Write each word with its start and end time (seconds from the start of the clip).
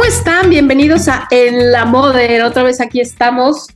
¿Cómo 0.00 0.12
están? 0.12 0.48
Bienvenidos 0.48 1.08
a 1.08 1.28
En 1.30 1.72
la 1.72 1.84
Mother. 1.84 2.42
Otra 2.44 2.62
vez 2.62 2.80
aquí 2.80 3.02
estamos. 3.02 3.66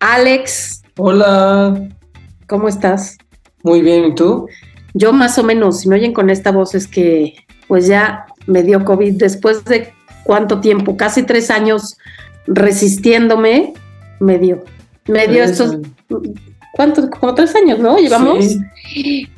Alex. 0.00 0.82
Hola. 0.98 1.88
¿Cómo 2.48 2.66
estás? 2.66 3.16
Muy 3.62 3.80
bien, 3.80 4.06
¿y 4.06 4.14
tú? 4.16 4.48
Yo 4.92 5.12
más 5.12 5.38
o 5.38 5.44
menos, 5.44 5.78
si 5.78 5.88
me 5.88 5.94
oyen 5.94 6.12
con 6.12 6.30
esta 6.30 6.50
voz 6.50 6.74
es 6.74 6.88
que 6.88 7.36
pues 7.68 7.86
ya 7.86 8.26
me 8.48 8.64
dio 8.64 8.84
COVID 8.84 9.12
después 9.12 9.64
de 9.66 9.92
cuánto 10.24 10.58
tiempo, 10.60 10.96
casi 10.96 11.22
tres 11.22 11.48
años 11.52 11.96
resistiéndome, 12.48 13.72
me 14.18 14.40
dio. 14.40 14.64
Me 15.06 15.28
dio 15.28 15.44
estos, 15.44 15.78
¿cuántos? 16.72 17.08
Como 17.08 17.36
tres 17.36 17.54
años, 17.54 17.78
¿no? 17.78 17.98
Llevamos. 17.98 18.56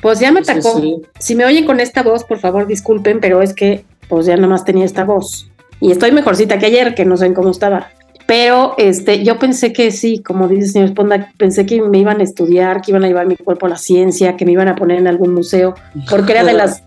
Pues 0.01 0.21
ya 0.21 0.33
me 0.33 0.41
atacó. 0.41 1.03
Si 1.19 1.35
me 1.35 1.45
oyen 1.45 1.67
con 1.67 1.81
esta 1.81 2.03
voz, 2.03 2.25
por 2.25 2.39
favor 2.39 2.67
disculpen, 2.67 3.21
pero 3.21 3.43
es 3.43 3.53
que 3.53 3.85
pues 4.09 4.25
ya 4.25 4.37
nada 4.37 4.49
más 4.49 4.65
tenía 4.65 4.87
esta 4.87 5.05
voz. 5.05 5.48
Y 5.81 5.93
estoy 5.93 6.13
mejorcita 6.13 6.59
que 6.59 6.67
ayer, 6.67 6.95
que 6.95 7.05
no 7.05 7.17
sé 7.17 7.33
cómo 7.35 7.51
estaba. 7.51 7.89
Pero 8.27 8.75
este, 8.77 9.25
yo 9.25 9.39
pensé 9.39 9.73
que 9.73 9.91
sí, 9.91 10.23
como 10.23 10.49
dice 10.49 10.65
el 10.65 10.71
señor 10.71 10.89
Sponda, 10.91 11.33
pensé 11.39 11.65
que 11.65 11.81
me 11.81 11.99
iban 11.99 12.21
a 12.21 12.25
estudiar, 12.25 12.83
que 12.83 12.91
iban 12.91 13.05
a 13.05 13.07
llevar 13.09 13.27
mi 13.27 13.37
cuerpo 13.37 13.67
a 13.67 13.71
la 13.71 13.79
ciencia, 13.79 14.37
que 14.37 14.45
me 14.45 14.53
iban 14.53 14.69
a 14.69 14.77
poner 14.77 14.99
en 14.99 15.07
algún 15.07 15.33
museo, 15.33 15.75
porque 16.11 16.33
era 16.33 16.45
de 16.45 16.53
las, 16.53 16.83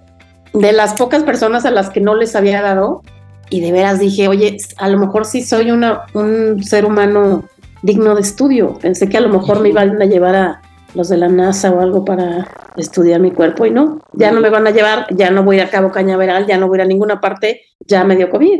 de 0.54 0.72
las 0.72 0.94
pocas 0.94 1.24
personas 1.24 1.66
a 1.66 1.72
las 1.72 1.90
que 1.90 2.00
no 2.00 2.16
les 2.16 2.36
había 2.36 2.62
dado. 2.62 3.02
Y 3.50 3.60
de 3.62 3.72
veras 3.72 4.00
dije, 4.00 4.28
oye, 4.28 4.56
a 4.78 4.88
lo 4.88 5.00
mejor 5.00 5.26
sí 5.26 5.42
soy 5.42 5.72
una, 5.72 6.04
un 6.14 6.64
ser 6.64 6.86
humano 6.86 7.46
digno 7.82 8.14
de 8.14 8.22
estudio. 8.22 8.78
Pensé 8.80 9.10
que 9.10 9.18
a 9.18 9.22
lo 9.22 9.30
mejor 9.30 9.62
me 9.62 9.70
iban 9.70 10.00
a 10.00 10.06
llevar 10.06 10.36
a 10.36 10.62
los 10.94 11.10
de 11.10 11.18
la 11.18 11.28
NASA 11.28 11.72
o 11.72 11.80
algo 11.80 12.06
para 12.06 12.48
estudiar 12.78 13.20
mi 13.20 13.32
cuerpo 13.32 13.66
y 13.66 13.72
no, 13.72 14.00
ya 14.14 14.32
no 14.32 14.42
me 14.42 14.50
van 14.50 14.68
a 14.68 14.72
llevar, 14.72 15.08
ya 15.10 15.32
no 15.32 15.44
voy 15.44 15.60
a 15.60 15.70
Cabo 15.70 15.92
Cañaveral, 15.92 16.46
ya 16.48 16.58
no 16.58 16.68
voy 16.68 16.82
a 16.82 16.86
ninguna 16.86 17.20
parte, 17.20 17.62
ya 17.80 18.04
me 18.04 18.16
dio 18.16 18.30
COVID. 18.30 18.60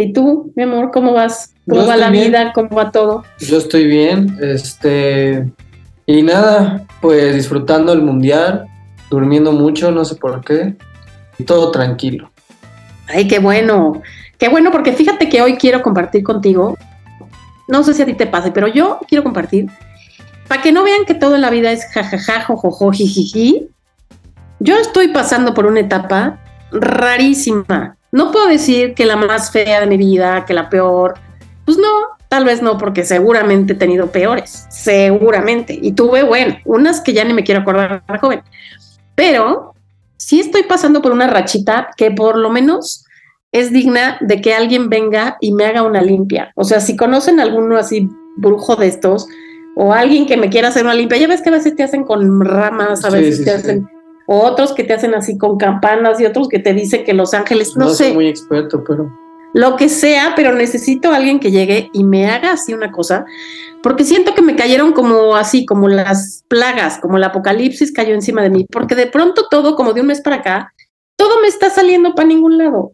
¿Y 0.00 0.12
tú, 0.12 0.52
mi 0.54 0.62
amor, 0.62 0.92
cómo 0.92 1.12
vas? 1.12 1.52
¿Cómo 1.68 1.84
va 1.84 1.96
la 1.96 2.08
vida? 2.08 2.52
¿Cómo 2.52 2.68
va 2.68 2.92
todo? 2.92 3.24
Yo 3.40 3.58
estoy 3.58 3.88
bien, 3.88 4.38
este, 4.40 5.50
y 6.06 6.22
nada, 6.22 6.84
pues 7.00 7.34
disfrutando 7.34 7.92
el 7.92 8.02
mundial, 8.02 8.68
durmiendo 9.10 9.50
mucho, 9.50 9.90
no 9.90 10.04
sé 10.04 10.14
por 10.14 10.44
qué, 10.44 10.76
y 11.36 11.42
todo 11.42 11.72
tranquilo. 11.72 12.30
Ay, 13.08 13.26
qué 13.26 13.40
bueno, 13.40 14.00
qué 14.38 14.48
bueno, 14.48 14.70
porque 14.70 14.92
fíjate 14.92 15.28
que 15.28 15.42
hoy 15.42 15.56
quiero 15.56 15.82
compartir 15.82 16.22
contigo, 16.22 16.78
no 17.66 17.82
sé 17.82 17.92
si 17.92 18.02
a 18.02 18.06
ti 18.06 18.14
te 18.14 18.28
pase, 18.28 18.52
pero 18.52 18.68
yo 18.68 19.00
quiero 19.08 19.24
compartir, 19.24 19.66
para 20.46 20.62
que 20.62 20.70
no 20.70 20.84
vean 20.84 21.06
que 21.08 21.14
todo 21.14 21.34
en 21.34 21.40
la 21.40 21.50
vida 21.50 21.72
es 21.72 21.84
jajaja, 21.92 22.42
jojojo, 22.44 22.92
jijiji, 22.92 23.68
yo 24.60 24.76
estoy 24.76 25.08
pasando 25.08 25.54
por 25.54 25.66
una 25.66 25.80
etapa 25.80 26.38
rarísima 26.70 27.97
no 28.12 28.32
puedo 28.32 28.48
decir 28.48 28.94
que 28.94 29.04
la 29.04 29.16
más 29.16 29.50
fea 29.50 29.80
de 29.80 29.86
mi 29.86 29.96
vida, 29.96 30.44
que 30.46 30.54
la 30.54 30.70
peor. 30.70 31.14
Pues 31.64 31.76
no, 31.76 31.88
tal 32.28 32.44
vez 32.44 32.62
no, 32.62 32.78
porque 32.78 33.04
seguramente 33.04 33.74
he 33.74 33.76
tenido 33.76 34.10
peores, 34.10 34.66
seguramente. 34.70 35.78
Y 35.80 35.92
tuve, 35.92 36.22
bueno, 36.22 36.56
unas 36.64 37.00
que 37.00 37.12
ya 37.12 37.24
ni 37.24 37.34
me 37.34 37.44
quiero 37.44 37.60
acordar, 37.60 38.02
joven. 38.20 38.42
Pero 39.14 39.74
sí 40.16 40.40
estoy 40.40 40.62
pasando 40.62 41.02
por 41.02 41.12
una 41.12 41.26
rachita 41.26 41.90
que 41.96 42.10
por 42.10 42.38
lo 42.38 42.50
menos 42.50 43.04
es 43.52 43.72
digna 43.72 44.18
de 44.20 44.40
que 44.40 44.54
alguien 44.54 44.88
venga 44.88 45.36
y 45.40 45.52
me 45.52 45.66
haga 45.66 45.82
una 45.82 46.02
limpia. 46.02 46.52
O 46.54 46.64
sea, 46.64 46.80
si 46.80 46.96
conocen 46.96 47.40
alguno 47.40 47.76
así 47.76 48.08
brujo 48.36 48.76
de 48.76 48.86
estos, 48.86 49.26
o 49.74 49.92
alguien 49.92 50.26
que 50.26 50.36
me 50.36 50.50
quiera 50.50 50.68
hacer 50.68 50.84
una 50.84 50.94
limpia, 50.94 51.18
ya 51.18 51.28
ves 51.28 51.40
que 51.40 51.50
a 51.50 51.52
veces 51.52 51.76
te 51.76 51.82
hacen 51.82 52.04
con 52.04 52.44
ramas, 52.44 53.04
a 53.04 53.10
veces 53.10 53.44
te 53.44 53.50
hacen 53.52 53.88
o 54.30 54.44
otros 54.44 54.74
que 54.74 54.84
te 54.84 54.92
hacen 54.92 55.14
así 55.14 55.38
con 55.38 55.56
campanas 55.56 56.20
y 56.20 56.26
otros 56.26 56.48
que 56.48 56.58
te 56.58 56.74
dicen 56.74 57.02
que 57.02 57.14
los 57.14 57.32
ángeles, 57.32 57.74
no, 57.76 57.86
no 57.86 57.90
sé. 57.90 58.04
Soy 58.04 58.12
muy 58.12 58.28
experto, 58.28 58.84
pero 58.86 59.10
lo 59.54 59.76
que 59.76 59.88
sea, 59.88 60.34
pero 60.36 60.52
necesito 60.52 61.10
a 61.10 61.16
alguien 61.16 61.40
que 61.40 61.50
llegue 61.50 61.88
y 61.94 62.04
me 62.04 62.26
haga 62.30 62.52
así 62.52 62.74
una 62.74 62.92
cosa, 62.92 63.24
porque 63.82 64.04
siento 64.04 64.34
que 64.34 64.42
me 64.42 64.54
cayeron 64.54 64.92
como 64.92 65.34
así, 65.34 65.64
como 65.64 65.88
las 65.88 66.44
plagas, 66.46 66.98
como 66.98 67.16
el 67.16 67.24
apocalipsis 67.24 67.90
cayó 67.90 68.12
encima 68.12 68.42
de 68.42 68.50
mí, 68.50 68.66
porque 68.70 68.94
de 68.94 69.06
pronto 69.06 69.46
todo, 69.50 69.74
como 69.74 69.94
de 69.94 70.02
un 70.02 70.08
mes 70.08 70.20
para 70.20 70.36
acá, 70.36 70.74
todo 71.16 71.40
me 71.40 71.48
está 71.48 71.70
saliendo 71.70 72.14
para 72.14 72.28
ningún 72.28 72.58
lado. 72.58 72.92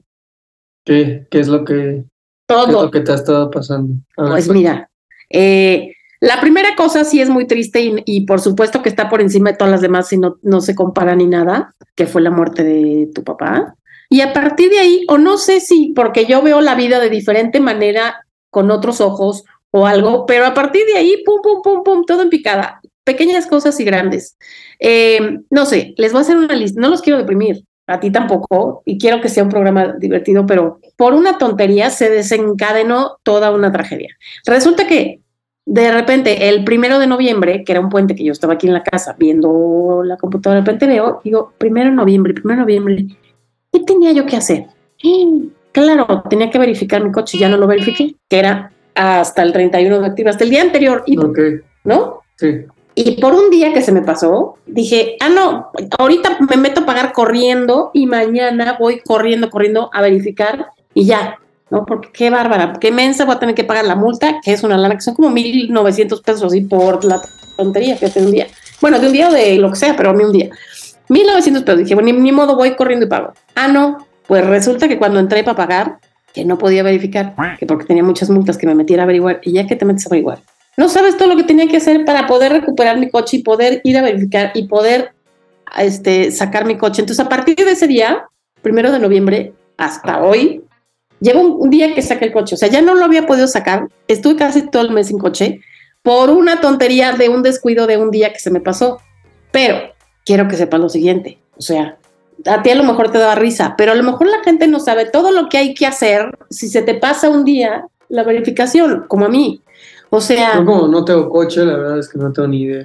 ¿Qué? 0.84 1.26
¿Qué 1.32 1.40
es 1.40 1.48
lo 1.48 1.64
que, 1.64 2.04
todo. 2.46 2.64
¿qué 2.66 2.70
es 2.70 2.82
lo 2.82 2.90
que 2.92 3.00
te 3.00 3.10
ha 3.12 3.16
estado 3.16 3.50
pasando? 3.50 3.94
pues 4.14 4.48
mira, 4.48 4.88
eh, 5.30 5.90
la 6.24 6.40
primera 6.40 6.74
cosa 6.74 7.04
sí 7.04 7.20
es 7.20 7.28
muy 7.28 7.46
triste 7.46 8.02
y, 8.06 8.24
por 8.24 8.40
supuesto 8.40 8.80
que 8.80 8.88
está 8.88 9.10
por 9.10 9.20
encima 9.20 9.50
de 9.50 9.58
todas 9.58 9.70
las 9.70 9.82
demás 9.82 10.10
y 10.10 10.16
no, 10.16 10.38
no 10.40 10.62
se 10.62 10.74
compara 10.74 11.14
ni 11.14 11.26
nada, 11.26 11.74
que 11.94 12.06
fue 12.06 12.22
la 12.22 12.30
muerte 12.30 12.64
de 12.64 13.10
tu 13.14 13.22
papá. 13.24 13.74
Y 14.08 14.22
a 14.22 14.32
partir 14.32 14.70
de 14.70 14.78
ahí, 14.78 15.04
o 15.08 15.18
no 15.18 15.36
sé 15.36 15.60
si 15.60 15.92
porque 15.94 16.24
yo 16.24 16.40
veo 16.40 16.62
la 16.62 16.76
vida 16.76 16.98
de 16.98 17.10
diferente 17.10 17.60
manera, 17.60 18.24
con 18.48 18.70
otros 18.70 19.02
ojos 19.02 19.44
o 19.70 19.86
algo, 19.86 20.24
pero 20.24 20.46
a 20.46 20.54
partir 20.54 20.86
de 20.86 20.94
ahí, 20.96 21.22
pum, 21.26 21.42
pum, 21.42 21.60
pum, 21.62 21.82
pum, 21.84 22.04
todo 22.06 22.22
en 22.22 22.30
picada. 22.30 22.80
Pequeñas 23.04 23.46
cosas 23.46 23.78
y 23.80 23.84
grandes. 23.84 24.38
Eh, 24.78 25.40
no 25.50 25.66
sé, 25.66 25.92
les 25.98 26.12
voy 26.12 26.20
a 26.20 26.22
hacer 26.22 26.38
una 26.38 26.54
lista, 26.54 26.80
no 26.80 26.88
los 26.88 27.02
quiero 27.02 27.18
deprimir, 27.18 27.64
a 27.86 28.00
ti 28.00 28.10
tampoco, 28.10 28.82
y 28.86 28.96
quiero 28.96 29.20
que 29.20 29.28
sea 29.28 29.42
un 29.42 29.50
programa 29.50 29.94
divertido, 29.98 30.46
pero 30.46 30.80
por 30.96 31.12
una 31.12 31.36
tontería 31.36 31.90
se 31.90 32.08
desencadenó 32.08 33.18
toda 33.24 33.50
una 33.50 33.72
tragedia. 33.72 34.16
Resulta 34.46 34.86
que 34.86 35.20
de 35.66 35.90
repente, 35.90 36.48
el 36.48 36.64
primero 36.64 36.98
de 36.98 37.06
noviembre, 37.06 37.64
que 37.64 37.72
era 37.72 37.80
un 37.80 37.88
puente 37.88 38.14
que 38.14 38.24
yo 38.24 38.32
estaba 38.32 38.54
aquí 38.54 38.66
en 38.66 38.74
la 38.74 38.82
casa 38.82 39.16
viendo 39.18 40.02
la 40.04 40.16
computadora, 40.16 40.60
de 40.60 40.66
repente 40.66 40.86
veo, 40.86 41.20
digo, 41.24 41.52
primero 41.56 41.90
de 41.90 41.96
noviembre, 41.96 42.34
primero 42.34 42.58
de 42.58 42.62
noviembre, 42.62 43.06
¿qué 43.72 43.80
tenía 43.80 44.12
yo 44.12 44.26
que 44.26 44.36
hacer? 44.36 44.66
Claro, 45.72 46.22
tenía 46.28 46.50
que 46.50 46.58
verificar 46.58 47.02
mi 47.02 47.10
coche, 47.10 47.38
ya 47.38 47.48
no 47.48 47.56
lo 47.56 47.66
verifiqué, 47.66 48.14
que 48.28 48.38
era 48.38 48.72
hasta 48.94 49.42
el 49.42 49.52
31 49.52 50.00
de 50.00 50.08
octubre, 50.08 50.30
hasta 50.30 50.44
el 50.44 50.50
día 50.50 50.62
anterior, 50.62 51.02
y, 51.06 51.16
¿no? 51.84 52.20
Sí. 52.36 52.66
Y 52.94 53.20
por 53.20 53.34
un 53.34 53.50
día 53.50 53.72
que 53.72 53.82
se 53.82 53.90
me 53.90 54.02
pasó, 54.02 54.56
dije, 54.66 55.16
ah, 55.20 55.28
no, 55.28 55.70
ahorita 55.98 56.38
me 56.48 56.56
meto 56.56 56.82
a 56.82 56.86
pagar 56.86 57.12
corriendo 57.12 57.90
y 57.92 58.06
mañana 58.06 58.76
voy 58.78 59.00
corriendo, 59.00 59.50
corriendo 59.50 59.90
a 59.92 60.00
verificar 60.00 60.68
y 60.92 61.06
ya, 61.06 61.38
¿no? 61.74 61.84
Porque 61.84 62.08
qué 62.12 62.30
bárbara, 62.30 62.74
qué 62.80 62.92
mensa 62.92 63.24
voy 63.24 63.34
a 63.34 63.38
tener 63.38 63.54
que 63.54 63.64
pagar 63.64 63.84
la 63.84 63.96
multa, 63.96 64.40
que 64.42 64.52
es 64.52 64.62
una 64.62 64.78
lana, 64.78 64.94
que 64.94 65.00
son 65.00 65.14
como 65.14 65.30
1.900 65.30 66.22
pesos 66.22 66.44
así 66.44 66.60
por 66.62 67.04
la 67.04 67.20
tontería 67.56 67.98
que 67.98 68.06
hace 68.06 68.20
un 68.22 68.30
día. 68.30 68.46
Bueno, 68.80 68.98
de 68.98 69.08
un 69.08 69.12
día 69.12 69.28
o 69.28 69.32
de 69.32 69.56
lo 69.56 69.70
que 69.70 69.76
sea, 69.76 69.96
pero 69.96 70.10
a 70.10 70.12
mí 70.14 70.24
un 70.24 70.32
día. 70.32 70.50
1.900 71.08 71.64
pesos. 71.64 71.78
Dije, 71.80 71.94
bueno, 71.94 72.12
ni, 72.12 72.18
ni 72.18 72.32
modo, 72.32 72.56
voy 72.56 72.74
corriendo 72.76 73.06
y 73.06 73.08
pago. 73.08 73.32
Ah, 73.54 73.68
no, 73.68 74.06
pues 74.26 74.46
resulta 74.46 74.88
que 74.88 74.98
cuando 74.98 75.18
entré 75.18 75.42
para 75.42 75.56
pagar, 75.56 75.98
que 76.32 76.44
no 76.44 76.58
podía 76.58 76.82
verificar, 76.82 77.34
que 77.58 77.66
porque 77.66 77.84
tenía 77.84 78.02
muchas 78.02 78.30
multas 78.30 78.56
que 78.56 78.66
me 78.66 78.74
metiera 78.74 79.02
a 79.02 79.04
averiguar, 79.04 79.40
y 79.42 79.52
ya 79.52 79.66
que 79.66 79.76
te 79.76 79.84
metes 79.84 80.06
a 80.06 80.08
averiguar, 80.08 80.40
no 80.76 80.88
sabes 80.88 81.16
todo 81.16 81.28
lo 81.28 81.36
que 81.36 81.44
tenía 81.44 81.68
que 81.68 81.76
hacer 81.76 82.04
para 82.04 82.26
poder 82.26 82.52
recuperar 82.52 82.98
mi 82.98 83.08
coche 83.08 83.36
y 83.38 83.42
poder 83.42 83.80
ir 83.84 83.96
a 83.96 84.02
verificar 84.02 84.50
y 84.54 84.66
poder 84.66 85.12
este, 85.78 86.32
sacar 86.32 86.64
mi 86.64 86.76
coche. 86.76 87.02
Entonces, 87.02 87.24
a 87.24 87.28
partir 87.28 87.56
de 87.56 87.70
ese 87.70 87.86
día, 87.86 88.26
primero 88.62 88.90
de 88.90 88.98
noviembre, 88.98 89.52
hasta 89.76 90.22
hoy, 90.22 90.64
Llevo 91.24 91.40
un, 91.40 91.70
día 91.70 91.94
que 91.94 92.02
saqué 92.02 92.26
el 92.26 92.32
coche, 92.32 92.54
o 92.54 92.58
sea, 92.58 92.68
ya 92.68 92.82
no 92.82 92.94
lo 92.94 93.06
había 93.06 93.26
podido 93.26 93.46
sacar, 93.46 93.88
estuve 94.08 94.36
casi 94.36 94.68
todo 94.68 94.82
el 94.82 94.90
mes 94.90 95.06
sin 95.06 95.18
coche 95.18 95.62
por 96.02 96.28
una 96.28 96.60
tontería 96.60 97.12
de 97.12 97.30
un 97.30 97.42
descuido 97.42 97.86
de 97.86 97.96
un 97.96 98.10
día 98.10 98.30
que 98.30 98.38
se 98.38 98.50
me 98.50 98.60
pasó. 98.60 99.00
Pero 99.50 99.94
quiero 100.26 100.46
que 100.48 100.56
sepas 100.56 100.80
lo 100.80 100.90
siguiente, 100.90 101.38
o 101.56 101.62
sea, 101.62 101.96
a 102.44 102.62
ti 102.62 102.68
a 102.68 102.74
lo 102.74 102.84
mejor 102.84 103.10
te 103.10 103.16
daba 103.16 103.36
risa, 103.36 103.74
pero 103.78 103.92
a 103.92 103.94
lo 103.94 104.02
mejor 104.02 104.26
la 104.26 104.42
gente 104.44 104.66
no 104.66 104.80
sabe 104.80 105.06
todo 105.06 105.30
lo 105.30 105.48
que 105.48 105.56
hay 105.56 105.72
que 105.72 105.86
hacer 105.86 106.36
si 106.50 106.68
se 106.68 106.82
te 106.82 106.94
pasa 106.94 107.30
un 107.30 107.46
día 107.46 107.86
la 108.10 108.22
verificación, 108.22 109.06
como 109.08 109.24
a 109.24 109.30
mí. 109.30 109.62
O 110.10 110.20
sea... 110.20 110.56
Yo 110.56 110.64
como 110.66 110.88
no 110.88 111.06
tengo 111.06 111.30
coche, 111.30 111.64
la 111.64 111.76
verdad 111.76 111.98
es 111.98 112.08
que 112.08 112.18
no 112.18 112.32
tengo 112.32 112.48
ni 112.48 112.62
idea. 112.64 112.84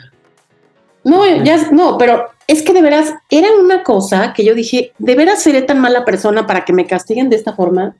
No, 1.03 1.25
ya, 1.43 1.69
no, 1.71 1.97
pero 1.97 2.29
es 2.47 2.61
que 2.61 2.73
de 2.73 2.81
veras 2.81 3.13
era 3.29 3.49
una 3.61 3.83
cosa 3.83 4.33
que 4.33 4.43
yo 4.43 4.55
dije, 4.55 4.93
de 4.97 5.15
veras 5.15 5.41
seré 5.41 5.61
tan 5.61 5.79
mala 5.79 6.05
persona 6.05 6.47
para 6.47 6.65
que 6.65 6.73
me 6.73 6.87
castiguen 6.87 7.29
de 7.29 7.35
esta 7.35 7.53
forma. 7.53 7.95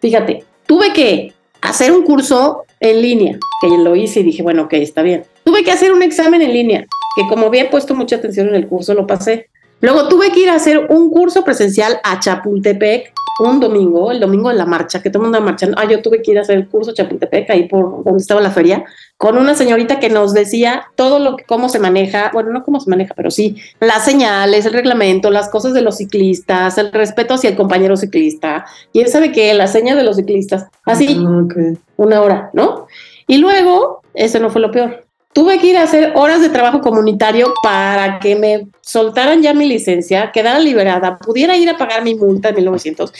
Fíjate, 0.00 0.44
tuve 0.66 0.92
que 0.92 1.32
hacer 1.60 1.92
un 1.92 2.02
curso 2.02 2.64
en 2.80 3.02
línea, 3.02 3.38
que 3.60 3.68
lo 3.68 3.94
hice 3.94 4.20
y 4.20 4.24
dije, 4.24 4.42
bueno, 4.42 4.62
ok, 4.62 4.72
está 4.74 5.02
bien. 5.02 5.24
Tuve 5.44 5.62
que 5.62 5.70
hacer 5.70 5.92
un 5.92 6.02
examen 6.02 6.40
en 6.42 6.52
línea, 6.52 6.86
que 7.14 7.22
como 7.28 7.46
había 7.46 7.70
puesto 7.70 7.94
mucha 7.94 8.16
atención 8.16 8.48
en 8.48 8.54
el 8.54 8.66
curso, 8.66 8.94
lo 8.94 9.06
pasé. 9.06 9.48
Luego 9.80 10.08
tuve 10.08 10.30
que 10.30 10.40
ir 10.40 10.50
a 10.50 10.54
hacer 10.54 10.86
un 10.88 11.10
curso 11.10 11.44
presencial 11.44 12.00
a 12.04 12.18
Chapultepec, 12.20 13.12
un 13.40 13.58
domingo, 13.60 14.10
el 14.12 14.20
domingo 14.20 14.50
de 14.50 14.56
la 14.56 14.66
marcha, 14.66 15.02
que 15.02 15.10
todo 15.10 15.22
el 15.22 15.30
mundo 15.30 15.40
marchando. 15.40 15.76
Ah, 15.78 15.86
yo 15.88 16.02
tuve 16.02 16.20
que 16.22 16.32
ir 16.32 16.38
a 16.38 16.42
hacer 16.42 16.56
el 16.56 16.68
curso 16.68 16.92
Chapultepec, 16.92 17.48
ahí 17.50 17.68
por 17.68 18.04
donde 18.04 18.20
estaba 18.20 18.40
la 18.40 18.50
feria, 18.50 18.84
con 19.16 19.38
una 19.38 19.54
señorita 19.54 19.98
que 19.98 20.10
nos 20.10 20.34
decía 20.34 20.84
todo 20.94 21.18
lo 21.18 21.36
que, 21.36 21.44
cómo 21.44 21.68
se 21.68 21.78
maneja, 21.78 22.30
bueno, 22.32 22.50
no 22.50 22.62
cómo 22.64 22.80
se 22.80 22.90
maneja, 22.90 23.14
pero 23.14 23.30
sí, 23.30 23.56
las 23.80 24.04
señales, 24.04 24.66
el 24.66 24.72
reglamento, 24.72 25.30
las 25.30 25.48
cosas 25.48 25.72
de 25.72 25.80
los 25.80 25.96
ciclistas, 25.96 26.76
el 26.78 26.92
respeto 26.92 27.34
hacia 27.34 27.50
el 27.50 27.56
compañero 27.56 27.96
ciclista. 27.96 28.66
Y 28.92 29.00
él 29.00 29.08
sabe 29.08 29.32
que 29.32 29.54
la 29.54 29.66
seña 29.66 29.94
de 29.96 30.04
los 30.04 30.16
ciclistas, 30.16 30.66
así, 30.84 31.22
Ah, 31.26 31.42
ok. 31.44 31.78
una 31.96 32.20
hora, 32.22 32.50
¿no? 32.52 32.86
Y 33.26 33.38
luego, 33.38 34.02
eso 34.14 34.38
no 34.38 34.50
fue 34.50 34.60
lo 34.60 34.70
peor. 34.70 35.04
Tuve 35.32 35.58
que 35.58 35.68
ir 35.68 35.76
a 35.76 35.84
hacer 35.84 36.12
horas 36.16 36.40
de 36.40 36.48
trabajo 36.48 36.80
comunitario 36.80 37.52
para 37.62 38.18
que 38.18 38.34
me 38.34 38.66
soltaran 38.80 39.42
ya 39.42 39.54
mi 39.54 39.66
licencia, 39.66 40.32
quedara 40.32 40.58
liberada, 40.58 41.18
pudiera 41.18 41.56
ir 41.56 41.70
a 41.70 41.78
pagar 41.78 42.02
mi 42.02 42.16
multa 42.16 42.48
de 42.48 42.56
1900 42.56 43.12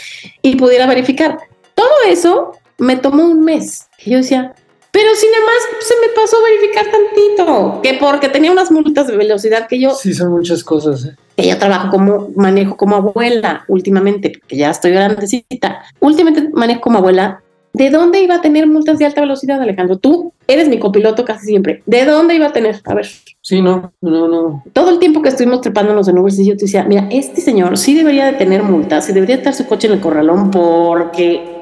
y 0.43 0.57
pudiera 0.57 0.87
verificar. 0.87 1.39
Todo 1.75 1.89
eso 2.09 2.53
me 2.79 2.97
tomó 2.97 3.25
un 3.25 3.45
mes. 3.45 3.89
Y 4.05 4.11
yo 4.11 4.19
decía, 4.19 4.55
pero 4.91 5.15
sin 5.15 5.29
embargo 5.29 5.81
se 5.81 5.95
me 6.01 6.13
pasó 6.15 6.37
verificar 6.43 6.87
tantito, 6.91 7.81
que 7.81 7.95
porque 7.95 8.29
tenía 8.29 8.51
unas 8.51 8.73
multas 8.73 9.07
de 9.07 9.17
velocidad 9.17 9.69
que 9.69 9.79
yo 9.79 9.93
Sí, 9.95 10.13
son 10.13 10.33
muchas 10.33 10.65
cosas. 10.65 11.05
¿eh? 11.05 11.17
que 11.37 11.49
yo 11.49 11.59
trabajo 11.59 11.91
como 11.91 12.31
manejo 12.35 12.77
como 12.77 12.97
abuela 12.97 13.65
últimamente, 13.69 14.31
porque 14.31 14.57
ya 14.57 14.71
estoy 14.71 14.93
grandecita. 14.93 15.83
Últimamente 16.01 16.51
manejo 16.53 16.81
como 16.81 16.99
abuela. 16.99 17.43
¿De 17.73 17.89
dónde 17.91 18.21
iba 18.21 18.37
a 18.37 18.41
tener 18.41 18.67
multas 18.67 18.99
de 18.99 19.07
alta 19.07 19.21
velocidad, 19.21 19.61
Alejandro? 19.63 19.97
Tú 19.97 20.33
eres 20.49 20.69
mi 20.69 20.79
copiloto 20.79 21.25
casi 21.25 21.47
siempre. 21.47 21.83
¿De 21.87 22.05
dónde 22.05 22.35
iba 22.35 22.47
a 22.47 22.53
tener? 22.53 22.81
A 22.85 22.95
ver, 22.95 23.07
Sí, 23.43 23.63
no, 23.63 23.93
no, 24.01 24.29
no. 24.29 24.65
todo 24.73 24.91
el 24.91 24.99
tiempo 24.99 25.23
que 25.23 25.29
estuvimos 25.31 25.61
trepándonos 25.61 26.09
en 26.09 26.19
Uber, 26.19 26.33
yo 26.33 26.57
te 26.57 26.65
decía, 26.67 26.85
mira, 26.85 27.07
este 27.11 27.41
señor 27.41 27.79
sí 27.79 27.95
debería 27.95 28.27
de 28.27 28.33
tener 28.35 28.63
multas, 28.63 29.07
sí 29.07 29.13
debería 29.13 29.37
estar 29.37 29.55
su 29.55 29.67
coche 29.67 29.87
en 29.87 29.95
el 29.95 30.01
corralón 30.01 30.51
porque 30.51 31.61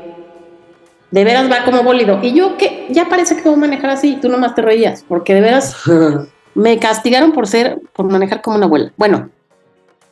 de 1.10 1.24
veras 1.24 1.50
va 1.50 1.64
como 1.64 1.82
bólido. 1.82 2.20
Y 2.22 2.32
yo 2.32 2.56
que 2.56 2.86
ya 2.90 3.08
parece 3.08 3.36
que 3.36 3.42
voy 3.42 3.54
a 3.54 3.56
manejar 3.56 3.90
así, 3.90 4.14
y 4.14 4.16
tú 4.16 4.28
nomás 4.28 4.54
te 4.54 4.62
reías, 4.62 5.04
porque 5.06 5.34
de 5.34 5.40
veras 5.40 5.76
me 6.54 6.78
castigaron 6.78 7.32
por 7.32 7.46
ser, 7.46 7.80
por 7.92 8.10
manejar 8.10 8.42
como 8.42 8.56
una 8.56 8.66
abuela. 8.66 8.92
Bueno, 8.96 9.30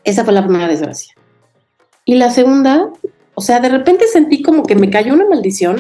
esa 0.05 0.25
fue 0.25 0.33
la 0.33 0.43
primera 0.43 0.69
desgracia. 0.69 1.15
Y 2.05 2.15
la 2.15 2.31
segunda, 2.31 2.91
o 3.39 3.43
sea, 3.43 3.61
de 3.61 3.69
repente 3.69 4.07
sentí 4.07 4.43
como 4.43 4.63
que 4.63 4.75
me 4.75 4.89
cayó 4.89 5.13
una 5.13 5.29
maldición 5.29 5.77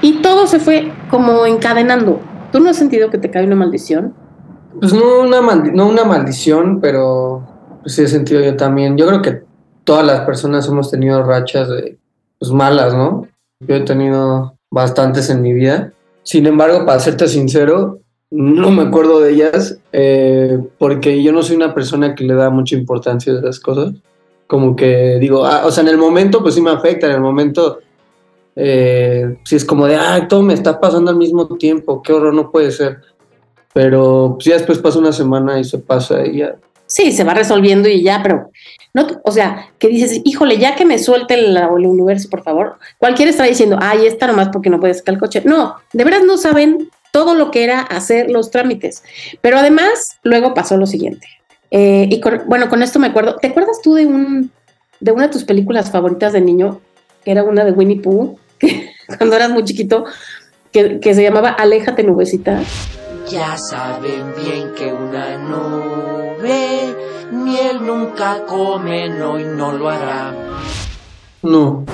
y 0.00 0.22
todo 0.22 0.46
se 0.46 0.58
fue 0.58 0.90
como 1.10 1.44
encadenando. 1.44 2.18
¿Tú 2.50 2.60
no 2.60 2.70
has 2.70 2.76
sentido 2.76 3.10
que 3.10 3.18
te 3.18 3.30
cae 3.30 3.44
una 3.44 3.56
maldición? 3.56 4.14
Pues 4.80 4.94
no 4.94 5.20
una, 5.20 5.40
no 5.40 5.86
una 5.86 6.04
maldición, 6.04 6.80
pero 6.80 7.46
sí 7.84 8.02
he 8.02 8.08
sentido 8.08 8.40
yo 8.40 8.56
también. 8.56 8.96
Yo 8.96 9.06
creo 9.06 9.20
que 9.20 9.42
todas 9.84 10.06
las 10.06 10.22
personas 10.22 10.66
hemos 10.66 10.90
tenido 10.90 11.22
rachas 11.22 11.68
de, 11.68 11.98
pues, 12.38 12.50
malas, 12.50 12.94
¿no? 12.94 13.28
Yo 13.60 13.76
he 13.76 13.80
tenido 13.80 14.56
bastantes 14.70 15.28
en 15.28 15.42
mi 15.42 15.52
vida. 15.52 15.92
Sin 16.22 16.46
embargo, 16.46 16.86
para 16.86 17.00
serte 17.00 17.28
sincero, 17.28 18.00
no 18.30 18.70
me 18.70 18.82
acuerdo 18.82 19.20
de 19.20 19.32
ellas 19.32 19.78
eh, 19.92 20.58
porque 20.78 21.22
yo 21.22 21.32
no 21.32 21.42
soy 21.42 21.56
una 21.56 21.74
persona 21.74 22.14
que 22.14 22.24
le 22.24 22.34
da 22.34 22.48
mucha 22.48 22.76
importancia 22.76 23.30
a 23.34 23.40
esas 23.40 23.60
cosas. 23.60 23.92
Como 24.46 24.76
que 24.76 25.18
digo, 25.18 25.44
ah, 25.44 25.62
o 25.64 25.70
sea, 25.70 25.82
en 25.82 25.88
el 25.88 25.98
momento 25.98 26.42
pues 26.42 26.54
sí 26.54 26.60
me 26.60 26.70
afecta, 26.70 27.06
en 27.06 27.14
el 27.14 27.20
momento 27.20 27.78
eh, 28.56 29.36
sí 29.44 29.56
es 29.56 29.64
como 29.64 29.86
de, 29.86 29.96
ah, 29.96 30.26
todo 30.28 30.42
me 30.42 30.54
está 30.54 30.80
pasando 30.80 31.10
al 31.10 31.16
mismo 31.16 31.46
tiempo, 31.56 32.02
qué 32.02 32.12
horror, 32.12 32.34
no 32.34 32.50
puede 32.50 32.70
ser. 32.70 32.98
Pero 33.72 34.34
pues, 34.36 34.46
ya 34.46 34.54
después 34.54 34.78
pasa 34.78 34.98
una 34.98 35.12
semana 35.12 35.58
y 35.58 35.64
se 35.64 35.78
pasa 35.78 36.24
y 36.26 36.38
ya. 36.38 36.56
Sí, 36.86 37.12
se 37.12 37.24
va 37.24 37.34
resolviendo 37.34 37.88
y 37.88 38.02
ya, 38.02 38.20
pero 38.22 38.50
no, 38.92 39.06
o 39.24 39.32
sea, 39.32 39.70
que 39.78 39.88
dices, 39.88 40.20
híjole, 40.24 40.58
ya 40.58 40.76
que 40.76 40.84
me 40.84 40.98
suelte 40.98 41.34
el, 41.34 41.56
el 41.56 41.86
universo, 41.86 42.28
por 42.28 42.42
favor. 42.42 42.78
Cualquiera 42.98 43.30
está 43.30 43.44
diciendo, 43.44 43.78
ay, 43.80 44.06
está 44.06 44.26
nomás 44.26 44.50
porque 44.52 44.70
no 44.70 44.78
puedes 44.78 44.98
sacar 44.98 45.14
el 45.14 45.20
coche. 45.20 45.42
No, 45.44 45.76
de 45.92 46.04
veras 46.04 46.22
no 46.24 46.36
saben 46.36 46.90
todo 47.10 47.34
lo 47.34 47.50
que 47.50 47.64
era 47.64 47.80
hacer 47.80 48.30
los 48.30 48.50
trámites. 48.50 49.02
Pero 49.40 49.58
además, 49.58 50.18
luego 50.22 50.52
pasó 50.52 50.76
lo 50.76 50.86
siguiente. 50.86 51.26
Eh, 51.76 52.06
y 52.08 52.20
con- 52.20 52.42
bueno, 52.46 52.68
con 52.68 52.82
esto 52.84 53.00
me 53.00 53.08
acuerdo. 53.08 53.34
¿Te 53.36 53.48
acuerdas 53.48 53.80
tú 53.82 53.94
de 53.94 54.06
un 54.06 54.52
de 55.00 55.10
una 55.10 55.24
de 55.24 55.28
tus 55.32 55.42
películas 55.42 55.90
favoritas 55.90 56.32
de 56.32 56.40
niño? 56.40 56.80
Que 57.24 57.32
era 57.32 57.42
una 57.42 57.64
de 57.64 57.72
Winnie 57.72 58.00
Pooh, 58.00 58.38
que 58.60 58.90
cuando 59.18 59.34
eras 59.34 59.50
muy 59.50 59.64
chiquito, 59.64 60.04
que, 60.70 61.00
que 61.00 61.14
se 61.14 61.22
llamaba 61.24 61.48
Aléjate 61.50 62.04
Nubecita. 62.04 62.62
Ya 63.28 63.56
saben 63.56 64.22
bien 64.36 64.72
que 64.76 64.92
una 64.92 65.36
nube 65.38 66.94
miel 67.32 67.84
nunca 67.84 68.44
come, 68.46 69.08
no 69.08 69.40
y 69.40 69.44
no 69.44 69.72
lo 69.72 69.88
hará. 69.88 70.32
No, 71.42 71.84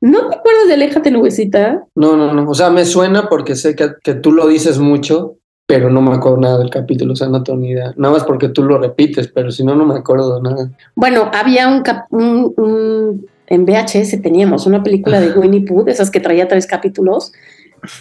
¿No 0.00 0.28
te 0.28 0.36
acuerdas 0.36 0.68
de 0.68 0.74
Aléjate 0.74 1.10
Nubecita? 1.10 1.82
no, 1.96 2.16
no, 2.16 2.32
no. 2.32 2.48
O 2.50 2.54
sea, 2.54 2.70
me 2.70 2.84
suena 2.86 3.28
porque 3.28 3.54
sé 3.56 3.74
que, 3.76 3.90
que 4.02 4.14
tú 4.14 4.32
lo 4.32 4.46
dices 4.46 4.78
mucho, 4.78 5.34
pero 5.68 5.90
no 5.90 6.00
me 6.00 6.14
acuerdo 6.14 6.38
nada 6.38 6.58
del 6.60 6.70
capítulo, 6.70 7.12
o 7.12 7.16
sea, 7.16 7.28
no 7.28 7.42
tengo 7.42 7.58
ni 7.58 7.72
idea. 7.72 7.92
Nada 7.98 8.14
más 8.14 8.24
porque 8.24 8.48
tú 8.48 8.62
lo 8.64 8.78
repites, 8.78 9.28
pero 9.28 9.50
si 9.50 9.62
no, 9.62 9.76
no 9.76 9.84
me 9.84 9.96
acuerdo 9.98 10.40
nada. 10.42 10.70
Bueno, 10.94 11.30
había 11.34 11.68
un, 11.68 11.82
cap- 11.82 12.06
un- 12.10 12.54
un- 12.56 13.26
en 13.48 13.66
VHS 13.66 14.22
teníamos 14.22 14.66
una 14.66 14.82
película 14.82 15.20
de 15.20 15.30
Winnie 15.38 15.66
Pooh, 15.66 15.84
de 15.84 15.92
esas 15.92 16.10
que 16.10 16.20
traía 16.20 16.48
tres 16.48 16.66
capítulos, 16.66 17.32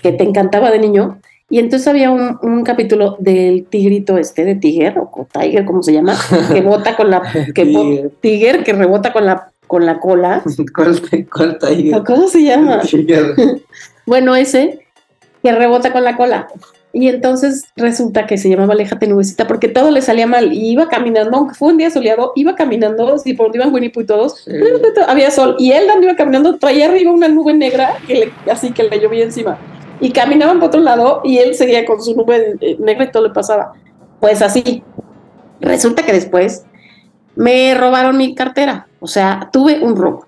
que 0.01 0.13
te 0.13 0.23
encantaba 0.23 0.71
de 0.71 0.79
niño. 0.79 1.19
Y 1.49 1.59
entonces 1.59 1.85
había 1.89 2.09
un, 2.09 2.37
un 2.41 2.63
capítulo 2.63 3.17
del 3.19 3.65
tigrito 3.65 4.17
este, 4.17 4.45
de 4.45 4.55
Tiger, 4.55 4.97
o 4.99 5.27
Tiger, 5.29 5.65
¿cómo 5.65 5.83
se 5.83 5.91
llama? 5.91 6.15
Que 6.53 6.61
bota 6.61 6.95
con 6.95 7.09
la... 7.11 7.21
Que 7.53 7.65
Tiger. 7.65 8.11
tiger, 8.21 8.63
que 8.63 8.71
rebota 8.71 9.11
con 9.11 9.25
la, 9.25 9.51
con 9.67 9.85
la 9.85 9.99
cola. 9.99 10.41
¿Cuál, 10.73 11.01
cuál 11.29 11.57
Tiger? 11.59 12.01
¿Cómo 12.05 12.27
se 12.29 12.43
llama? 12.43 12.79
Tiger. 12.79 13.35
Bueno, 14.05 14.37
ese 14.37 14.79
que 15.43 15.51
rebota 15.51 15.91
con 15.91 16.05
la 16.05 16.15
cola. 16.15 16.47
Y 16.93 17.09
entonces 17.09 17.65
resulta 17.75 18.25
que 18.25 18.37
se 18.37 18.49
llamaba 18.49 18.73
Aléjate 18.73 19.07
Nubecita 19.07 19.45
porque 19.45 19.67
todo 19.67 19.91
le 19.91 20.01
salía 20.01 20.25
mal. 20.25 20.51
Y 20.53 20.69
iba 20.69 20.87
caminando, 20.87 21.37
aunque 21.37 21.53
fue 21.53 21.69
un 21.69 21.77
día 21.77 21.91
soleado, 21.91 22.31
iba 22.35 22.55
caminando, 22.55 23.13
así 23.13 23.33
por 23.33 23.47
donde 23.47 23.59
iban 23.59 23.73
Winnie 23.73 23.89
Pooh 23.91 24.01
y 24.01 24.05
todos, 24.05 24.43
Sí. 24.45 24.51
había 25.07 25.29
sol. 25.29 25.55
Y 25.59 25.71
él 25.73 25.87
donde 25.87 26.07
iba 26.07 26.15
caminando 26.15 26.57
traía 26.57 26.87
arriba 26.87 27.11
una 27.11 27.27
nube 27.27 27.53
negra, 27.53 27.97
que 28.07 28.15
le- 28.15 28.51
así 28.51 28.71
que 28.71 28.83
le 28.83 28.99
llovía 28.99 29.23
encima. 29.25 29.57
Y 29.99 30.11
caminaban 30.11 30.59
por 30.59 30.69
otro 30.69 30.79
lado 30.79 31.21
y 31.23 31.37
él 31.39 31.55
seguía 31.55 31.85
con 31.85 32.01
su 32.01 32.15
nube 32.15 32.55
eh, 32.61 32.77
negra 32.79 33.05
y 33.05 33.11
todo 33.11 33.27
le 33.27 33.33
pasaba. 33.33 33.73
Pues 34.19 34.41
así. 34.41 34.83
Resulta 35.59 36.03
que 36.03 36.13
después 36.13 36.63
me 37.35 37.73
robaron 37.75 38.17
mi 38.17 38.33
cartera. 38.33 38.87
O 38.99 39.07
sea, 39.07 39.49
tuve 39.51 39.79
un 39.83 39.95
robo 39.95 40.25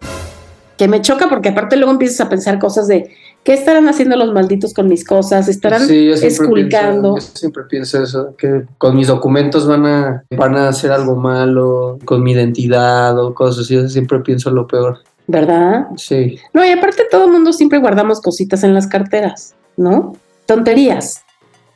que 0.78 0.88
me 0.88 1.02
choca 1.02 1.28
porque 1.30 1.50
aparte 1.50 1.76
luego 1.76 1.92
empiezas 1.92 2.22
a 2.22 2.30
pensar 2.30 2.58
cosas 2.60 2.88
de 2.88 3.12
qué 3.50 3.56
estarán 3.56 3.90
haciendo 3.90 4.16
los 4.16 4.32
malditos 4.32 4.76
con 4.76 4.88
mis 4.88 5.04
cosas, 5.04 5.48
estarán 5.48 5.82
Sí, 5.88 6.08
esculcando. 6.08 7.16
Pienso, 7.16 7.32
yo 7.32 7.40
siempre 7.40 7.64
pienso 7.68 8.04
eso, 8.04 8.36
que 8.38 8.66
con 8.78 8.96
mis 8.96 9.08
documentos 9.08 9.66
van 9.66 9.88
a, 9.88 10.24
van 10.38 10.56
a 10.56 10.68
hacer 10.68 10.92
algo 10.92 11.16
malo, 11.16 11.98
con 12.06 12.22
mi 12.22 12.34
identidad 12.34 13.18
o 13.18 13.34
cosas 13.34 13.66
así. 13.66 13.74
yo 13.74 13.90
siempre 13.90 14.20
pienso 14.20 14.52
lo 14.52 14.68
peor. 14.68 15.00
¿verdad? 15.26 15.88
Sí. 15.98 16.38
No, 16.54 16.64
y 16.64 16.70
aparte 16.70 17.08
todo 17.10 17.26
el 17.26 17.32
mundo 17.32 17.52
siempre 17.52 17.80
guardamos 17.80 18.22
cositas 18.22 18.64
en 18.64 18.76
las 18.76 18.86
carteras, 18.86 19.56
¿no? 19.78 20.14
Tonterías. 20.46 21.24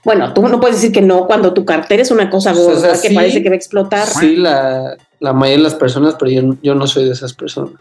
Bueno, 0.06 0.34
tú 0.34 0.48
no 0.48 0.60
puedes 0.60 0.78
decir 0.78 0.92
que 0.92 1.02
no 1.02 1.28
cuando 1.28 1.54
tu 1.54 1.64
cartera 1.64 2.02
es 2.02 2.12
una 2.12 2.30
cosa 2.30 2.52
O 2.52 2.56
sea, 2.56 2.64
gorda 2.64 3.02
que 3.02 3.10
sí. 3.10 3.16
parece 3.16 3.42
que 3.42 3.50
va 3.50 3.54
a 3.54 3.58
explotar. 3.58 4.06
Sí, 4.06 4.36
la, 4.36 4.98
la 5.20 5.34
mayoría 5.34 5.58
de 5.58 5.64
las 5.64 5.76
personas, 5.76 6.16
pero 6.20 6.30
yo, 6.30 6.56
yo 6.62 6.76
no 6.76 6.88
soy 6.88 7.06
de 7.06 7.12
esas 7.12 7.34
personas. 7.34 7.74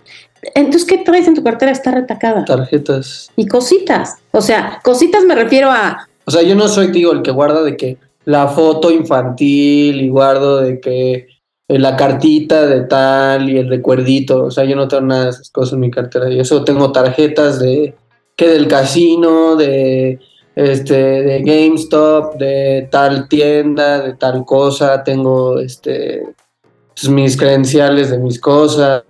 Entonces, 0.55 0.85
¿qué 0.85 0.99
traes 0.99 1.27
en 1.27 1.35
tu 1.35 1.43
cartera? 1.43 1.73
Está 1.73 1.91
retacada. 1.93 2.45
Tarjetas. 2.45 3.31
Y 3.37 3.47
cositas. 3.47 4.17
O 4.31 4.41
sea, 4.41 4.81
cositas 4.85 5.25
me 5.25 5.35
refiero 5.35 5.71
a, 5.71 6.09
O 6.25 6.31
sea, 6.31 6.43
yo 6.43 6.55
no 6.55 6.69
soy, 6.69 6.89
digo, 6.89 7.13
el 7.13 7.23
que 7.23 7.31
guarda 7.31 7.63
de 7.63 7.77
que 7.77 7.99
la 8.25 8.49
foto 8.49 8.91
infantil 8.91 10.01
y 10.01 10.09
guardo 10.09 10.61
de 10.61 10.81
que 10.81 11.27
eh, 11.69 11.79
la 11.79 11.97
cartita 11.97 12.67
de 12.67 12.83
tal 12.83 13.51
y 13.51 13.59
el 13.59 13.69
recuerdito. 13.69 14.45
O 14.45 14.51
sea, 14.51 14.65
yo 14.65 14.77
no 14.77 14.87
tengo 14.89 15.03
nada 15.03 15.25
de 15.25 15.31
esas 15.31 15.51
cosas 15.51 15.75
en 15.75 15.81
mi 15.81 15.91
cartera. 15.91 16.31
Y 16.31 16.39
eso 16.39 16.65
tengo 16.65 16.93
tarjetas 16.93 17.59
de 17.59 17.95
que 18.37 18.49
del 18.49 18.69
casino, 18.69 19.57
de 19.57 20.21
este, 20.55 20.95
de 20.95 21.43
GameStop, 21.43 22.37
de 22.37 22.89
tal 22.91 23.29
tienda, 23.29 24.01
de 24.01 24.15
tal 24.15 24.45
cosa. 24.45 25.03
Tengo 25.03 25.59
este 25.59 26.23
pues, 26.95 27.09
mis 27.09 27.37
credenciales 27.37 28.11
de 28.11 28.19
mis 28.19 28.41
cosas, 28.41 29.03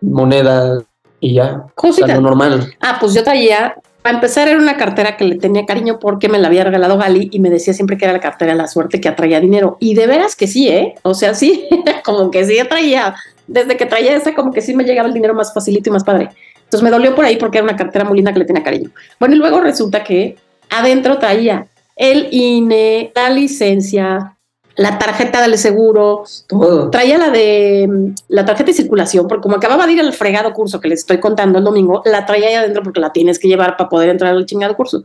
monedas 0.00 0.84
y 1.20 1.34
ya. 1.34 1.64
O 1.76 1.92
sea, 1.92 2.06
lo 2.06 2.20
normal. 2.20 2.74
Ah, 2.80 2.98
pues 3.00 3.14
yo 3.14 3.24
traía, 3.24 3.74
para 4.02 4.16
empezar 4.16 4.48
era 4.48 4.58
una 4.58 4.76
cartera 4.76 5.16
que 5.16 5.24
le 5.24 5.36
tenía 5.36 5.66
cariño 5.66 5.98
porque 5.98 6.28
me 6.28 6.38
la 6.38 6.48
había 6.48 6.64
regalado 6.64 6.96
Gali 6.96 7.28
y 7.32 7.40
me 7.40 7.50
decía 7.50 7.74
siempre 7.74 7.96
que 7.96 8.04
era 8.04 8.12
la 8.12 8.20
cartera 8.20 8.52
de 8.52 8.58
la 8.58 8.68
suerte 8.68 9.00
que 9.00 9.08
atraía 9.08 9.40
dinero. 9.40 9.76
Y 9.80 9.94
de 9.94 10.06
veras 10.06 10.36
que 10.36 10.46
sí, 10.46 10.68
¿eh? 10.68 10.94
O 11.02 11.14
sea, 11.14 11.34
sí, 11.34 11.68
como 12.04 12.30
que 12.30 12.44
sí 12.44 12.58
atraía. 12.58 13.16
Desde 13.48 13.76
que 13.76 13.86
traía 13.86 14.16
esa, 14.16 14.34
como 14.34 14.52
que 14.52 14.60
sí 14.60 14.74
me 14.74 14.84
llegaba 14.84 15.08
el 15.08 15.14
dinero 15.14 15.34
más 15.34 15.52
facilito 15.52 15.90
y 15.90 15.92
más 15.92 16.04
padre. 16.04 16.30
Entonces 16.62 16.82
me 16.82 16.90
dolió 16.90 17.14
por 17.14 17.24
ahí 17.24 17.36
porque 17.36 17.58
era 17.58 17.64
una 17.64 17.76
cartera 17.76 18.04
muy 18.04 18.16
linda 18.16 18.32
que 18.32 18.40
le 18.40 18.44
tenía 18.44 18.62
cariño. 18.62 18.90
Bueno, 19.20 19.36
y 19.36 19.38
luego 19.38 19.60
resulta 19.60 20.02
que 20.02 20.36
adentro 20.70 21.18
traía 21.18 21.68
el 21.96 22.28
INE, 22.30 23.12
la 23.14 23.30
licencia, 23.30 24.36
la 24.76 24.98
tarjeta 24.98 25.40
del 25.40 25.56
seguro, 25.56 26.24
Todo. 26.46 26.90
traía 26.90 27.16
la 27.16 27.30
de 27.30 28.12
la 28.28 28.44
tarjeta 28.44 28.68
de 28.68 28.74
circulación, 28.74 29.26
porque 29.26 29.42
como 29.42 29.56
acababa 29.56 29.86
de 29.86 29.94
ir 29.94 30.00
al 30.00 30.12
fregado 30.12 30.52
curso 30.52 30.80
que 30.80 30.88
les 30.88 31.00
estoy 31.00 31.18
contando 31.18 31.58
el 31.58 31.64
domingo, 31.64 32.02
la 32.04 32.26
traía 32.26 32.48
ahí 32.48 32.54
adentro 32.54 32.82
porque 32.82 33.00
la 33.00 33.12
tienes 33.12 33.38
que 33.38 33.48
llevar 33.48 33.76
para 33.76 33.88
poder 33.88 34.10
entrar 34.10 34.34
al 34.34 34.44
chingado 34.44 34.76
curso. 34.76 35.02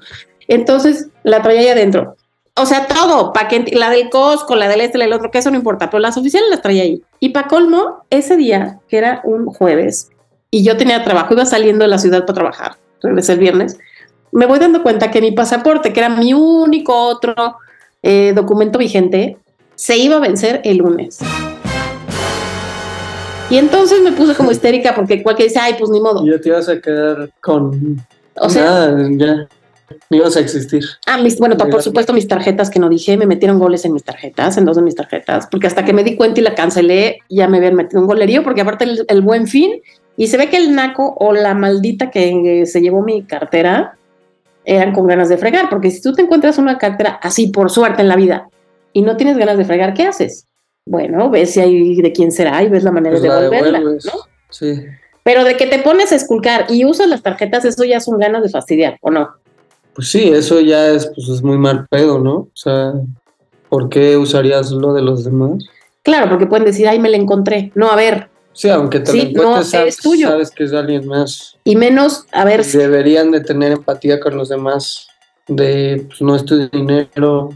Entonces 0.47 1.07
la 1.23 1.41
traía 1.41 1.61
ahí 1.61 1.67
adentro. 1.69 2.17
O 2.57 2.65
sea, 2.65 2.85
todo, 2.85 3.31
para 3.31 3.47
que 3.47 3.63
la 3.71 3.89
del 3.89 4.09
Costco, 4.09 4.55
la 4.55 4.67
del 4.67 4.81
este, 4.81 4.97
la 4.97 5.05
del 5.05 5.13
otro, 5.13 5.31
que 5.31 5.37
eso 5.37 5.49
no 5.49 5.57
importa, 5.57 5.89
pero 5.89 6.01
las 6.01 6.17
oficiales 6.17 6.49
las 6.49 6.61
traía 6.61 6.83
ahí. 6.83 7.01
Y 7.21 7.29
para 7.29 7.47
colmo, 7.47 8.03
ese 8.09 8.35
día, 8.35 8.79
que 8.89 8.97
era 8.97 9.21
un 9.23 9.45
jueves, 9.45 10.09
y 10.49 10.63
yo 10.63 10.75
tenía 10.75 11.01
trabajo, 11.05 11.33
iba 11.33 11.45
saliendo 11.45 11.85
de 11.85 11.89
la 11.89 11.97
ciudad 11.97 12.25
para 12.25 12.33
trabajar, 12.33 12.75
regresé 13.01 13.33
el 13.33 13.39
viernes, 13.39 13.77
me 14.31 14.45
voy 14.45 14.59
dando 14.59 14.81
cuenta 14.83 15.11
que 15.11 15.21
mi 15.21 15.31
pasaporte, 15.31 15.93
que 15.93 16.00
era 16.00 16.09
mi 16.09 16.33
único 16.33 16.95
otro 16.95 17.57
eh, 18.01 18.33
documento 18.35 18.79
vigente, 18.79 19.38
se 19.75 19.97
iba 19.97 20.17
a 20.17 20.19
vencer 20.19 20.61
el 20.63 20.77
lunes. 20.77 21.19
Y 23.50 23.57
entonces 23.57 24.01
me 24.01 24.13
puse 24.13 24.33
como 24.33 24.51
histérica 24.51 24.95
porque 24.95 25.21
cualquiera 25.21 25.50
dice, 25.50 25.59
ay, 25.59 25.75
pues 25.77 25.89
ni 25.89 26.00
modo. 26.00 26.25
Ya 26.25 26.39
te 26.39 26.50
ibas 26.50 26.69
a 26.69 26.79
quedar 26.79 27.29
con. 27.41 28.01
O 28.35 28.50
sea, 28.50 28.63
Nada, 28.63 29.09
ya. 29.11 29.47
No 30.09 30.17
ibas 30.17 30.38
a 30.38 30.39
existir. 30.39 30.85
Ah, 31.05 31.17
mis, 31.17 31.38
bueno, 31.38 31.57
por 31.57 31.81
supuesto 31.81 32.13
mis 32.13 32.25
tarjetas 32.25 32.69
que 32.69 32.79
no 32.79 32.88
dije, 32.88 33.17
me 33.17 33.25
metieron 33.25 33.59
goles 33.59 33.83
en 33.83 33.91
mis 33.91 34.05
tarjetas, 34.05 34.57
en 34.57 34.63
dos 34.63 34.77
de 34.77 34.81
mis 34.83 34.95
tarjetas, 34.95 35.47
porque 35.51 35.67
hasta 35.67 35.83
que 35.83 35.91
me 35.91 36.05
di 36.05 36.15
cuenta 36.15 36.39
y 36.39 36.43
la 36.43 36.55
cancelé, 36.55 37.19
ya 37.29 37.50
me 37.50 37.57
habían 37.57 37.75
metido 37.75 38.00
un 38.00 38.07
golerío, 38.07 38.41
porque 38.41 38.61
aparte 38.61 38.85
el, 38.85 39.05
el 39.09 39.21
buen 39.21 39.47
fin, 39.47 39.81
y 40.15 40.27
se 40.27 40.38
ve 40.38 40.50
que 40.50 40.55
el 40.55 40.73
naco 40.73 41.13
o 41.19 41.33
la 41.33 41.53
maldita 41.55 42.09
que 42.09 42.65
se 42.65 42.79
llevó 42.79 43.01
mi 43.01 43.23
cartera 43.23 43.97
eran 44.65 44.93
con 44.93 45.07
ganas 45.07 45.29
de 45.29 45.37
fregar, 45.37 45.69
porque 45.69 45.91
si 45.91 46.01
tú 46.01 46.13
te 46.13 46.21
encuentras 46.21 46.57
una 46.57 46.77
cartera 46.77 47.19
así 47.21 47.47
por 47.47 47.69
suerte 47.71 48.01
en 48.01 48.07
la 48.07 48.15
vida 48.15 48.47
y 48.93 49.01
no 49.01 49.17
tienes 49.17 49.37
ganas 49.37 49.57
de 49.57 49.65
fregar, 49.65 49.93
¿qué 49.93 50.03
haces? 50.03 50.45
Bueno, 50.85 51.29
ves 51.29 51.51
si 51.51 51.59
hay 51.59 52.01
de 52.01 52.11
quién 52.11 52.31
será 52.31 52.61
y 52.63 52.69
ves 52.69 52.83
la 52.83 52.91
manera 52.91 53.13
Pues 53.13 53.23
de 53.23 53.29
la 53.29 53.41
devolverla, 53.41 53.79
devuelves. 53.79 54.05
¿no? 54.05 54.11
Sí. 54.49 54.83
Pero 55.23 55.43
de 55.43 55.55
que 55.55 55.67
te 55.67 55.79
pones 55.79 56.11
a 56.11 56.15
esculcar 56.15 56.65
y 56.69 56.85
usas 56.85 57.07
las 57.07 57.21
tarjetas, 57.21 57.65
eso 57.65 57.83
ya 57.83 57.99
son 57.99 58.17
ganas 58.17 58.43
de 58.43 58.49
fastidiar, 58.49 58.97
¿o 59.01 59.11
no? 59.11 59.29
Pues 59.93 60.09
sí, 60.09 60.29
eso 60.29 60.59
ya 60.61 60.89
es, 60.89 61.11
pues, 61.13 61.29
es 61.29 61.43
muy 61.43 61.57
mal 61.57 61.87
pedo, 61.87 62.19
¿no? 62.19 62.33
O 62.33 62.51
sea, 62.55 62.93
¿por 63.69 63.89
qué 63.89 64.17
usarías 64.17 64.71
lo 64.71 64.93
de 64.93 65.01
los 65.01 65.23
demás? 65.23 65.63
Claro, 66.03 66.29
porque 66.29 66.47
pueden 66.47 66.65
decir, 66.65 66.87
ay, 66.87 66.99
me 66.99 67.09
la 67.09 67.17
encontré. 67.17 67.71
No, 67.75 67.91
a 67.91 67.95
ver, 67.95 68.30
Sí, 68.53 68.70
aunque 68.70 69.00
te 69.00 69.12
Sí, 69.12 69.31
lo 69.34 69.43
no, 69.43 69.63
sabes, 69.63 69.98
tuyo. 69.98 70.27
sabes 70.27 70.51
que 70.51 70.65
es 70.65 70.74
alguien 70.74 71.08
más. 71.08 71.58
y 71.63 71.75
menos, 71.75 72.25
a 72.31 72.43
ver, 72.46 72.65
Deberían 72.65 73.31
de 73.31 73.41
tener 73.41 73.72
empatía 73.72 74.20
con 74.20 74.36
los 74.38 74.50
demás. 74.50 75.08
De, 75.48 76.03
pues, 76.08 76.22
no 76.22 76.36
es 76.36 76.46
tu 76.46 76.67
dinero. 76.70 77.50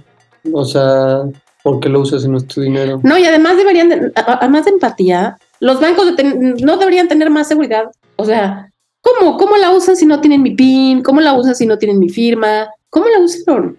O 0.51 0.63
sea, 0.65 1.21
¿por 1.63 1.79
qué 1.79 1.89
lo 1.89 2.01
usas 2.01 2.21
si 2.23 2.27
no 2.29 2.37
es 2.37 2.47
tu 2.47 2.61
dinero? 2.61 2.99
No, 3.03 3.17
y 3.17 3.25
además 3.25 3.57
deberían, 3.57 3.89
de- 3.89 4.11
además 4.15 4.65
de 4.65 4.71
empatía, 4.71 5.37
los 5.59 5.79
bancos 5.79 6.15
de 6.15 6.23
no 6.61 6.77
deberían 6.77 7.07
tener 7.07 7.29
más 7.29 7.47
seguridad. 7.47 7.85
O 8.15 8.25
sea, 8.25 8.69
¿cómo? 9.01 9.37
¿Cómo 9.37 9.57
la 9.57 9.71
usan 9.71 9.95
si 9.95 10.05
no 10.05 10.21
tienen 10.21 10.41
mi 10.41 10.55
PIN? 10.55 11.03
¿Cómo 11.03 11.21
la 11.21 11.33
usan 11.33 11.55
si 11.55 11.65
no 11.65 11.77
tienen 11.77 11.99
mi 11.99 12.09
firma? 12.09 12.67
¿Cómo 12.89 13.07
la 13.07 13.19
usaron? 13.19 13.77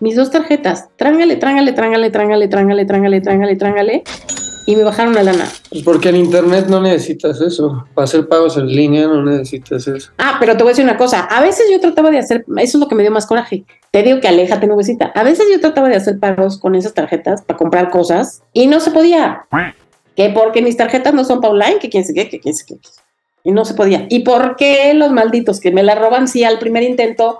Mis 0.00 0.16
dos 0.16 0.30
tarjetas. 0.30 0.88
Trángale, 0.96 1.36
trángale, 1.36 1.72
trángale, 1.72 2.10
trángale, 2.10 2.48
trángale, 2.48 2.84
trángale, 2.84 3.20
trángale, 3.20 3.56
trángale. 3.56 4.02
Y 4.68 4.74
me 4.74 4.82
bajaron 4.82 5.14
la 5.14 5.22
lana. 5.22 5.48
Pues 5.70 5.84
porque 5.84 6.08
en 6.08 6.16
internet 6.16 6.66
no 6.68 6.80
necesitas 6.80 7.40
eso. 7.40 7.86
Para 7.94 8.04
hacer 8.04 8.26
pagos 8.26 8.56
en 8.56 8.66
línea 8.66 9.06
no 9.06 9.22
necesitas 9.22 9.86
eso. 9.86 10.10
Ah, 10.18 10.36
pero 10.40 10.56
te 10.56 10.64
voy 10.64 10.70
a 10.70 10.72
decir 10.72 10.84
una 10.84 10.96
cosa. 10.96 11.20
A 11.20 11.40
veces 11.40 11.66
yo 11.70 11.80
trataba 11.80 12.10
de 12.10 12.18
hacer, 12.18 12.44
eso 12.48 12.76
es 12.76 12.80
lo 12.80 12.88
que 12.88 12.96
me 12.96 13.02
dio 13.02 13.12
más 13.12 13.26
coraje. 13.26 13.64
Te 13.92 14.02
digo 14.02 14.20
que 14.20 14.26
aléjate, 14.26 14.66
nubecita. 14.66 15.06
A 15.14 15.22
veces 15.22 15.46
yo 15.52 15.60
trataba 15.60 15.88
de 15.88 15.94
hacer 15.94 16.18
pagos 16.18 16.58
con 16.58 16.74
esas 16.74 16.94
tarjetas 16.94 17.42
para 17.42 17.56
comprar 17.56 17.90
cosas 17.90 18.42
y 18.52 18.66
no 18.66 18.80
se 18.80 18.90
podía. 18.90 19.46
Que 20.16 20.30
porque 20.30 20.62
mis 20.62 20.76
tarjetas 20.76 21.14
no 21.14 21.24
son 21.24 21.40
para 21.40 21.52
online, 21.52 21.78
que 21.78 21.88
quién 21.88 22.04
se 22.04 22.12
qué, 22.12 22.28
que 22.28 22.40
quién 22.40 22.54
se 22.54 22.66
qué. 22.66 22.74
Y 23.44 23.52
no 23.52 23.64
se 23.64 23.74
podía. 23.74 24.06
¿Y 24.10 24.20
por 24.20 24.56
qué 24.56 24.92
los 24.94 25.12
malditos 25.12 25.60
que 25.60 25.70
me 25.70 25.84
la 25.84 25.94
roban 25.94 26.26
sí 26.26 26.42
al 26.42 26.58
primer 26.58 26.82
intento, 26.82 27.38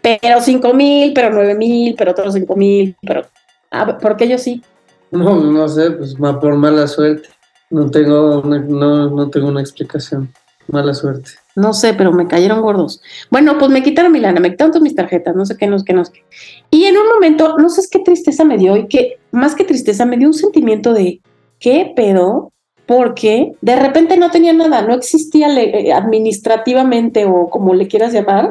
pero 0.00 0.40
cinco 0.40 0.74
mil, 0.74 1.12
pero 1.12 1.30
nueve 1.30 1.56
mil, 1.56 1.96
pero 1.98 2.12
otros 2.12 2.34
cinco 2.34 2.54
mil, 2.54 2.96
pero... 3.04 3.26
Ah, 3.70 3.98
¿Por 3.98 4.16
qué 4.16 4.28
yo 4.28 4.38
sí? 4.38 4.62
No, 5.10 5.36
no 5.36 5.68
sé, 5.68 5.90
pues 5.92 6.14
por 6.14 6.56
mala 6.56 6.86
suerte. 6.86 7.28
No 7.70 7.90
tengo 7.90 8.40
una, 8.40 8.58
no, 8.58 9.10
no 9.10 9.30
tengo 9.30 9.48
una 9.48 9.60
explicación. 9.60 10.32
Mala 10.68 10.92
suerte. 10.92 11.30
No 11.56 11.72
sé, 11.72 11.94
pero 11.94 12.12
me 12.12 12.26
cayeron 12.26 12.60
gordos. 12.60 13.00
Bueno, 13.30 13.56
pues 13.58 13.70
me 13.70 13.82
quitaron 13.82 14.12
mi 14.12 14.20
lana, 14.20 14.38
me 14.38 14.50
quitaron 14.50 14.70
todas 14.70 14.82
mis 14.82 14.94
tarjetas, 14.94 15.34
no 15.34 15.46
sé 15.46 15.56
qué, 15.56 15.66
no 15.66 15.78
sé 15.78 15.84
qué, 15.84 15.92
no 15.94 16.04
sé 16.04 16.12
qué. 16.12 16.24
Y 16.70 16.84
en 16.84 16.96
un 16.96 17.08
momento, 17.08 17.56
no 17.56 17.70
sé 17.70 17.82
qué 17.90 18.00
tristeza 18.00 18.44
me 18.44 18.58
dio 18.58 18.76
y 18.76 18.86
que 18.86 19.18
más 19.32 19.54
que 19.54 19.64
tristeza 19.64 20.04
me 20.04 20.18
dio 20.18 20.28
un 20.28 20.34
sentimiento 20.34 20.92
de 20.92 21.22
qué 21.58 21.92
pedo, 21.96 22.52
porque 22.86 23.52
de 23.60 23.76
repente 23.76 24.16
no 24.16 24.30
tenía 24.30 24.52
nada, 24.52 24.82
no 24.82 24.94
existía 24.94 25.48
eh, 25.58 25.92
administrativamente 25.92 27.26
o 27.26 27.50
como 27.50 27.74
le 27.74 27.86
quieras 27.86 28.12
llamar. 28.12 28.50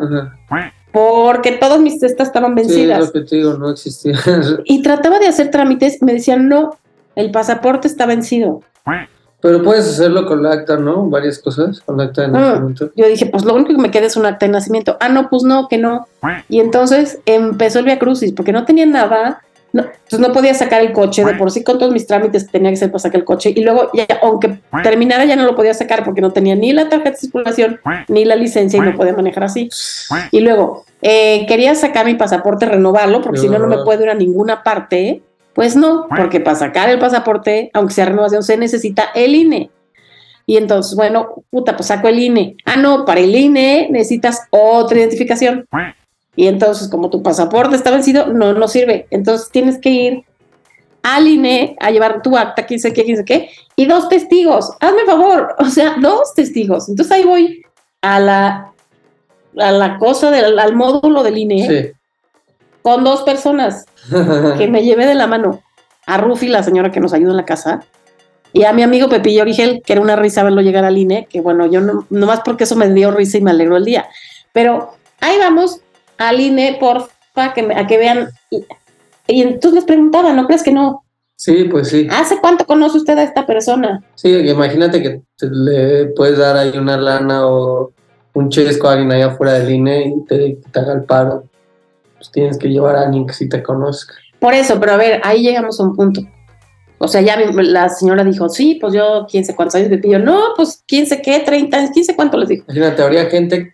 Porque 0.97 1.51
todas 1.53 1.79
mis 1.79 1.99
cestas 1.99 2.27
estaban 2.27 2.51
Sí, 2.51 2.55
vencidas. 2.63 2.99
lo 2.99 3.11
que 3.11 3.21
te 3.21 3.35
digo, 3.35 3.53
no 3.53 3.69
existía. 3.69 4.15
Y 4.65 4.81
trataba 4.81 5.19
de 5.19 5.27
hacer 5.27 5.51
trámites, 5.51 6.01
me 6.01 6.13
decían, 6.13 6.47
no, 6.49 6.77
el 7.15 7.31
pasaporte 7.31 7.87
está 7.87 8.05
vencido. 8.05 8.61
Pero 9.39 9.63
puedes 9.63 9.87
hacerlo 9.87 10.25
con 10.25 10.41
la 10.41 10.51
acta, 10.51 10.77
¿no? 10.77 11.07
Varias 11.09 11.37
cosas 11.37 11.79
con 11.81 11.97
la 11.97 12.05
acta 12.05 12.23
de 12.23 12.27
Ah. 12.29 12.31
nacimiento. 12.31 12.89
Yo 12.95 13.07
dije, 13.07 13.27
pues 13.27 13.45
lo 13.45 13.53
único 13.53 13.71
que 13.71 13.77
me 13.77 13.91
queda 13.91 14.07
es 14.07 14.17
un 14.17 14.25
acta 14.25 14.47
de 14.47 14.51
nacimiento. 14.51 14.97
Ah, 14.99 15.09
no, 15.09 15.29
pues 15.29 15.43
no, 15.43 15.67
que 15.67 15.77
no. 15.77 16.07
Y 16.49 16.59
entonces 16.59 17.19
empezó 17.27 17.77
el 17.79 17.85
Via 17.85 17.99
Crucis, 17.99 18.31
porque 18.33 18.51
no 18.51 18.65
tenía 18.65 18.87
nada. 18.87 19.41
No, 19.73 19.85
pues 20.09 20.21
no 20.21 20.31
podía 20.31 20.53
sacar 20.53 20.81
el 20.81 20.93
coche 20.93 21.25
de 21.25 21.33
por 21.35 21.51
sí 21.51 21.63
con 21.63 21.77
todos 21.77 21.91
mis 21.91 22.07
trámites 22.07 22.47
tenía 22.47 22.71
que 22.71 22.75
hacer 22.75 22.89
para 22.89 22.99
sacar 22.99 23.19
el 23.19 23.25
coche. 23.25 23.51
Y 23.55 23.61
luego, 23.63 23.89
ya, 23.93 24.07
aunque 24.21 24.59
terminara, 24.81 25.25
ya 25.25 25.35
no 25.35 25.43
lo 25.43 25.55
podía 25.55 25.73
sacar 25.73 26.03
porque 26.03 26.21
no 26.21 26.31
tenía 26.31 26.55
ni 26.55 26.71
la 26.71 26.89
tarjeta 26.89 27.11
de 27.11 27.17
circulación 27.17 27.79
ni 28.07 28.25
la 28.25 28.35
licencia 28.35 28.77
y 28.77 28.81
no 28.81 28.95
podía 28.95 29.13
manejar 29.13 29.43
así. 29.43 29.69
Y 30.31 30.39
luego, 30.39 30.85
eh, 31.01 31.45
quería 31.47 31.75
sacar 31.75 32.05
mi 32.05 32.15
pasaporte, 32.15 32.65
renovarlo, 32.65 33.21
porque 33.21 33.39
si 33.39 33.49
no, 33.49 33.59
no 33.59 33.67
me 33.67 33.83
puedo 33.83 34.03
ir 34.03 34.09
a 34.09 34.15
ninguna 34.15 34.63
parte. 34.63 35.21
Pues 35.53 35.75
no, 35.75 36.07
porque 36.15 36.39
para 36.39 36.55
sacar 36.55 36.89
el 36.89 36.99
pasaporte, 36.99 37.71
aunque 37.73 37.93
sea 37.93 38.05
renovación, 38.05 38.43
se 38.43 38.57
necesita 38.57 39.09
el 39.15 39.35
INE. 39.35 39.71
Y 40.45 40.55
entonces, 40.55 40.95
bueno, 40.95 41.43
puta, 41.49 41.75
pues 41.75 41.87
saco 41.87 42.07
el 42.07 42.19
INE. 42.19 42.55
Ah, 42.63 42.77
no, 42.77 43.03
para 43.05 43.19
el 43.19 43.35
INE 43.35 43.89
necesitas 43.91 44.43
otra 44.49 44.99
identificación. 44.99 45.67
Y 46.37 46.47
entonces, 46.47 46.87
como 46.87 47.09
tu 47.09 47.21
pasaporte 47.23 47.75
está 47.75 47.91
vencido, 47.91 48.27
no 48.27 48.53
nos 48.53 48.71
sirve. 48.71 49.07
Entonces 49.09 49.49
tienes 49.51 49.79
que 49.79 49.89
ir 49.89 50.23
al 51.01 51.27
INE 51.27 51.75
a 51.79 51.89
llevar 51.89 52.21
tu 52.21 52.37
acta, 52.37 52.65
quién 52.65 52.79
sé 52.79 52.93
qué, 52.93 53.03
quién 53.03 53.17
sé 53.17 53.25
qué, 53.25 53.49
y 53.75 53.85
dos 53.87 54.07
testigos. 54.07 54.71
Hazme 54.79 55.03
favor, 55.05 55.55
o 55.59 55.65
sea, 55.65 55.95
dos 55.99 56.33
testigos. 56.35 56.87
Entonces 56.87 57.11
ahí 57.11 57.23
voy 57.23 57.63
a 58.01 58.19
la, 58.19 58.71
a 59.57 59.71
la 59.71 59.97
cosa 59.97 60.29
del 60.29 60.59
al 60.59 60.75
módulo 60.75 61.23
del 61.23 61.37
INE 61.39 61.67
Sí. 61.67 61.91
con 62.83 63.03
dos 63.03 63.23
personas 63.23 63.85
que 64.57 64.67
me 64.71 64.83
llevé 64.83 65.07
de 65.07 65.15
la 65.15 65.25
mano 65.27 65.63
a 66.05 66.17
Rufi, 66.17 66.47
la 66.47 66.61
señora 66.61 66.91
que 66.91 66.99
nos 66.99 67.13
ayuda 67.13 67.31
en 67.31 67.37
la 67.37 67.45
casa, 67.45 67.81
y 68.53 68.63
a 68.63 68.73
mi 68.73 68.83
amigo 68.83 69.09
Pepillo 69.09 69.41
Origel, 69.41 69.81
que 69.83 69.93
era 69.93 70.01
una 70.01 70.15
risa 70.15 70.43
verlo 70.43 70.61
llegar 70.61 70.85
al 70.85 70.97
INE, 70.97 71.27
que 71.29 71.41
bueno, 71.41 71.65
yo 71.65 71.81
no, 71.81 72.05
nomás 72.09 72.41
porque 72.45 72.63
eso 72.65 72.75
me 72.75 72.89
dio 72.93 73.11
risa 73.11 73.37
y 73.37 73.41
me 73.41 73.51
alegró 73.51 73.75
el 73.75 73.85
día. 73.85 74.07
Pero 74.53 74.93
ahí 75.19 75.37
vamos 75.37 75.81
al 76.17 76.39
INE, 76.39 76.77
porfa, 76.79 77.53
que 77.53 77.63
me- 77.63 77.75
a 77.75 77.85
que 77.87 77.97
vean. 77.97 78.29
Y, 78.49 78.65
y 79.27 79.41
entonces 79.41 79.73
les 79.73 79.83
preguntaba, 79.85 80.33
¿no 80.33 80.45
crees 80.47 80.63
que 80.63 80.71
no? 80.71 81.03
Sí, 81.35 81.65
pues 81.65 81.89
sí. 81.89 82.07
¿Hace 82.09 82.39
cuánto 82.39 82.65
conoce 82.65 82.97
usted 82.97 83.17
a 83.17 83.23
esta 83.23 83.45
persona? 83.45 84.03
Sí, 84.15 84.29
imagínate 84.29 85.01
que 85.03 85.21
te- 85.37 85.49
le 85.51 86.05
puedes 86.07 86.37
dar 86.37 86.57
ahí 86.57 86.71
una 86.77 86.97
lana 86.97 87.45
o 87.47 87.91
un 88.33 88.49
chesco 88.49 88.87
a 88.87 88.93
alguien 88.93 89.11
allá 89.11 89.27
afuera 89.27 89.53
del 89.53 89.69
INE 89.71 90.13
y 90.17 90.25
te, 90.25 90.57
te 90.71 90.79
haga 90.79 90.93
el 90.93 91.03
paro. 91.03 91.43
Pues 92.17 92.31
tienes 92.31 92.57
que 92.57 92.67
llevar 92.69 92.95
a 92.95 93.03
alguien 93.03 93.27
que 93.27 93.33
sí 93.33 93.47
te 93.47 93.61
conozca. 93.61 94.15
Por 94.39 94.53
eso, 94.55 94.79
pero 94.79 94.93
a 94.93 94.97
ver, 94.97 95.21
ahí 95.23 95.43
llegamos 95.43 95.79
a 95.79 95.83
un 95.83 95.95
punto. 95.95 96.21
O 96.99 97.07
sea, 97.07 97.21
ya 97.21 97.37
mi- 97.37 97.63
la 97.67 97.89
señora 97.89 98.23
dijo, 98.23 98.49
sí, 98.49 98.79
pues 98.81 98.93
yo, 98.93 99.27
quién 99.29 99.45
sé 99.45 99.55
cuántos 99.55 99.75
años, 99.75 99.89
Pepillo, 99.89 100.17
no, 100.17 100.39
pues 100.55 100.83
quién 100.87 101.05
sé 101.05 101.21
qué, 101.21 101.39
30 101.41 101.77
años, 101.77 101.91
quién 101.93 102.05
sé 102.05 102.15
cuánto 102.15 102.37
les 102.37 102.49
dijo. 102.49 102.63
Imagínate, 102.67 103.03
habría 103.03 103.25
gente, 103.27 103.71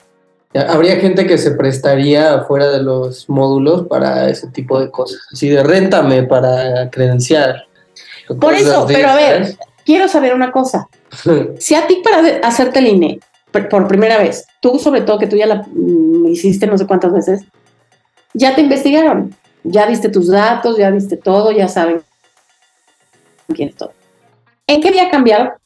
habría 0.59 0.97
gente 0.97 1.25
que 1.25 1.37
se 1.37 1.51
prestaría 1.51 2.35
afuera 2.35 2.69
de 2.69 2.83
los 2.83 3.27
módulos 3.29 3.87
para 3.87 4.29
ese 4.29 4.47
tipo 4.47 4.79
de 4.79 4.91
cosas. 4.91 5.19
Así 5.31 5.49
de 5.49 5.63
réntame 5.63 6.23
para 6.23 6.89
credenciar. 6.89 7.65
Por 8.39 8.53
eso, 8.53 8.85
pero 8.87 9.09
a 9.09 9.15
ver, 9.15 9.57
quiero 9.85 10.07
saber 10.07 10.33
una 10.33 10.51
cosa. 10.51 10.87
Si 11.59 11.75
a 11.75 11.85
ti 11.85 12.01
para 12.03 12.39
hacerte 12.47 12.79
el 12.79 12.87
INE 12.87 13.19
por, 13.69 13.87
primera 13.87 14.17
vez, 14.17 14.47
tú 14.59 14.79
sobre 14.79 15.01
todo 15.01 15.19
que 15.19 15.27
tú 15.27 15.35
ya 15.35 15.45
la 15.45 15.63
mm, 15.71 16.27
hiciste 16.27 16.65
no 16.65 16.77
sé 16.77 16.87
cuántas 16.87 17.13
veces, 17.13 17.41
ya 18.33 18.55
te 18.55 18.61
investigaron, 18.61 19.35
ya 19.63 19.85
diste 19.85 20.09
tus 20.09 20.27
datos, 20.27 20.77
ya 20.77 20.89
diste 20.89 21.17
todo, 21.17 21.51
ya 21.51 21.67
saben 21.67 22.01
quién 23.53 23.69
es 23.69 23.75
todo. 23.75 23.93
¿En 24.65 24.81
qué 24.81 24.89
voy 24.89 24.99
a 24.99 25.11
cambiar 25.11 25.41
algo 25.41 25.62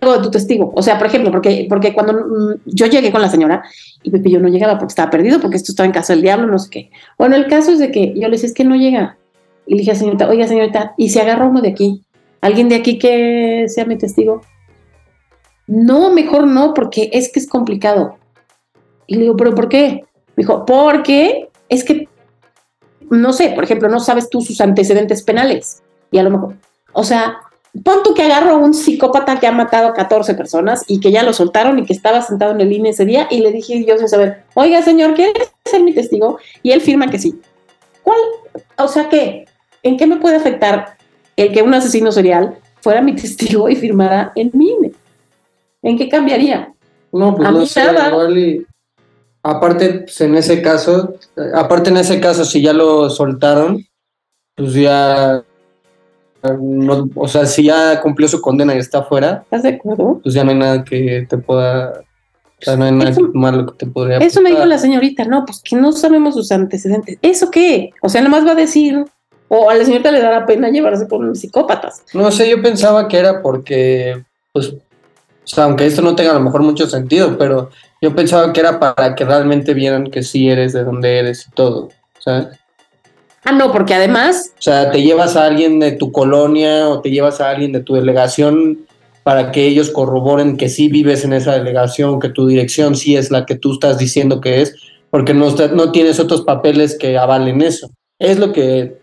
de 0.00 0.22
tu 0.22 0.30
testigo? 0.30 0.72
O 0.74 0.82
sea, 0.82 0.98
por 0.98 1.06
ejemplo, 1.08 1.30
porque, 1.30 1.66
porque 1.68 1.92
cuando 1.92 2.12
mm, 2.14 2.60
yo 2.66 2.86
llegué 2.86 3.10
con 3.10 3.20
la 3.20 3.28
señora 3.28 3.62
y 4.02 4.10
Pepillo 4.10 4.40
no 4.40 4.48
llegaba 4.48 4.78
porque 4.78 4.92
estaba 4.92 5.10
perdido, 5.10 5.40
porque 5.40 5.56
esto 5.56 5.72
estaba 5.72 5.86
en 5.86 5.92
casa 5.92 6.12
del 6.12 6.22
diablo, 6.22 6.46
no 6.46 6.58
sé 6.58 6.70
qué. 6.70 6.90
Bueno, 7.18 7.36
el 7.36 7.46
caso 7.46 7.72
es 7.72 7.78
de 7.78 7.90
que 7.90 8.14
yo 8.14 8.22
le 8.22 8.30
decía, 8.30 8.48
es 8.48 8.54
que 8.54 8.64
no 8.64 8.76
llega. 8.76 9.18
Y 9.66 9.74
le 9.74 9.80
dije 9.80 9.92
a 9.92 9.94
señorita, 9.96 10.28
oiga 10.28 10.46
señorita, 10.46 10.94
¿y 10.96 11.10
si 11.10 11.18
agarro 11.18 11.48
uno 11.48 11.60
de 11.60 11.70
aquí? 11.70 12.02
¿Alguien 12.40 12.68
de 12.68 12.76
aquí 12.76 12.98
que 12.98 13.66
sea 13.68 13.84
mi 13.84 13.98
testigo? 13.98 14.42
No, 15.66 16.10
mejor 16.12 16.46
no, 16.46 16.72
porque 16.72 17.10
es 17.12 17.30
que 17.30 17.40
es 17.40 17.48
complicado. 17.48 18.16
Y 19.06 19.16
le 19.16 19.22
digo, 19.22 19.36
¿pero 19.36 19.54
por 19.54 19.68
qué? 19.68 20.04
Me 20.36 20.42
dijo, 20.42 20.64
porque 20.64 21.48
es 21.68 21.84
que, 21.84 22.08
no 23.10 23.32
sé, 23.32 23.50
por 23.50 23.64
ejemplo, 23.64 23.88
no 23.88 24.00
sabes 24.00 24.30
tú 24.30 24.40
sus 24.40 24.60
antecedentes 24.60 25.22
penales. 25.22 25.82
Y 26.10 26.18
a 26.18 26.22
lo 26.22 26.30
mejor, 26.30 26.54
o 26.92 27.04
sea, 27.04 27.38
pon 27.84 28.02
tú 28.02 28.14
que 28.14 28.22
agarro 28.22 28.50
a 28.52 28.56
un 28.58 28.74
psicópata 28.74 29.38
que 29.38 29.46
ha 29.46 29.52
matado 29.52 29.88
a 29.88 29.94
14 29.94 30.34
personas 30.34 30.84
y 30.88 31.00
que 31.00 31.10
ya 31.12 31.22
lo 31.22 31.32
soltaron 31.32 31.78
y 31.78 31.84
que 31.84 31.92
estaba 31.92 32.22
sentado 32.22 32.52
en 32.52 32.60
el 32.60 32.72
INE 32.72 32.90
ese 32.90 33.04
día 33.04 33.28
y 33.30 33.38
le 33.40 33.52
dije 33.52 33.84
yo 33.84 33.96
sin 33.98 34.08
saber, 34.08 34.44
oiga 34.54 34.82
señor, 34.82 35.14
¿quiere 35.14 35.32
ser 35.64 35.82
mi 35.82 35.92
testigo? 35.94 36.38
Y 36.62 36.72
él 36.72 36.80
firma 36.80 37.08
que 37.10 37.18
sí. 37.18 37.40
¿Cuál? 38.02 38.18
O 38.78 38.88
sea, 38.88 39.08
¿qué? 39.08 39.46
¿En 39.82 39.96
qué 39.96 40.06
me 40.06 40.16
puede 40.16 40.36
afectar 40.36 40.96
el 41.36 41.52
que 41.52 41.62
un 41.62 41.74
asesino 41.74 42.10
serial 42.10 42.58
fuera 42.80 43.02
mi 43.02 43.14
testigo 43.16 43.68
y 43.68 43.76
firmara 43.76 44.32
en 44.34 44.50
mi 44.54 44.70
INE? 44.70 44.92
¿En 45.82 45.96
qué 45.98 46.08
cambiaría? 46.08 46.72
No, 47.12 47.34
pues 47.36 47.48
A 47.48 47.52
no 47.52 47.64
sé, 47.66 47.84
nada. 47.84 48.08
igual 48.08 48.38
y- 48.38 48.66
aparte, 49.42 50.00
pues, 50.00 50.20
en 50.20 50.34
ese 50.34 50.60
caso, 50.60 51.14
aparte 51.54 51.90
en 51.90 51.98
ese 51.98 52.20
caso, 52.20 52.44
si 52.44 52.60
ya 52.60 52.72
lo 52.72 53.08
soltaron, 53.08 53.86
pues 54.56 54.74
ya, 54.74 55.42
no, 56.42 57.08
o 57.16 57.28
sea, 57.28 57.46
si 57.46 57.64
ya 57.64 58.00
cumplió 58.00 58.28
su 58.28 58.40
condena 58.40 58.74
y 58.74 58.78
está 58.78 58.98
afuera, 58.98 59.42
¿Estás 59.44 59.62
de 59.64 59.70
acuerdo? 59.70 60.20
pues 60.22 60.34
ya 60.34 60.44
no 60.44 60.50
hay 60.50 60.56
nada 60.58 60.84
que 60.84 61.26
te 61.28 61.36
pueda, 61.38 62.00
o 62.60 62.62
sea, 62.64 62.76
no 62.76 62.84
hay 62.84 62.92
nada 62.92 63.10
Eso- 63.10 63.30
malo 63.34 63.66
que 63.66 63.74
te 63.74 63.86
podría 63.86 64.18
Eso 64.18 64.40
me 64.40 64.50
dijo 64.50 64.64
la 64.64 64.78
señorita, 64.78 65.24
no, 65.24 65.44
pues 65.44 65.60
que 65.62 65.76
no 65.76 65.92
sabemos 65.92 66.34
sus 66.34 66.50
antecedentes. 66.52 67.18
¿Eso 67.22 67.50
qué? 67.50 67.90
O 68.02 68.08
sea, 68.08 68.20
nada 68.20 68.30
más 68.30 68.46
va 68.46 68.52
a 68.52 68.56
decir, 68.56 69.04
o 69.48 69.70
a 69.70 69.74
la 69.74 69.84
señorita 69.84 70.10
le 70.12 70.20
dará 70.20 70.46
pena 70.46 70.68
llevarse 70.68 71.08
con 71.08 71.34
psicópatas. 71.34 72.02
No 72.14 72.30
sé, 72.30 72.48
yo 72.50 72.62
pensaba 72.62 73.08
que 73.08 73.16
era 73.18 73.42
porque, 73.42 74.22
pues, 74.52 74.68
o 74.68 74.76
sea, 75.50 75.64
aunque 75.64 75.86
esto 75.86 76.02
no 76.02 76.14
tenga 76.14 76.32
a 76.32 76.34
lo 76.34 76.40
mejor 76.40 76.62
mucho 76.62 76.86
sentido, 76.86 77.36
pero 77.38 77.70
yo 78.02 78.14
pensaba 78.14 78.52
que 78.52 78.60
era 78.60 78.78
para 78.78 79.14
que 79.14 79.24
realmente 79.24 79.72
vieran 79.74 80.10
que 80.10 80.22
sí 80.22 80.48
eres 80.48 80.72
de 80.74 80.84
donde 80.84 81.18
eres 81.18 81.46
y 81.48 81.50
todo, 81.52 81.88
¿sabes? 82.18 82.48
Ah, 83.48 83.52
no, 83.52 83.72
porque 83.72 83.94
además, 83.94 84.52
O 84.58 84.60
sea, 84.62 84.90
te 84.90 85.00
llevas 85.00 85.34
a 85.34 85.46
alguien 85.46 85.80
de 85.80 85.92
tu 85.92 86.12
colonia 86.12 86.86
o 86.90 87.00
te 87.00 87.10
llevas 87.10 87.40
a 87.40 87.48
alguien 87.48 87.72
de 87.72 87.80
tu 87.80 87.94
delegación 87.94 88.80
para 89.22 89.52
que 89.52 89.66
ellos 89.66 89.88
corroboren 89.90 90.58
que 90.58 90.68
sí 90.68 90.88
vives 90.88 91.24
en 91.24 91.32
esa 91.32 91.52
delegación, 91.54 92.20
que 92.20 92.28
tu 92.28 92.46
dirección 92.46 92.94
sí 92.94 93.16
es 93.16 93.30
la 93.30 93.46
que 93.46 93.54
tú 93.54 93.72
estás 93.72 93.96
diciendo 93.96 94.42
que 94.42 94.60
es, 94.60 94.74
porque 95.08 95.32
no, 95.32 95.50
no 95.74 95.92
tienes 95.92 96.20
otros 96.20 96.42
papeles 96.42 96.98
que 96.98 97.16
avalen 97.16 97.62
eso. 97.62 97.88
Es 98.18 98.38
lo 98.38 98.52
que 98.52 98.98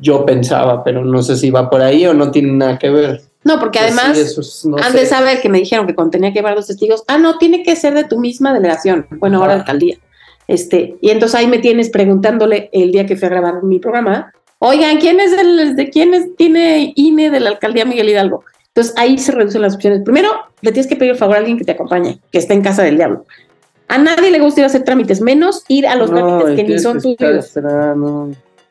yo 0.00 0.26
pensaba, 0.26 0.82
pero 0.82 1.04
no 1.04 1.22
sé 1.22 1.36
si 1.36 1.52
va 1.52 1.70
por 1.70 1.80
ahí 1.80 2.04
o 2.06 2.14
no 2.14 2.32
tiene 2.32 2.50
nada 2.50 2.78
que 2.80 2.90
ver. 2.90 3.22
no, 3.44 3.60
porque 3.60 3.78
Pues 3.78 3.92
sí, 3.94 3.98
además 4.00 4.18
eso 4.18 4.40
es- 4.40 4.64
no 4.64 4.78
han 4.78 4.90
sé. 4.90 4.98
de 5.00 5.06
saber 5.06 5.40
que 5.40 5.48
me 5.48 5.58
dijeron 5.58 5.86
que 5.86 5.94
cuando 5.94 6.10
tenía 6.10 6.32
que 6.32 6.40
llevar 6.40 6.56
dos 6.56 6.66
testigos, 6.66 7.04
ah, 7.06 7.18
no, 7.18 7.38
tiene 7.38 7.62
que 7.62 7.76
ser 7.76 7.94
de 7.94 8.02
tu 8.04 8.18
misma 8.18 8.52
delegación, 8.52 9.06
bueno, 9.20 9.38
ahora 9.40 9.54
alcaldía. 9.54 9.98
Este, 10.46 10.96
y 11.00 11.10
entonces 11.10 11.38
ahí 11.38 11.46
me 11.46 11.58
tienes 11.58 11.90
preguntándole 11.90 12.68
el 12.72 12.92
día 12.92 13.06
que 13.06 13.16
fui 13.16 13.26
a 13.26 13.30
grabar 13.30 13.62
mi 13.62 13.78
programa, 13.78 14.32
oigan, 14.58 14.98
¿quién 14.98 15.20
es 15.20 15.32
el, 15.32 15.76
de 15.76 15.90
quién 15.90 16.14
es, 16.14 16.36
tiene 16.36 16.92
INE 16.96 17.30
de 17.30 17.40
la 17.40 17.50
alcaldía 17.50 17.84
Miguel 17.84 18.10
Hidalgo? 18.10 18.44
Entonces 18.68 18.94
ahí 18.96 19.18
se 19.18 19.32
reducen 19.32 19.62
las 19.62 19.76
opciones. 19.76 20.02
Primero, 20.02 20.30
le 20.60 20.72
tienes 20.72 20.88
que 20.88 20.96
pedir 20.96 21.12
el 21.12 21.18
favor 21.18 21.36
a 21.36 21.38
alguien 21.38 21.56
que 21.56 21.64
te 21.64 21.72
acompañe, 21.72 22.18
que 22.32 22.38
esté 22.38 22.54
en 22.54 22.62
casa 22.62 22.82
del 22.82 22.96
diablo. 22.96 23.24
A 23.88 23.98
nadie 23.98 24.30
le 24.30 24.40
gusta 24.40 24.60
ir 24.60 24.64
a 24.64 24.66
hacer 24.66 24.82
trámites, 24.82 25.20
menos 25.20 25.64
ir 25.68 25.86
a 25.86 25.94
los 25.94 26.10
No, 26.10 26.16
trámites 26.16 26.56
que 26.56 26.64
ni 26.64 26.78
son 26.78 27.00
tuyos. 27.00 27.54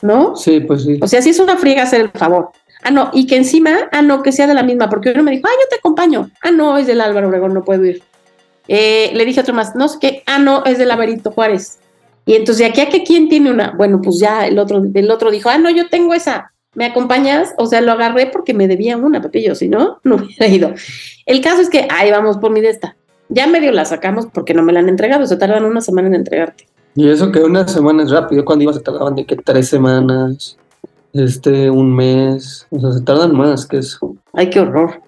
¿no? 0.02 0.36
Sí, 0.36 0.60
pues 0.60 0.84
sí. 0.84 1.00
O 1.02 1.08
sea, 1.08 1.22
si 1.22 1.30
es 1.30 1.40
una 1.40 1.56
friega 1.56 1.84
hacer 1.84 2.02
el 2.02 2.10
favor. 2.10 2.50
Ah, 2.84 2.92
no, 2.92 3.10
y 3.14 3.26
que 3.26 3.38
encima, 3.38 3.88
ah, 3.94 4.02
no, 4.02 4.22
que 4.22 4.34
sea 4.34 4.46
de 4.46 4.54
la 4.54 4.64
misma, 4.64 4.90
porque 4.90 5.12
uno 5.12 5.24
me 5.24 5.32
dijo, 5.32 5.48
ah, 5.48 5.56
yo 5.58 5.70
te 5.70 5.78
acompaño. 5.78 6.30
Ah, 6.42 6.52
no, 6.52 6.78
es 6.78 6.86
del 6.86 7.00
Álvaro 7.00 7.30
Obregón, 7.30 7.54
no 7.54 7.64
puedo 7.64 7.86
ir. 7.86 8.04
Eh, 8.68 9.12
le 9.14 9.26
dije 9.26 9.40
a 9.40 9.44
otro 9.44 9.54
más, 9.54 9.76
no 9.76 9.88
sé 9.88 9.98
qué, 10.00 10.24
ah, 10.26 10.40
no, 10.40 10.64
es 10.66 10.78
del 10.78 10.92
Averito 10.92 11.32
Juárez. 11.32 11.80
Y 12.26 12.36
entonces, 12.36 12.60
de 12.60 12.66
aquí 12.66 12.82
a 12.82 12.90
que 12.90 13.04
quién 13.04 13.28
tiene 13.28 13.52
una, 13.52 13.74
bueno, 13.78 14.02
pues 14.02 14.20
ya 14.20 14.48
el 14.48 14.58
otro, 14.58 14.82
el 14.94 15.12
otro 15.12 15.32
dijo, 15.32 15.50
ah, 15.50 15.58
no, 15.58 15.70
yo 15.70 15.90
tengo 15.90 16.14
esa, 16.14 16.54
¿me 16.74 16.86
acompañas? 16.86 17.54
O 17.58 17.66
sea, 17.66 17.82
lo 17.82 17.92
agarré 17.92 18.28
porque 18.28 18.54
me 18.54 18.68
debía 18.68 18.98
una, 18.98 19.22
Pepillo, 19.22 19.56
si 19.56 19.68
no, 19.68 20.00
no 20.04 20.16
hubiera 20.16 20.48
ido. 20.48 20.74
El 21.26 21.42
caso 21.42 21.62
es 21.62 21.70
que, 21.70 21.88
ahí 21.90 22.12
vamos 22.12 22.38
por 22.38 22.52
mi 22.52 22.62
de 22.62 22.70
esta. 22.70 22.96
Ya 23.30 23.48
medio 23.48 23.72
la 23.72 23.86
sacamos 23.86 24.28
porque 24.34 24.54
no 24.54 24.64
me 24.64 24.74
la 24.74 24.80
han 24.80 24.90
entregado, 24.90 25.26
se 25.26 25.38
tardan 25.38 25.66
una 25.66 25.82
semana 25.82 26.08
en 26.08 26.16
entregarte. 26.16 26.68
Y 26.96 27.10
eso 27.10 27.32
que 27.32 27.40
una 27.40 27.68
semana 27.68 28.04
es 28.04 28.12
rápido, 28.12 28.46
cuando 28.46 28.64
ibas 28.64 28.76
se 28.76 28.82
tardaban 28.84 29.16
de 29.16 29.26
que 29.26 29.36
tres 29.36 29.68
semanas, 29.68 30.58
este, 31.14 31.70
un 31.70 31.96
mes, 31.96 32.68
o 32.70 32.80
sea, 32.80 32.92
se 32.92 33.02
tardan 33.02 33.36
más 33.36 33.66
que 33.66 33.78
eso. 33.78 34.16
Ay, 34.34 34.50
qué 34.50 34.60
horror. 34.60 35.02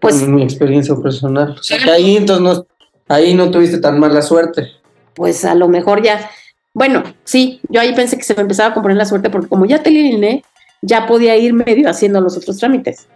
Pues 0.00 0.22
en 0.22 0.34
mi 0.34 0.42
experiencia 0.42 0.94
personal. 0.96 1.56
O 1.58 1.62
sea, 1.62 1.78
que 1.78 1.90
ahí 1.90 2.16
entonces 2.16 2.42
no, 2.42 2.66
ahí 3.10 3.34
no 3.34 3.50
tuviste 3.50 3.78
tan 3.78 3.98
mala 3.98 4.22
suerte. 4.22 4.68
pues 5.14 5.44
a 5.44 5.54
lo 5.54 5.68
mejor 5.68 6.02
ya. 6.02 6.30
Bueno, 6.72 7.02
sí, 7.24 7.60
yo 7.68 7.80
ahí 7.80 7.94
pensé 7.94 8.16
que 8.16 8.22
se 8.22 8.34
me 8.34 8.42
empezaba 8.42 8.70
a 8.70 8.74
componer 8.74 8.96
la 8.96 9.04
suerte 9.04 9.28
porque 9.28 9.48
como 9.48 9.66
ya 9.66 9.82
tenía 9.82 10.00
el 10.00 10.14
INE, 10.14 10.44
ya 10.80 11.06
podía 11.06 11.36
ir 11.36 11.52
medio 11.52 11.90
haciendo 11.90 12.20
los 12.20 12.36
otros 12.36 12.58
trámites. 12.58 13.08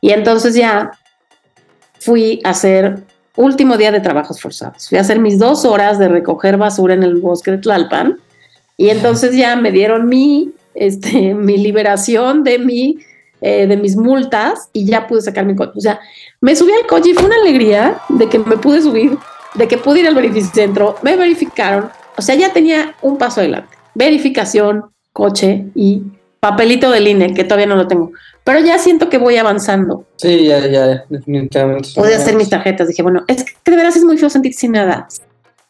Y 0.00 0.10
entonces 0.10 0.54
ya 0.54 0.92
fui 1.98 2.40
a 2.44 2.50
hacer 2.50 3.02
último 3.36 3.76
día 3.76 3.90
de 3.90 4.00
trabajos 4.00 4.40
forzados. 4.40 4.88
Fui 4.88 4.98
a 4.98 5.00
hacer 5.00 5.18
mis 5.18 5.38
dos 5.38 5.64
horas 5.64 5.98
de 5.98 6.08
recoger 6.08 6.58
basura 6.58 6.94
en 6.94 7.02
el 7.02 7.16
bosque 7.16 7.52
de 7.52 7.58
Tlalpan 7.58 8.18
y 8.76 8.90
entonces 8.90 9.34
ya 9.34 9.56
me 9.56 9.72
dieron 9.72 10.08
mi, 10.08 10.52
este, 10.74 11.34
mi 11.34 11.56
liberación 11.56 12.44
de 12.44 12.58
mi, 12.58 12.98
eh, 13.40 13.66
de 13.66 13.76
mis 13.76 13.96
multas 13.96 14.68
y 14.72 14.84
ya 14.84 15.06
pude 15.06 15.22
sacar 15.22 15.46
mi 15.46 15.56
coche. 15.56 15.72
O 15.76 15.80
sea, 15.80 16.00
me 16.40 16.54
subí 16.54 16.72
al 16.72 16.86
coche 16.86 17.10
y 17.10 17.14
fue 17.14 17.26
una 17.26 17.36
alegría 17.36 18.00
de 18.08 18.28
que 18.28 18.38
me 18.38 18.56
pude 18.56 18.82
subir, 18.82 19.16
de 19.54 19.68
que 19.68 19.78
pude 19.78 20.00
ir 20.00 20.08
al 20.08 20.14
verificentro, 20.14 20.96
me 21.02 21.16
verificaron, 21.16 21.90
o 22.16 22.22
sea, 22.22 22.34
ya 22.34 22.52
tenía 22.52 22.94
un 23.02 23.18
paso 23.18 23.40
adelante. 23.40 23.76
Verificación, 23.94 24.90
coche 25.12 25.66
y 25.74 26.02
papelito 26.40 26.90
del 26.90 27.08
INE, 27.08 27.34
que 27.34 27.44
todavía 27.44 27.66
no 27.66 27.76
lo 27.76 27.86
tengo. 27.86 28.12
Pero 28.44 28.60
ya 28.60 28.78
siento 28.78 29.08
que 29.08 29.18
voy 29.18 29.36
avanzando. 29.36 30.06
Sí, 30.16 30.44
ya, 30.44 30.66
ya, 30.66 31.04
definitivamente. 31.08 31.90
Pude 31.94 32.14
hacer 32.14 32.34
mis 32.34 32.48
tarjetas. 32.48 32.88
Dije, 32.88 33.02
bueno, 33.02 33.24
es 33.28 33.44
que 33.44 33.70
de 33.70 33.76
veras 33.76 33.96
es 33.96 34.04
muy 34.04 34.16
feo 34.16 34.30
sentir 34.30 34.54
sin 34.54 34.72
nada. 34.72 35.06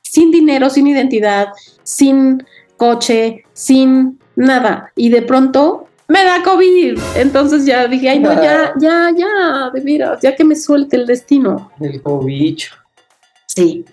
Sin 0.03 0.31
dinero, 0.31 0.71
sin 0.71 0.87
identidad, 0.87 1.49
sin 1.83 2.45
coche, 2.77 3.45
sin 3.53 4.19
nada. 4.37 4.93
Y 4.97 5.11
de 5.11 5.23
pronto 5.23 5.87
me 6.11 6.25
da 6.25 6.43
COVID. 6.43 6.99
Entonces 7.15 7.65
ya 7.65 7.87
dije, 7.87 8.09
ay, 8.11 8.19
no, 8.19 8.33
ya, 8.35 8.73
ya, 8.81 9.11
ya, 9.17 9.71
de 9.73 9.81
veras, 9.81 10.19
ya 10.21 10.35
que 10.35 10.45
me 10.45 10.57
suelte 10.57 10.97
el 10.97 11.07
destino. 11.07 11.71
El 11.81 12.03
cobicho. 12.03 12.75
Sí. 13.47 13.85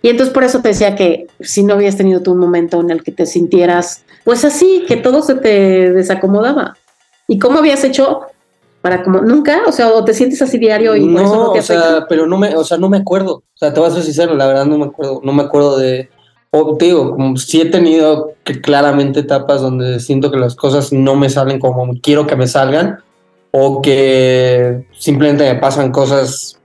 Y 0.00 0.08
entonces 0.08 0.32
por 0.32 0.44
eso 0.44 0.62
te 0.62 0.68
decía 0.68 0.94
que 0.94 1.26
si 1.40 1.64
no 1.64 1.74
habías 1.74 1.96
tenido 1.96 2.22
tú 2.22 2.32
un 2.32 2.38
momento 2.38 2.80
en 2.80 2.90
el 2.90 3.02
que 3.02 3.10
te 3.10 3.26
sintieras, 3.26 4.04
pues 4.22 4.44
así, 4.44 4.84
que 4.86 4.96
todo 4.96 5.20
se 5.22 5.34
te 5.34 5.90
desacomodaba. 5.90 6.76
¿Y 7.26 7.40
cómo 7.40 7.58
habías 7.58 7.82
hecho 7.82 8.20
para 8.80 9.02
como 9.02 9.22
nunca? 9.22 9.62
O 9.66 9.72
sea, 9.72 9.88
o 9.88 10.04
te 10.04 10.14
sientes 10.14 10.40
así 10.42 10.58
diario 10.58 10.94
y 10.94 11.08
por 11.08 11.22
eso 11.22 11.34
No, 11.34 11.46
no 11.46 11.52
te 11.52 11.58
o 11.58 11.62
sea, 11.62 12.06
pero 12.08 12.26
no 12.26 12.38
me, 12.38 12.54
o 12.54 12.62
sea, 12.62 12.78
no 12.78 12.88
me 12.88 12.98
acuerdo. 12.98 13.36
O 13.36 13.56
sea, 13.56 13.74
te 13.74 13.80
voy 13.80 13.88
a 13.88 13.92
ser 13.94 14.04
sincero, 14.04 14.36
la 14.36 14.46
verdad 14.46 14.66
no 14.66 14.78
me 14.78 14.84
acuerdo. 14.84 15.20
No 15.24 15.32
me 15.32 15.42
acuerdo 15.42 15.76
de. 15.78 16.08
O 16.56 16.76
digo, 16.78 17.10
como 17.10 17.36
sí 17.36 17.60
he 17.60 17.64
tenido 17.66 18.34
que 18.44 18.60
claramente 18.60 19.18
etapas 19.20 19.60
donde 19.60 19.98
siento 19.98 20.30
que 20.30 20.38
las 20.38 20.54
cosas 20.54 20.92
no 20.92 21.16
me 21.16 21.28
salen 21.28 21.58
como 21.58 21.92
quiero 22.00 22.28
que 22.28 22.36
me 22.36 22.46
salgan, 22.46 23.00
o 23.50 23.82
que 23.82 24.86
simplemente 24.96 25.52
me 25.52 25.58
pasan 25.58 25.90
cosas 25.90 26.60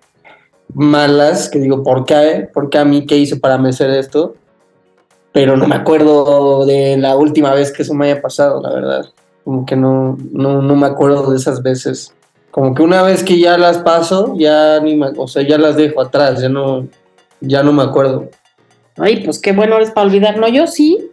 malas 0.76 1.50
que 1.50 1.58
digo, 1.58 1.84
¿por 1.84 2.06
qué? 2.06 2.48
¿Por 2.54 2.70
qué 2.70 2.78
a 2.78 2.86
mí 2.86 3.08
qué 3.08 3.18
hice 3.18 3.38
para 3.38 3.58
merecer 3.58 3.90
esto? 3.90 4.36
Pero 5.32 5.58
no 5.58 5.68
me 5.68 5.76
acuerdo 5.76 6.68
de 6.68 6.96
la 6.98 7.16
última 7.18 7.54
vez 7.56 7.72
que 7.72 7.82
eso 7.82 7.96
me 7.96 8.06
haya 8.12 8.22
pasado, 8.22 8.62
la 8.62 8.72
verdad. 8.72 9.06
Como 9.44 9.66
que 9.66 9.76
no, 9.76 10.18
no, 10.32 10.62
no 10.62 10.76
me 10.76 10.86
acuerdo 10.86 11.32
de 11.32 11.38
esas 11.38 11.64
veces. 11.64 12.14
Como 12.52 12.76
que 12.76 12.84
una 12.84 13.02
vez 13.02 13.24
que 13.24 13.40
ya 13.40 13.58
las 13.58 13.80
paso, 13.80 14.36
ya 14.38 14.80
ni 14.82 14.96
me- 14.96 15.14
o 15.18 15.28
sea, 15.28 15.42
ya 15.48 15.58
las 15.58 15.76
dejo 15.76 16.00
atrás, 16.02 16.42
ya 16.42 16.50
no, 16.50 16.88
ya 17.42 17.64
no 17.64 17.74
me 17.74 17.82
acuerdo. 17.82 18.30
Ay, 19.00 19.24
pues 19.24 19.40
qué 19.40 19.52
bueno 19.52 19.76
eres 19.76 19.92
para 19.92 20.08
olvidar. 20.08 20.38
No, 20.38 20.48
yo 20.48 20.68
sí. 20.68 21.10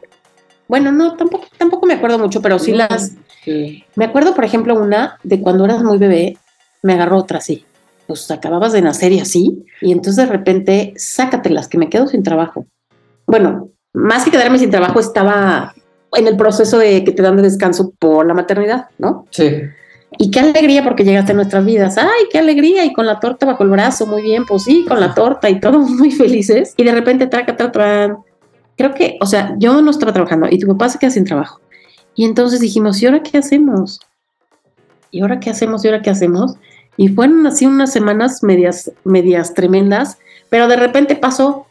Bueno, 0.68 0.92
no, 0.92 1.16
tampoco, 1.16 1.46
tampoco 1.56 1.86
me 1.86 1.94
acuerdo 1.94 2.18
mucho, 2.18 2.42
pero 2.42 2.58
sí 2.58 2.72
las. 2.72 3.12
Sí. 3.44 3.84
Me 3.94 4.04
acuerdo, 4.04 4.34
por 4.34 4.44
ejemplo, 4.44 4.74
una 4.74 5.18
de 5.22 5.40
cuando 5.40 5.64
eras 5.64 5.82
muy 5.82 5.98
bebé, 5.98 6.36
me 6.82 6.94
agarró 6.94 7.18
otra 7.18 7.38
así. 7.38 7.64
Pues 8.06 8.30
acababas 8.30 8.72
de 8.72 8.82
nacer 8.82 9.12
y 9.12 9.20
así, 9.20 9.64
y 9.80 9.92
entonces 9.92 10.16
de 10.16 10.32
repente, 10.32 10.94
sácatelas, 10.96 11.68
que 11.68 11.78
me 11.78 11.88
quedo 11.88 12.06
sin 12.06 12.22
trabajo. 12.22 12.66
Bueno, 13.26 13.70
más 13.92 14.24
que 14.24 14.30
quedarme 14.30 14.58
sin 14.58 14.70
trabajo, 14.70 15.00
estaba 15.00 15.74
en 16.12 16.26
el 16.28 16.36
proceso 16.36 16.78
de 16.78 17.02
que 17.02 17.12
te 17.12 17.22
dan 17.22 17.36
de 17.36 17.42
descanso 17.42 17.92
por 17.98 18.26
la 18.26 18.34
maternidad, 18.34 18.86
¿no? 18.98 19.26
Sí. 19.30 19.50
Y 20.18 20.30
qué 20.30 20.40
alegría 20.40 20.82
porque 20.82 21.04
llegaste 21.04 21.32
a 21.32 21.34
nuestras 21.34 21.64
vidas. 21.64 21.98
Ay, 21.98 22.26
qué 22.30 22.38
alegría. 22.38 22.84
Y 22.84 22.92
con 22.92 23.06
la 23.06 23.20
torta 23.20 23.46
bajo 23.46 23.62
el 23.62 23.70
brazo, 23.70 24.06
muy 24.06 24.22
bien, 24.22 24.44
pues 24.46 24.64
sí, 24.64 24.84
con 24.88 25.00
la 25.00 25.14
torta 25.14 25.50
y 25.50 25.60
todos 25.60 25.90
muy 25.90 26.10
felices. 26.10 26.74
Y 26.76 26.84
de 26.84 26.92
repente, 26.92 27.26
traca, 27.26 27.56
traca, 27.56 27.72
traca. 27.72 28.18
Creo 28.76 28.94
que, 28.94 29.18
o 29.20 29.26
sea, 29.26 29.54
yo 29.58 29.80
no 29.80 29.90
estaba 29.90 30.12
trabajando 30.12 30.48
y 30.50 30.58
tu 30.58 30.66
papá 30.66 30.88
se 30.88 30.98
queda 30.98 31.10
sin 31.10 31.24
trabajo. 31.24 31.60
Y 32.14 32.24
entonces 32.24 32.60
dijimos, 32.60 33.02
¿y 33.02 33.06
ahora 33.06 33.22
qué 33.22 33.38
hacemos? 33.38 34.00
¿y 35.16 35.20
ahora 35.22 35.40
qué 35.40 35.50
hacemos? 35.50 35.84
¿Y 35.84 35.88
ahora 35.88 36.02
qué 36.02 36.10
hacemos? 36.10 36.56
Y 36.96 37.08
fueron 37.08 37.46
así 37.46 37.66
unas 37.66 37.92
semanas 37.92 38.42
medias, 38.42 38.92
medias 39.04 39.54
tremendas, 39.54 40.18
pero 40.50 40.68
de 40.68 40.76
repente 40.76 41.16
pasó. 41.16 41.66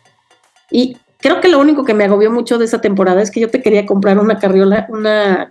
Y 0.72 0.98
creo 1.26 1.42
que 1.42 1.50
lo 1.50 1.60
único 1.60 1.84
que 1.84 1.96
me 1.96 2.04
agobió 2.04 2.30
mucho 2.30 2.60
de 2.60 2.66
esa 2.66 2.82
temporada 2.82 3.20
es 3.20 3.32
que 3.32 3.40
yo 3.40 3.50
te 3.50 3.64
quería 3.64 3.88
comprar 3.88 4.20
una 4.20 4.38
carriola, 4.38 4.86
una, 4.90 5.50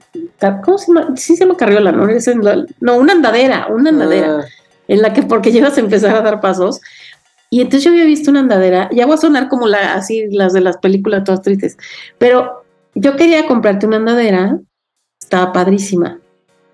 ¿cómo 0.65 0.79
se 0.79 0.87
llama? 0.87 1.17
Sí 1.17 1.35
se 1.35 1.45
llama 1.45 1.57
carriola, 1.57 1.91
¿no? 1.91 2.07
no, 2.79 2.97
una 2.97 3.13
andadera, 3.13 3.67
una 3.67 3.91
andadera, 3.91 4.39
ah. 4.39 4.45
en 4.87 5.03
la 5.03 5.13
que 5.13 5.25
porque 5.25 5.51
llevas 5.51 5.77
a 5.77 5.81
empezar 5.81 6.15
a 6.15 6.21
dar 6.21 6.41
pasos. 6.41 6.81
Y 7.51 7.61
entonces 7.61 7.83
yo 7.83 7.91
había 7.91 8.05
visto 8.05 8.31
una 8.31 8.39
andadera, 8.39 8.89
ya 8.93 9.05
voy 9.05 9.17
a 9.17 9.19
sonar 9.19 9.49
como 9.49 9.67
la, 9.67 9.95
así 9.95 10.29
las 10.31 10.53
de 10.53 10.61
las 10.61 10.77
películas 10.77 11.25
todas 11.25 11.43
tristes, 11.43 11.77
pero 12.19 12.63
yo 12.95 13.17
quería 13.17 13.49
comprarte 13.49 13.89
una 13.89 13.97
andadera, 13.97 14.61
estaba 15.21 15.53
padrísima. 15.53 16.21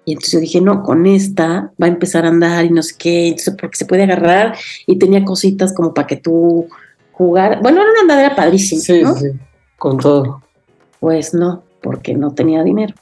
Y 0.05 0.13
entonces 0.13 0.33
yo 0.33 0.41
dije, 0.41 0.61
no, 0.61 0.83
con 0.83 1.07
esta 1.07 1.73
va 1.83 1.87
a 1.87 1.89
empezar 1.89 2.27
a 2.27 2.29
andar 2.29 2.67
y 2.67 2.71
no 2.71 2.83
sé 2.83 2.97
qué, 2.99 3.29
entonces 3.29 3.55
porque 3.59 3.79
se 3.79 3.87
puede 3.87 4.03
agarrar 4.03 4.59
y 4.87 4.99
tenía 4.99 5.25
cositas 5.25 5.73
como 5.73 5.95
para 5.95 6.07
que 6.07 6.17
tú 6.17 6.69
jugar. 7.21 7.61
Bueno, 7.61 7.83
era 7.83 7.91
una 7.91 8.01
andadera 8.01 8.35
padrísima. 8.35 8.81
Sí, 8.81 9.05
sí, 9.05 9.29
con 9.77 9.99
todo. 9.99 10.43
Pues 11.01 11.35
no, 11.35 11.63
porque 11.83 12.15
no 12.15 12.33
tenía 12.33 12.63
dinero. 12.63 12.95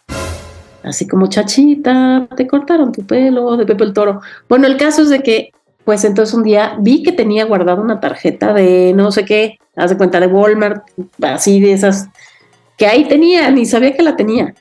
Así 0.83 1.07
como 1.07 1.29
chachita, 1.29 2.27
te 2.37 2.49
cortaron 2.49 2.91
tu 2.91 3.07
pelo 3.07 3.57
de 3.57 3.65
Pepe 3.65 3.85
el 3.85 3.93
Toro. 3.93 4.21
Bueno, 4.49 4.67
el 4.67 4.77
caso 4.77 5.03
es 5.03 5.11
de 5.11 5.23
que, 5.23 5.53
pues 5.85 6.05
entonces 6.05 6.35
un 6.35 6.43
día 6.43 6.77
vi 6.81 7.05
que 7.05 7.13
tenía 7.13 7.45
guardada 7.45 7.81
una 7.81 8.01
tarjeta 8.01 8.53
de 8.53 8.93
no 8.93 9.13
sé 9.13 9.25
qué, 9.25 9.59
haz 9.77 9.91
de 9.91 9.97
cuenta 9.97 10.19
de 10.19 10.27
Walmart, 10.27 10.85
así 11.23 11.61
de 11.61 11.73
esas, 11.73 12.09
que 12.77 12.87
ahí 12.89 13.07
tenía, 13.07 13.49
ni 13.53 13.67
sabía 13.67 13.95
que 13.95 14.03
la 14.03 14.17
tenía. 14.17 14.53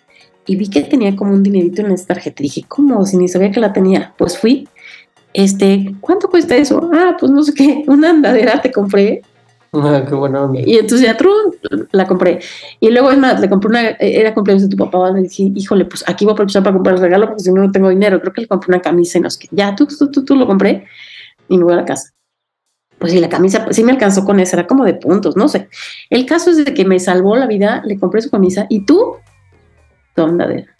Y 0.45 0.55
vi 0.55 0.69
que 0.69 0.83
tenía 0.83 1.15
como 1.15 1.33
un 1.33 1.41
dinerito 1.41 1.81
en 1.81 1.91
esa 1.91 2.05
tarjeta. 2.05 2.43
Dije, 2.43 2.63
¿cómo? 2.67 3.03
Si 3.07 3.17
ni 3.17 3.27
sabía 3.27 3.51
que 3.51 3.59
la 3.59 3.73
tenía. 3.73 4.13
Pues 4.17 4.37
fui, 4.37 4.67
este, 5.33 5.95
¿cuánto 5.99 6.29
cuesta 6.29 6.55
eso? 6.55 6.91
Ah, 6.93 7.17
pues 7.19 7.31
no 7.31 7.41
sé 7.41 7.55
qué, 7.55 7.83
una 7.87 8.11
andadera 8.11 8.61
te 8.61 8.71
compré 8.71 9.23
Ah, 9.73 10.03
qué 10.07 10.15
bueno. 10.15 10.51
Y 10.53 10.77
entonces 10.77 11.01
ya 11.01 11.17
la 11.91 12.07
compré. 12.07 12.39
Y 12.79 12.89
luego 12.89 13.11
es 13.11 13.17
más, 13.17 13.39
le 13.39 13.49
compré 13.49 13.69
una, 13.69 13.81
era 13.99 14.33
cumpleaños 14.33 14.63
de 14.63 14.75
tu 14.75 14.77
papá, 14.77 15.11
y 15.17 15.23
dije, 15.23 15.51
híjole, 15.55 15.85
pues 15.85 16.03
aquí 16.07 16.25
voy 16.25 16.31
a 16.31 16.33
aprovechar 16.33 16.63
para 16.63 16.73
comprar 16.73 16.95
el 16.95 17.01
regalo 17.01 17.27
porque 17.27 17.43
si 17.43 17.51
no 17.51 17.61
no 17.61 17.71
tengo 17.71 17.89
dinero. 17.89 18.19
Creo 18.21 18.33
que 18.33 18.41
le 18.41 18.47
compré 18.47 18.69
una 18.69 18.81
camisa 18.81 19.17
y 19.17 19.21
no 19.21 19.29
sé 19.29 19.39
qué. 19.39 19.47
Ya, 19.51 19.75
tú, 19.75 19.87
tú, 19.87 20.09
tú, 20.09 20.23
tú 20.23 20.35
lo 20.35 20.47
compré 20.47 20.85
y 21.49 21.57
me 21.57 21.63
voy 21.63 21.73
a 21.73 21.77
la 21.77 21.85
casa. 21.85 22.11
Pues 22.97 23.11
sí, 23.11 23.19
la 23.19 23.29
camisa, 23.29 23.67
sí 23.71 23.83
me 23.83 23.91
alcanzó 23.91 24.25
con 24.25 24.39
esa, 24.39 24.57
era 24.57 24.67
como 24.67 24.83
de 24.83 24.95
puntos, 24.95 25.35
no 25.35 25.47
sé. 25.47 25.69
El 26.09 26.25
caso 26.25 26.49
es 26.49 26.57
de 26.57 26.73
que 26.73 26.83
me 26.83 26.99
salvó 26.99 27.35
la 27.35 27.45
vida, 27.45 27.83
le 27.85 27.99
compré 27.99 28.21
su 28.21 28.31
camisa 28.31 28.65
y 28.69 28.85
tú, 28.85 29.17
tu 30.15 30.23
andadera. 30.23 30.75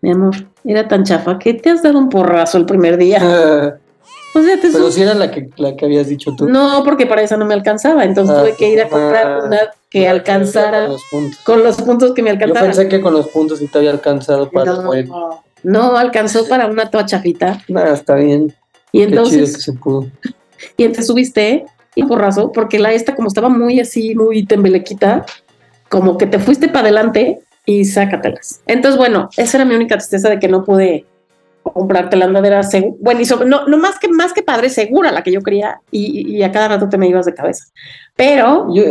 Mi 0.00 0.10
amor, 0.10 0.34
era 0.64 0.88
tan 0.88 1.04
chafa 1.04 1.38
que 1.38 1.54
te 1.54 1.70
has 1.70 1.82
dado 1.82 1.98
un 1.98 2.08
porrazo 2.08 2.58
el 2.58 2.66
primer 2.66 2.96
día. 2.96 3.78
Pero 4.32 4.90
si 4.90 5.02
era 5.02 5.14
la 5.14 5.30
que, 5.30 5.50
la 5.56 5.76
que 5.76 5.84
habías 5.84 6.08
dicho 6.08 6.34
tú. 6.36 6.48
No, 6.48 6.82
porque 6.84 7.06
para 7.06 7.22
eso 7.22 7.36
no 7.36 7.44
me 7.44 7.54
alcanzaba. 7.54 8.04
Entonces 8.04 8.36
tuve 8.36 8.56
que 8.56 8.70
ir 8.70 8.80
a 8.80 8.88
comprar 8.88 9.26
ah, 9.26 9.44
una 9.44 9.60
que 9.90 10.08
alcanzara 10.08 10.88
con 11.44 11.62
los, 11.62 11.76
puntos. 11.76 12.12
que 12.14 12.22
me 12.22 12.30
alcanzaban. 12.30 12.70
Yo 12.70 12.76
pensé 12.76 12.88
que 12.88 13.00
con 13.02 13.12
los 13.12 13.28
puntos 13.28 13.58
sí 13.58 13.66
te 13.68 13.78
había 13.78 13.90
alcanzado 13.90 14.50
para 14.50 14.72
no, 14.72 14.94
el 14.94 15.10
No, 15.62 15.96
alcanzó 15.96 16.48
para 16.48 16.66
una 16.66 16.90
toa 16.90 17.04
chafita. 17.04 17.62
Nada, 17.68 17.92
está 17.92 18.14
bien. 18.14 18.54
Y 18.90 19.02
entonces. 19.02 19.56
que 19.56 19.62
se 19.62 19.72
pudo. 19.74 20.06
Y 20.76 20.84
entonces 20.84 21.08
subiste 21.08 21.64
y 21.96 22.04
porrazo, 22.04 22.52
porque 22.52 22.78
la 22.78 22.92
esta, 22.92 23.16
como 23.16 23.26
estaba 23.26 23.48
muy 23.48 23.80
así, 23.80 24.14
muy 24.14 24.46
tembelequita, 24.46 25.26
como 25.88 26.16
que 26.16 26.26
te 26.26 26.38
fuiste 26.38 26.68
para 26.68 26.82
adelante 26.82 27.40
y 27.66 27.84
sácatelas. 27.84 28.60
Entonces, 28.66 28.96
bueno, 28.96 29.28
esa 29.36 29.56
era 29.56 29.64
mi 29.64 29.74
única 29.74 29.96
tristeza 29.96 30.28
de 30.30 30.38
que 30.38 30.46
no 30.46 30.64
pude 30.64 31.04
comprarte 31.62 32.16
la 32.16 32.26
andadera 32.26 32.60
bueno 33.00 33.20
y 33.20 33.46
no, 33.46 33.66
no 33.66 33.78
más 33.78 33.98
que 33.98 34.08
más 34.08 34.32
que 34.32 34.42
padre 34.42 34.68
segura 34.68 35.12
la 35.12 35.22
que 35.22 35.32
yo 35.32 35.42
quería 35.42 35.80
y, 35.90 36.42
a 36.42 36.52
cada 36.52 36.68
rato 36.68 36.88
te 36.88 36.98
me 36.98 37.08
ibas 37.08 37.26
de 37.26 37.34
cabeza. 37.34 37.64
Pero 38.16 38.66
yo 38.74 38.82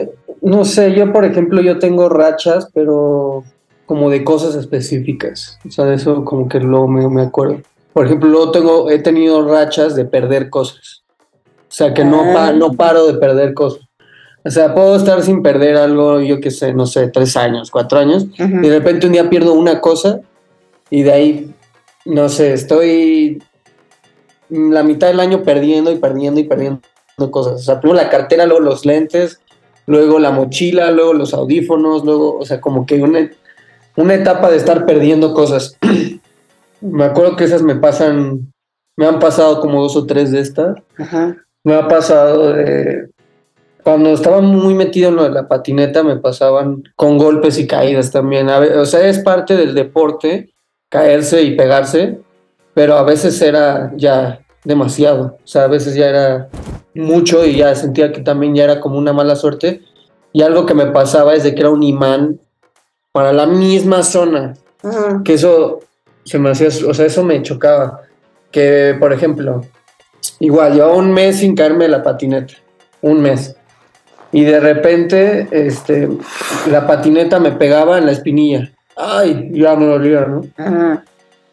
no 0.41 0.65
sé 0.65 0.93
yo 0.93 1.11
por 1.11 1.25
ejemplo 1.25 1.61
yo 1.61 1.79
tengo 1.79 2.09
rachas 2.09 2.69
pero 2.73 3.43
como 3.85 4.09
de 4.09 4.23
cosas 4.23 4.55
específicas 4.55 5.59
o 5.67 5.71
sea 5.71 5.85
de 5.85 5.95
eso 5.95 6.23
como 6.23 6.47
que 6.47 6.59
luego 6.59 6.87
me, 6.87 7.07
me 7.09 7.23
acuerdo. 7.23 7.61
Por 7.93 8.05
ejemplo 8.05 8.29
luego 8.29 8.51
tengo 8.51 8.89
he 8.89 8.99
tenido 8.99 9.47
rachas 9.47 9.95
de 9.95 10.05
perder 10.05 10.49
cosas. 10.49 11.03
O 11.37 11.73
sea 11.73 11.93
que 11.93 12.03
no 12.03 12.23
ah. 12.37 12.51
no 12.53 12.73
paro 12.73 13.07
de 13.07 13.13
perder 13.13 13.53
cosas. 13.53 13.81
O 14.43 14.49
sea, 14.49 14.73
puedo 14.73 14.95
estar 14.95 15.21
sin 15.21 15.43
perder 15.43 15.77
algo, 15.77 16.19
yo 16.19 16.39
qué 16.39 16.49
sé, 16.49 16.73
no 16.73 16.87
sé, 16.87 17.09
tres 17.09 17.37
años, 17.37 17.69
cuatro 17.69 17.99
años, 17.99 18.25
y 18.39 18.67
de 18.67 18.79
repente 18.79 19.05
un 19.05 19.13
día 19.13 19.29
pierdo 19.29 19.53
una 19.53 19.79
cosa 19.81 20.19
y 20.89 21.03
de 21.03 21.11
ahí 21.11 21.53
no 22.05 22.29
sé, 22.29 22.53
estoy 22.53 23.41
la 24.49 24.83
mitad 24.83 25.07
del 25.07 25.19
año 25.19 25.43
perdiendo 25.43 25.91
y 25.91 25.97
perdiendo 25.97 26.39
y 26.39 26.43
perdiendo 26.43 26.81
cosas. 27.31 27.53
O 27.53 27.63
sea, 27.63 27.79
primero 27.79 28.01
la 28.01 28.09
cartera, 28.09 28.45
luego 28.45 28.61
los 28.61 28.85
lentes, 28.85 29.39
luego 29.85 30.19
la 30.19 30.31
mochila, 30.31 30.91
luego 30.91 31.13
los 31.13 31.33
audífonos, 31.33 32.03
luego, 32.03 32.37
o 32.37 32.45
sea, 32.45 32.59
como 32.59 32.85
que 32.85 33.01
una, 33.01 33.29
una 33.95 34.13
etapa 34.13 34.49
de 34.49 34.57
estar 34.57 34.85
perdiendo 34.85 35.33
cosas. 35.33 35.77
me 36.81 37.05
acuerdo 37.05 37.35
que 37.35 37.45
esas 37.45 37.61
me 37.61 37.75
pasan, 37.75 38.51
me 38.97 39.05
han 39.05 39.19
pasado 39.19 39.61
como 39.61 39.81
dos 39.81 39.95
o 39.95 40.05
tres 40.05 40.31
de 40.31 40.41
estas. 40.41 40.77
Me 41.63 41.75
ha 41.75 41.87
pasado 41.87 42.53
de... 42.53 43.09
Cuando 43.83 44.11
estaba 44.11 44.41
muy 44.41 44.75
metido 44.75 45.09
en 45.09 45.15
lo 45.15 45.23
de 45.23 45.31
la 45.31 45.47
patineta, 45.47 46.03
me 46.03 46.17
pasaban 46.17 46.83
con 46.95 47.17
golpes 47.17 47.57
y 47.57 47.65
caídas 47.65 48.11
también. 48.11 48.47
o 48.47 48.85
sea, 48.85 49.07
es 49.07 49.19
parte 49.19 49.55
del 49.55 49.73
deporte 49.73 50.51
caerse 50.91 51.41
y 51.41 51.55
pegarse, 51.55 52.19
pero 52.73 52.97
a 52.97 53.03
veces 53.03 53.41
era 53.41 53.91
ya 53.95 54.41
demasiado, 54.63 55.37
o 55.43 55.47
sea, 55.47 55.63
a 55.63 55.67
veces 55.67 55.95
ya 55.95 56.09
era 56.09 56.49
mucho 56.93 57.45
y 57.45 57.55
ya 57.55 57.73
sentía 57.73 58.11
que 58.11 58.21
también 58.21 58.53
ya 58.53 58.65
era 58.65 58.81
como 58.81 58.97
una 58.97 59.13
mala 59.13 59.35
suerte. 59.35 59.81
Y 60.33 60.43
algo 60.43 60.65
que 60.65 60.73
me 60.73 60.87
pasaba 60.87 61.33
es 61.33 61.43
de 61.43 61.55
que 61.55 61.61
era 61.61 61.69
un 61.69 61.81
imán 61.81 62.39
para 63.11 63.31
la 63.33 63.45
misma 63.45 64.03
zona, 64.03 64.53
que 65.23 65.33
eso 65.33 65.79
se 66.23 66.39
me 66.39 66.51
hacía, 66.51 66.67
o 66.67 66.93
sea, 66.93 67.05
eso 67.05 67.23
me 67.23 67.41
chocaba. 67.41 68.01
Que, 68.51 68.95
por 68.99 69.13
ejemplo, 69.13 69.61
igual, 70.39 70.73
llevaba 70.73 70.95
un 70.95 71.13
mes 71.13 71.39
sin 71.39 71.55
caerme 71.55 71.87
la 71.87 72.03
patineta, 72.03 72.53
un 73.01 73.21
mes. 73.21 73.55
Y 74.33 74.43
de 74.43 74.59
repente, 74.59 75.47
este, 75.51 76.09
la 76.69 76.85
patineta 76.85 77.39
me 77.39 77.51
pegaba 77.51 77.97
en 77.97 78.05
la 78.05 78.11
espinilla 78.11 78.71
ay, 78.95 79.49
ya 79.53 79.75
me 79.75 79.85
dolía, 79.85 80.25
¿no? 80.25 80.41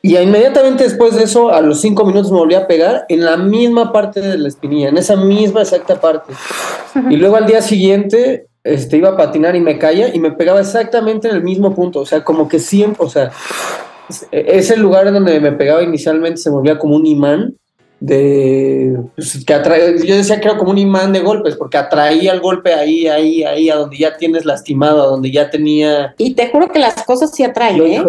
Y 0.00 0.16
inmediatamente 0.16 0.84
después 0.84 1.16
de 1.16 1.24
eso, 1.24 1.50
a 1.50 1.60
los 1.60 1.80
cinco 1.80 2.04
minutos 2.04 2.30
me 2.30 2.38
volví 2.38 2.54
a 2.54 2.66
pegar 2.66 3.04
en 3.08 3.24
la 3.24 3.36
misma 3.36 3.92
parte 3.92 4.20
de 4.20 4.38
la 4.38 4.48
espinilla, 4.48 4.88
en 4.88 4.96
esa 4.96 5.16
misma 5.16 5.62
exacta 5.62 6.00
parte. 6.00 6.32
Y 7.10 7.16
luego 7.16 7.36
al 7.36 7.46
día 7.46 7.60
siguiente, 7.62 8.46
este, 8.62 8.96
iba 8.96 9.10
a 9.10 9.16
patinar 9.16 9.56
y 9.56 9.60
me 9.60 9.78
caía 9.78 10.14
y 10.14 10.20
me 10.20 10.30
pegaba 10.30 10.60
exactamente 10.60 11.28
en 11.28 11.34
el 11.34 11.42
mismo 11.42 11.74
punto. 11.74 12.00
O 12.00 12.06
sea, 12.06 12.22
como 12.22 12.48
que 12.48 12.60
siempre, 12.60 13.04
o 13.04 13.08
sea, 13.10 13.32
ese 14.30 14.76
lugar 14.76 15.12
donde 15.12 15.40
me 15.40 15.52
pegaba 15.52 15.82
inicialmente 15.82 16.38
se 16.38 16.50
volvía 16.50 16.78
como 16.78 16.94
un 16.94 17.06
imán 17.06 17.56
de 18.00 18.96
pues, 19.16 19.44
que 19.44 19.54
atrae, 19.54 19.96
yo 20.06 20.16
decía 20.16 20.40
que 20.40 20.48
era 20.48 20.56
como 20.56 20.70
un 20.70 20.78
imán 20.78 21.12
de 21.12 21.20
golpes, 21.20 21.56
porque 21.56 21.78
atraía 21.78 22.32
el 22.32 22.40
golpe 22.40 22.72
ahí, 22.72 23.08
ahí, 23.08 23.42
ahí, 23.42 23.70
a 23.70 23.76
donde 23.76 23.98
ya 23.98 24.16
tienes 24.16 24.44
lastimado, 24.44 25.02
a 25.02 25.06
donde 25.06 25.30
ya 25.30 25.50
tenía. 25.50 26.14
Y 26.18 26.34
te 26.34 26.48
juro 26.48 26.68
que 26.68 26.78
las 26.78 27.02
cosas 27.04 27.32
sí 27.34 27.42
atraen, 27.42 27.82
¿eh? 27.82 28.02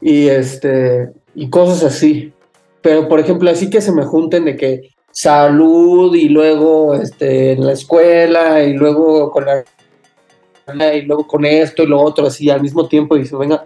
Y 0.00 0.28
este, 0.28 1.10
y 1.34 1.50
cosas 1.50 1.82
así. 1.82 2.32
Pero 2.82 3.08
por 3.08 3.18
ejemplo, 3.18 3.50
así 3.50 3.68
que 3.68 3.80
se 3.80 3.92
me 3.92 4.04
junten 4.04 4.44
de 4.44 4.56
que 4.56 4.90
salud 5.10 6.14
y 6.14 6.28
luego 6.28 6.94
este 6.94 7.52
en 7.52 7.66
la 7.66 7.72
escuela 7.72 8.62
y 8.62 8.74
luego 8.74 9.30
con 9.30 9.46
la 9.46 9.64
y 10.94 11.02
luego 11.02 11.26
con 11.26 11.44
esto 11.44 11.82
y 11.82 11.86
lo 11.86 12.00
otro 12.00 12.26
así 12.26 12.50
al 12.50 12.60
mismo 12.60 12.86
tiempo 12.86 13.16
y 13.16 13.20
dice, 13.20 13.34
venga, 13.36 13.64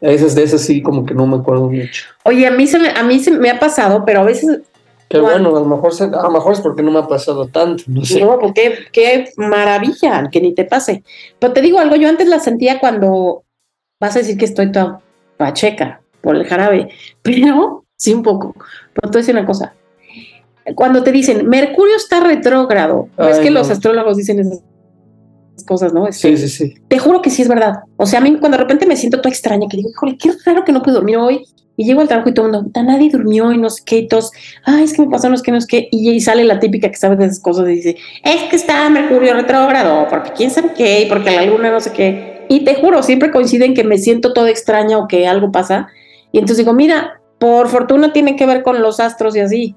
esas 0.00 0.34
de 0.34 0.44
esas 0.44 0.60
sí, 0.62 0.82
como 0.82 1.04
que 1.04 1.14
no 1.14 1.26
me 1.26 1.36
acuerdo 1.36 1.68
mucho. 1.68 2.04
Oye, 2.24 2.46
a 2.46 2.50
mí 2.50 2.66
se 2.66 2.78
me, 2.78 2.88
a 2.88 3.02
mí 3.02 3.18
se 3.18 3.30
me 3.30 3.50
ha 3.50 3.58
pasado, 3.58 4.04
pero 4.04 4.20
a 4.20 4.24
veces. 4.24 4.60
Qué 5.08 5.18
bueno, 5.18 5.56
a 5.56 5.60
lo, 5.60 5.64
mejor 5.64 5.92
a 6.02 6.22
lo 6.22 6.30
mejor 6.30 6.52
es 6.52 6.60
porque 6.60 6.82
no 6.82 6.90
me 6.90 6.98
ha 6.98 7.08
pasado 7.08 7.46
tanto, 7.46 7.82
no 7.86 8.04
sé. 8.04 8.20
No, 8.20 8.38
porque 8.38 8.86
qué 8.92 9.30
maravilla, 9.36 10.28
que 10.30 10.40
ni 10.40 10.54
te 10.54 10.66
pase. 10.66 11.02
Pero 11.38 11.54
te 11.54 11.62
digo 11.62 11.78
algo, 11.78 11.96
yo 11.96 12.10
antes 12.10 12.28
la 12.28 12.40
sentía 12.40 12.78
cuando 12.78 13.44
vas 13.98 14.16
a 14.16 14.18
decir 14.18 14.36
que 14.36 14.44
estoy 14.44 14.70
toda 14.70 15.00
pacheca 15.38 16.02
por 16.20 16.36
el 16.36 16.44
jarabe, 16.44 16.90
pero 17.22 17.84
sí 17.96 18.12
un 18.12 18.22
poco. 18.22 18.54
Pero 18.92 19.10
te 19.10 19.16
voy 19.16 19.16
a 19.16 19.22
decir 19.22 19.34
una 19.34 19.46
cosa. 19.46 19.74
Cuando 20.74 21.02
te 21.02 21.10
dicen, 21.10 21.48
Mercurio 21.48 21.96
está 21.96 22.20
retrógrado, 22.20 23.08
es 23.16 23.38
que 23.38 23.50
los 23.50 23.70
astrólogos 23.70 24.18
dicen 24.18 24.40
eso 24.40 24.62
cosas, 25.64 25.92
¿no? 25.92 26.10
sí, 26.12 26.36
sí, 26.36 26.48
sí. 26.48 26.74
Te 26.88 26.98
juro 26.98 27.22
que 27.22 27.30
sí 27.30 27.42
es 27.42 27.48
verdad. 27.48 27.80
O 27.96 28.06
sea, 28.06 28.20
a 28.20 28.22
mí 28.22 28.36
cuando 28.38 28.56
de 28.56 28.62
repente 28.62 28.86
me 28.86 28.96
siento 28.96 29.18
toda 29.18 29.30
extraña, 29.30 29.66
que 29.68 29.76
digo, 29.76 29.90
híjole, 29.90 30.16
qué 30.16 30.30
raro 30.44 30.64
que 30.64 30.72
no 30.72 30.82
puedo 30.82 30.96
dormir 30.98 31.16
hoy. 31.16 31.44
Y 31.76 31.84
llego 31.84 32.00
al 32.00 32.08
trabajo 32.08 32.28
y 32.28 32.34
todo 32.34 32.46
el 32.46 32.52
mundo, 32.52 32.82
nadie 32.82 33.08
durmió 33.08 33.52
y 33.52 33.58
no 33.58 33.70
sé 33.70 33.84
qué, 33.86 33.98
y 33.98 34.08
todos, 34.08 34.32
ay, 34.64 34.82
es 34.82 34.92
que 34.92 35.02
me 35.02 35.08
pasó 35.08 35.28
no 35.30 35.36
sé 35.36 35.44
qué, 35.44 35.52
no 35.52 35.60
sé 35.60 35.66
qué. 35.68 35.88
Y, 35.92 36.10
y 36.10 36.20
sale 36.20 36.42
la 36.42 36.58
típica 36.58 36.90
que 36.90 36.96
sabe 36.96 37.14
de 37.14 37.26
esas 37.26 37.38
cosas 37.38 37.68
y 37.68 37.74
dice, 37.74 37.96
es 38.24 38.42
que 38.50 38.56
está 38.56 38.90
Mercurio 38.90 39.34
retrógrado, 39.34 40.08
porque 40.10 40.32
quién 40.32 40.50
sabe 40.50 40.72
qué, 40.76 41.02
y 41.02 41.06
porque 41.06 41.30
la 41.30 41.44
luna 41.46 41.70
no 41.70 41.78
sé 41.78 41.92
qué. 41.92 42.46
Y 42.48 42.64
te 42.64 42.74
juro, 42.74 43.04
siempre 43.04 43.30
coinciden 43.30 43.74
que 43.74 43.84
me 43.84 43.96
siento 43.98 44.32
toda 44.32 44.50
extraña 44.50 44.98
o 44.98 45.06
que 45.06 45.28
algo 45.28 45.52
pasa. 45.52 45.86
Y 46.32 46.38
entonces 46.38 46.64
digo, 46.64 46.72
mira, 46.72 47.20
por 47.38 47.68
fortuna 47.68 48.12
tiene 48.12 48.36
que 48.36 48.46
ver 48.46 48.62
con 48.62 48.82
los 48.82 48.98
astros 48.98 49.36
y 49.36 49.40
así, 49.40 49.76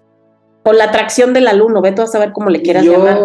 con 0.64 0.78
la 0.78 0.86
atracción 0.86 1.34
del 1.34 1.48
alumno, 1.48 1.82
ve 1.82 1.92
tú 1.92 2.02
a 2.02 2.08
saber 2.08 2.32
cómo 2.32 2.50
le 2.50 2.62
quieras 2.62 2.86
llamar. 2.86 3.20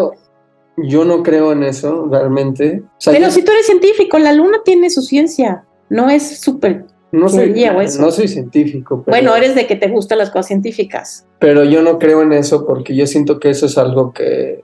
Yo, 0.76 1.04
no 1.04 1.22
creo 1.22 1.52
en 1.52 1.62
eso, 1.62 2.06
realmente. 2.10 2.82
O 2.84 2.90
sea, 2.98 3.12
Pero 3.12 3.26
yo 3.26 3.30
si 3.32 3.42
tú 3.42 3.50
eres 3.52 3.66
científico, 3.66 4.18
la 4.18 4.32
luna 4.32 4.58
tiene 4.64 4.90
su 4.90 5.02
ciencia, 5.02 5.64
no 5.88 6.10
es 6.10 6.40
súper... 6.40 6.84
no 7.12 7.28
soy, 7.28 7.54
no 7.98 8.10
soy 8.10 8.28
científico, 8.28 9.02
pero, 9.04 9.16
Bueno, 9.16 9.34
eres 9.36 9.54
de 9.54 9.66
que 9.66 9.76
te 9.76 9.88
gustan 9.88 10.18
las 10.18 10.30
cosas 10.30 10.48
científicas. 10.48 11.26
pero 11.38 11.64
yo 11.64 11.80
no 11.82 11.98
creo 11.98 12.20
en 12.22 12.32
eso 12.32 12.66
porque 12.66 12.94
yo 12.94 13.06
siento 13.06 13.40
que 13.40 13.50
eso 13.50 13.66
es 13.66 13.78
algo 13.78 14.12
que, 14.12 14.62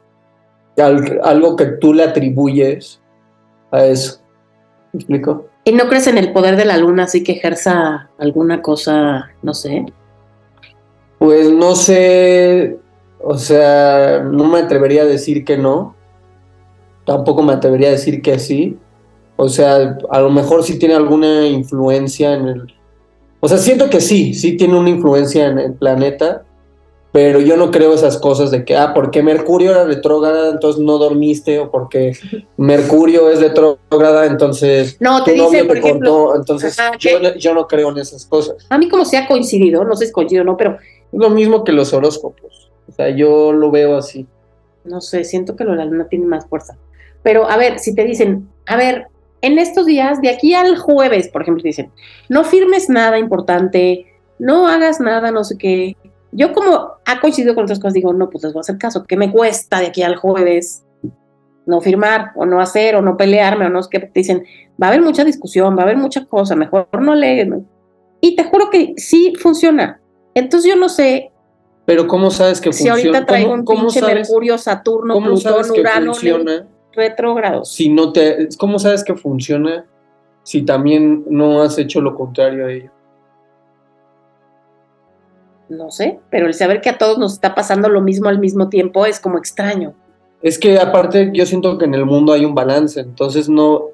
al- 0.77 1.20
algo 1.22 1.57
que 1.57 1.64
tú 1.66 1.94
le 1.94 2.03
atribuyes 2.05 3.01
a 3.70 3.87
eso. 3.87 4.20
¿Me 4.92 4.98
explico? 4.98 5.46
¿Y 5.64 5.72
no 5.72 5.88
crees 5.88 6.07
en 6.09 6.18
el 6.18 6.33
poder 6.35 6.57
de 6.57 6.64
la 6.66 6.77
luna 6.77 7.05
así 7.05 7.22
que 7.25 7.33
ejerza 7.33 8.11
alguna 8.18 8.61
cosa, 8.61 9.31
no 9.42 9.55
sé? 9.55 9.87
Pues 11.18 11.51
no 11.51 11.75
sé, 11.77 12.79
o 13.20 13.38
sea, 13.38 14.20
no 14.25 14.44
me 14.44 14.59
atrevería 14.59 15.03
a 15.03 15.07
decir 15.07 15.44
que 15.44 15.57
no, 15.57 15.94
tampoco 17.05 17.43
me 17.43 17.53
atrevería 17.53 17.88
a 17.88 17.93
decir 17.93 18.23
que 18.23 18.38
sí, 18.38 18.77
o 19.37 19.49
sea, 19.49 19.99
a 20.11 20.21
lo 20.21 20.31
mejor 20.31 20.62
sí 20.62 20.79
tiene 20.79 20.95
alguna 20.95 21.47
influencia 21.47 22.35
en 22.35 22.49
el, 22.49 22.75
o 23.41 23.49
sea, 23.49 23.59
siento 23.59 23.91
que 23.91 24.01
sí, 24.01 24.35
sí 24.35 24.57
tiene 24.57 24.79
una 24.79 24.91
influencia 24.91 25.47
en 25.47 25.59
el 25.59 25.73
planeta, 25.75 26.45
pero 27.12 27.41
yo 27.41 27.59
no 27.59 27.71
creo 27.71 27.93
esas 27.93 28.17
cosas 28.19 28.51
de 28.51 28.65
que, 28.65 28.75
ah, 28.77 28.95
porque 28.95 29.23
Mercurio 29.23 29.73
era 29.73 29.85
retrógrada, 29.85 30.51
entonces 30.51 30.83
no 30.83 30.97
dormiste, 30.97 31.59
o 31.59 31.71
porque 31.71 32.17
Mercurio 32.57 33.29
es 33.31 33.41
retrógrada, 33.41 34.27
entonces 34.27 34.97
No, 34.99 35.23
te 35.23 35.33
tu 35.33 35.38
novio 35.38 35.51
dice, 35.51 35.65
por 35.65 35.75
te 35.75 35.81
ejemplo, 35.81 36.25
cortó, 36.25 36.37
entonces 36.37 36.79
ajá, 36.79 36.97
yo, 36.99 37.35
yo 37.37 37.55
no 37.55 37.67
creo 37.67 37.91
en 37.91 37.99
esas 37.99 38.25
cosas. 38.25 38.57
a 38.71 38.79
mí 38.79 38.88
como 38.88 39.05
se 39.05 39.19
ha 39.19 39.27
coincidido, 39.27 39.85
no 39.85 39.95
sé 39.95 40.07
si 40.07 40.12
coincidido 40.12 40.43
o 40.43 40.47
no, 40.47 40.57
pero 40.57 40.79
Es 41.12 41.19
lo 41.19 41.29
mismo 41.29 41.65
que 41.65 41.73
los 41.73 41.93
horóscopos. 41.93 42.71
O 42.88 42.93
sea, 42.93 43.11
yo 43.11 43.53
lo 43.53 43.71
veo 43.71 43.97
así. 43.97 44.27
no 44.85 45.01
sé, 45.01 45.25
siento 45.25 45.55
que 45.55 45.65
lo 45.65 45.73
de 45.73 45.79
la 45.79 45.85
luna 45.85 46.09
tiene 46.09 46.27
más 46.27 46.47
fuerza. 46.47 46.77
Pero 47.23 47.49
a 47.49 47.57
ver, 47.57 47.79
si 47.79 47.95
te 47.95 48.05
dicen, 48.05 48.49
a 48.67 48.77
ver, 48.77 49.07
en 49.41 49.59
estos 49.59 49.87
días, 49.87 50.21
de 50.21 50.31
aquí 50.31 50.55
al 50.55 50.77
jueves, 50.79 51.29
por 51.29 51.43
ejemplo, 51.43 51.63
te 51.63 51.69
dicen, 51.69 51.91
no 52.29 52.45
firmes 52.45 52.89
nada 52.89 53.19
importante, 53.19 54.07
no 54.39 54.67
hagas 54.69 55.01
nada, 55.01 55.31
no 55.31 55.45
sé 55.45 55.57
qué. 55.59 55.97
Yo 56.33 56.53
como 56.53 56.93
ha 57.05 57.21
coincidido 57.21 57.55
con 57.55 57.65
otras 57.65 57.79
cosas, 57.79 57.95
digo, 57.95 58.13
no, 58.13 58.31
pues 58.31 58.45
les 58.45 58.53
voy 58.53 58.61
a 58.61 58.63
hacer 58.63 58.79
caso, 58.79 59.05
¿qué 59.05 59.17
me 59.17 59.31
cuesta 59.31 59.81
de 59.81 59.87
aquí 59.87 60.03
al 60.03 60.17
jueves? 60.17 60.85
No 61.67 61.81
firmar, 61.81 62.33
o 62.35 62.47
no 62.47 62.61
hacer, 62.61 62.97
o 62.97 63.03
no 63.03 63.17
pelearme, 63.17 63.67
o 63.67 63.69
no 63.69 63.83
sé 63.83 63.89
qué, 63.93 64.01
te 64.01 64.11
dicen, 64.15 64.45
va 64.83 64.87
a 64.87 64.91
haber 64.91 65.03
mucha 65.03 65.25
discusión, 65.25 65.77
va 65.77 65.81
a 65.83 65.85
haber 65.85 65.97
mucha 65.97 66.25
cosa, 66.27 66.57
mejor 66.57 66.89
no 67.01 67.15
lees. 67.15 67.47
¿no? 67.47 67.65
Y 68.21 68.35
te 68.37 68.45
juro 68.45 68.71
que 68.71 68.95
sí 68.97 69.35
funciona. 69.41 70.01
Entonces 70.35 70.71
yo 70.71 70.77
no 70.77 70.89
sé 70.89 71.31
Pero 71.85 72.07
¿cómo 72.09 72.31
sabes 72.31 72.61
que 72.61 72.73
si 72.73 72.89
funciona? 72.89 73.19
ahorita 73.19 73.27
traigo 73.27 73.51
¿Cómo- 73.51 73.61
un 73.61 73.87
pinche 73.87 74.01
sabes, 74.01 74.15
Mercurio, 74.15 74.57
Saturno, 74.59 75.21
Plutón, 75.23 75.73
que 75.75 75.81
Urano, 75.81 76.13
funciona 76.15 76.67
retrógrados. 76.94 77.72
si 77.72 77.88
no 77.88 78.12
te... 78.12 78.48
¿Cómo 78.59 78.78
sabes 78.78 79.05
que 79.05 79.14
funciona 79.14 79.87
si 80.42 80.62
también 80.62 81.24
no 81.28 81.62
has 81.62 81.78
hecho 81.78 82.00
lo 82.00 82.14
contrario 82.14 82.66
a 82.66 82.72
ello? 82.72 82.90
No 85.68 85.90
sé, 85.90 86.20
pero 86.31 86.46
el 86.46 86.55
saber 86.55 86.81
que 86.81 86.90
a 86.90 86.98
todos 86.98 87.18
nos 87.18 87.33
está 87.35 87.55
pasando 87.55 87.88
lo 87.88 88.02
mismo 88.02 88.28
al 88.28 88.38
mismo 88.38 88.68
tiempo 88.68 89.07
es 89.07 89.20
como 89.20 89.38
extraño. 89.38 89.94
Es 90.42 90.59
que 90.59 90.78
aparte 90.78 91.31
yo 91.33 91.46
siento 91.46 91.78
que 91.78 91.85
en 91.85 91.94
el 91.94 92.05
mundo 92.05 92.33
hay 92.33 92.44
un 92.44 92.55
balance, 92.55 93.00
entonces 93.00 93.48
no... 93.48 93.87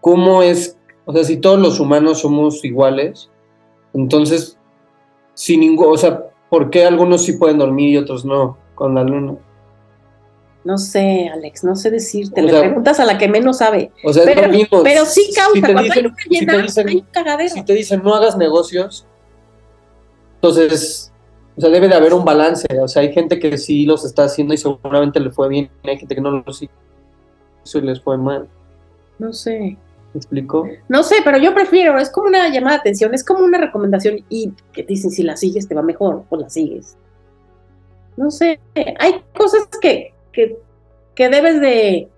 ¿Cómo 0.00 0.42
es? 0.42 0.78
O 1.04 1.12
sea, 1.12 1.24
si 1.24 1.36
todos 1.36 1.58
los 1.58 1.78
humanos 1.78 2.20
somos 2.20 2.64
iguales, 2.64 3.30
entonces, 3.92 4.58
sin 5.34 5.60
ningún... 5.60 5.88
O 5.92 5.96
sea, 5.96 6.30
¿por 6.48 6.70
qué 6.70 6.84
algunos 6.84 7.22
sí 7.24 7.34
pueden 7.34 7.58
dormir 7.58 7.90
y 7.90 7.96
otros 7.98 8.24
no 8.24 8.56
con 8.74 8.94
la 8.94 9.04
luna? 9.04 9.36
No 10.62 10.76
sé, 10.76 11.28
Alex, 11.32 11.64
no 11.64 11.74
sé 11.74 11.90
decirte. 11.90 12.40
O 12.42 12.44
Le 12.44 12.50
sea, 12.50 12.60
preguntas 12.60 13.00
a 13.00 13.06
la 13.06 13.16
que 13.16 13.28
menos 13.28 13.58
sabe. 13.58 13.90
O 14.04 14.12
sea, 14.12 14.24
es 14.24 14.28
Pero, 14.28 14.42
lo 14.46 14.52
mismo. 14.52 14.82
pero 14.82 15.06
sí 15.06 15.30
causa. 15.34 15.54
Si 15.54 15.60
te 15.62 15.72
Cuando 15.72 15.80
hay 15.80 15.88
dicen- 15.88 16.06
una 16.06 16.16
si 16.22 16.28
te 16.28 16.34
llena, 16.38 16.62
dicen- 16.62 16.88
hay 16.88 16.96
un 16.96 17.06
cagadero. 17.10 17.54
si 17.54 17.62
te 17.64 17.72
dicen 17.74 18.02
no 18.04 18.14
hagas 18.14 18.36
negocios, 18.36 19.06
entonces, 20.36 21.12
o 21.56 21.60
sea, 21.60 21.70
debe 21.70 21.88
de 21.88 21.94
haber 21.94 22.14
un 22.14 22.24
balance. 22.24 22.66
O 22.80 22.88
sea, 22.88 23.02
hay 23.02 23.12
gente 23.12 23.38
que 23.38 23.56
sí 23.58 23.84
los 23.86 24.04
está 24.04 24.24
haciendo 24.24 24.54
y 24.54 24.58
seguramente 24.58 25.20
le 25.20 25.30
fue 25.30 25.48
bien, 25.48 25.70
hay 25.84 25.98
gente 25.98 26.14
que 26.14 26.20
no 26.20 26.42
los 26.46 26.62
hizo 26.62 27.78
y 27.78 27.80
les 27.82 28.00
fue 28.00 28.16
mal. 28.18 28.48
No 29.18 29.32
sé. 29.32 29.76
¿Me 30.12 30.18
explico? 30.18 30.68
No 30.88 31.04
sé, 31.04 31.16
pero 31.24 31.38
yo 31.38 31.54
prefiero, 31.54 31.96
es 31.98 32.10
como 32.10 32.26
una 32.26 32.48
llamada 32.48 32.76
de 32.76 32.80
atención, 32.80 33.14
es 33.14 33.22
como 33.24 33.44
una 33.44 33.58
recomendación 33.58 34.24
y 34.28 34.52
que 34.72 34.82
dicen 34.82 35.10
si 35.12 35.22
la 35.22 35.36
sigues 35.36 35.68
te 35.68 35.74
va 35.74 35.82
mejor, 35.82 36.24
pues 36.28 36.42
la 36.42 36.50
sigues. 36.50 36.96
No 38.16 38.30
sé, 38.32 38.58
hay 38.98 39.22
cosas 39.36 39.68
que, 39.80 40.12
que, 40.32 40.56
que 41.14 41.28
debes 41.28 41.60
de, 41.60 42.08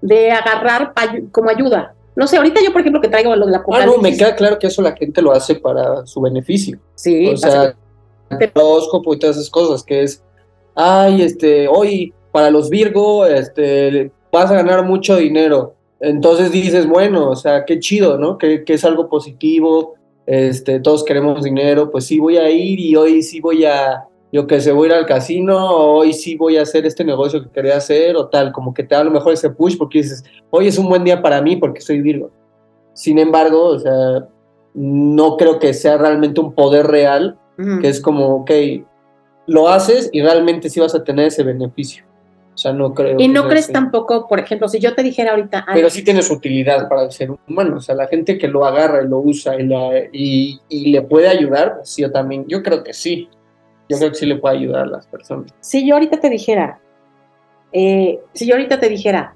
de 0.00 0.30
agarrar 0.30 0.94
pa- 0.94 1.16
como 1.32 1.50
ayuda. 1.50 1.94
No 2.14 2.26
sé, 2.26 2.38
ahorita 2.38 2.60
yo, 2.64 2.72
por 2.72 2.80
ejemplo, 2.80 3.00
que 3.00 3.08
traigo 3.08 3.34
lo 3.36 3.46
de 3.46 3.52
la 3.52 3.62
Ah, 3.72 3.84
no, 3.84 3.98
me 3.98 4.16
queda 4.16 4.34
claro 4.34 4.58
que 4.58 4.68
eso 4.68 4.80
la 4.80 4.96
gente 4.96 5.20
lo 5.20 5.32
hace 5.32 5.54
para 5.56 6.06
su 6.06 6.20
beneficio. 6.20 6.78
Sí, 6.94 7.28
o 7.28 7.36
sea, 7.36 7.74
el 8.30 8.50
horóscopo 8.54 9.12
y 9.14 9.18
todas 9.18 9.36
esas 9.36 9.50
cosas, 9.50 9.82
que 9.82 10.02
es, 10.02 10.22
ay, 10.74 11.20
este, 11.22 11.68
hoy 11.68 12.14
para 12.32 12.50
los 12.50 12.70
Virgo, 12.70 13.26
este, 13.26 14.10
vas 14.32 14.50
a 14.50 14.54
ganar 14.54 14.82
mucho 14.84 15.16
dinero. 15.16 15.74
Entonces 16.00 16.50
dices, 16.50 16.86
bueno, 16.86 17.30
o 17.30 17.36
sea, 17.36 17.64
qué 17.64 17.78
chido, 17.80 18.18
¿no? 18.18 18.38
Que, 18.38 18.64
que 18.64 18.74
es 18.74 18.84
algo 18.84 19.08
positivo, 19.08 19.94
este, 20.26 20.80
todos 20.80 21.04
queremos 21.04 21.44
dinero, 21.44 21.90
pues 21.90 22.06
sí 22.06 22.18
voy 22.18 22.36
a 22.38 22.50
ir 22.50 22.80
y 22.80 22.96
hoy 22.96 23.22
sí 23.22 23.40
voy 23.40 23.64
a, 23.64 24.06
yo 24.32 24.46
que 24.46 24.60
sé, 24.60 24.72
voy 24.72 24.88
a 24.88 24.92
ir 24.92 24.98
al 24.98 25.06
casino, 25.06 25.70
hoy 25.70 26.12
sí 26.12 26.36
voy 26.36 26.56
a 26.56 26.62
hacer 26.62 26.84
este 26.86 27.04
negocio 27.04 27.42
que 27.42 27.50
quería 27.50 27.76
hacer, 27.76 28.16
o 28.16 28.28
tal, 28.28 28.52
como 28.52 28.74
que 28.74 28.82
te 28.82 28.94
da 28.94 29.00
a 29.00 29.04
lo 29.04 29.10
mejor 29.10 29.32
ese 29.32 29.50
push 29.50 29.76
porque 29.78 29.98
dices, 30.02 30.24
hoy 30.50 30.66
es 30.68 30.78
un 30.78 30.88
buen 30.88 31.04
día 31.04 31.22
para 31.22 31.40
mí 31.40 31.56
porque 31.56 31.80
soy 31.80 32.00
Virgo. 32.00 32.30
Sin 32.92 33.18
embargo, 33.18 33.64
o 33.66 33.78
sea, 33.78 34.26
no 34.74 35.36
creo 35.36 35.58
que 35.58 35.72
sea 35.72 35.96
realmente 35.96 36.40
un 36.40 36.52
poder 36.54 36.86
real 36.86 37.38
que 37.80 37.88
es 37.88 38.00
como, 38.00 38.26
ok, 38.42 38.50
lo 39.46 39.68
haces 39.68 40.10
y 40.12 40.20
realmente 40.20 40.68
sí 40.68 40.80
vas 40.80 40.94
a 40.94 41.02
tener 41.04 41.28
ese 41.28 41.42
beneficio. 41.42 42.04
O 42.54 42.58
sea, 42.58 42.72
no 42.72 42.94
creo. 42.94 43.20
Y 43.20 43.28
no 43.28 43.48
crees 43.48 43.64
así. 43.66 43.72
tampoco, 43.72 44.26
por 44.28 44.38
ejemplo, 44.40 44.66
si 44.68 44.78
yo 44.80 44.94
te 44.94 45.02
dijera 45.02 45.32
ahorita, 45.32 45.66
Pero 45.74 45.88
sí 45.90 46.02
tiene 46.02 46.22
su 46.22 46.34
utilidad 46.34 46.88
para 46.88 47.04
el 47.04 47.12
ser 47.12 47.30
humano. 47.48 47.76
O 47.76 47.80
sea, 47.80 47.94
la 47.94 48.06
gente 48.08 48.38
que 48.38 48.48
lo 48.48 48.64
agarra 48.64 49.02
y 49.02 49.08
lo 49.08 49.18
usa 49.20 49.60
y, 49.60 49.66
la- 49.66 50.00
y, 50.12 50.58
y 50.68 50.90
le 50.90 51.02
puede 51.02 51.28
ayudar, 51.28 51.76
pues 51.76 51.90
sí, 51.90 52.02
yo 52.02 52.10
también, 52.10 52.46
yo 52.48 52.62
creo 52.62 52.82
que 52.82 52.92
sí. 52.94 53.28
Yo 53.88 53.96
creo 53.98 54.10
que 54.10 54.16
sí 54.16 54.26
le 54.26 54.36
puede 54.36 54.56
ayudar 54.58 54.82
a 54.82 54.86
las 54.86 55.06
personas. 55.06 55.52
si 55.60 55.86
yo 55.86 55.94
ahorita 55.94 56.18
te 56.20 56.28
dijera, 56.30 56.78
eh, 57.72 58.20
si 58.32 58.46
yo 58.46 58.54
ahorita 58.54 58.80
te 58.80 58.88
dijera, 58.88 59.34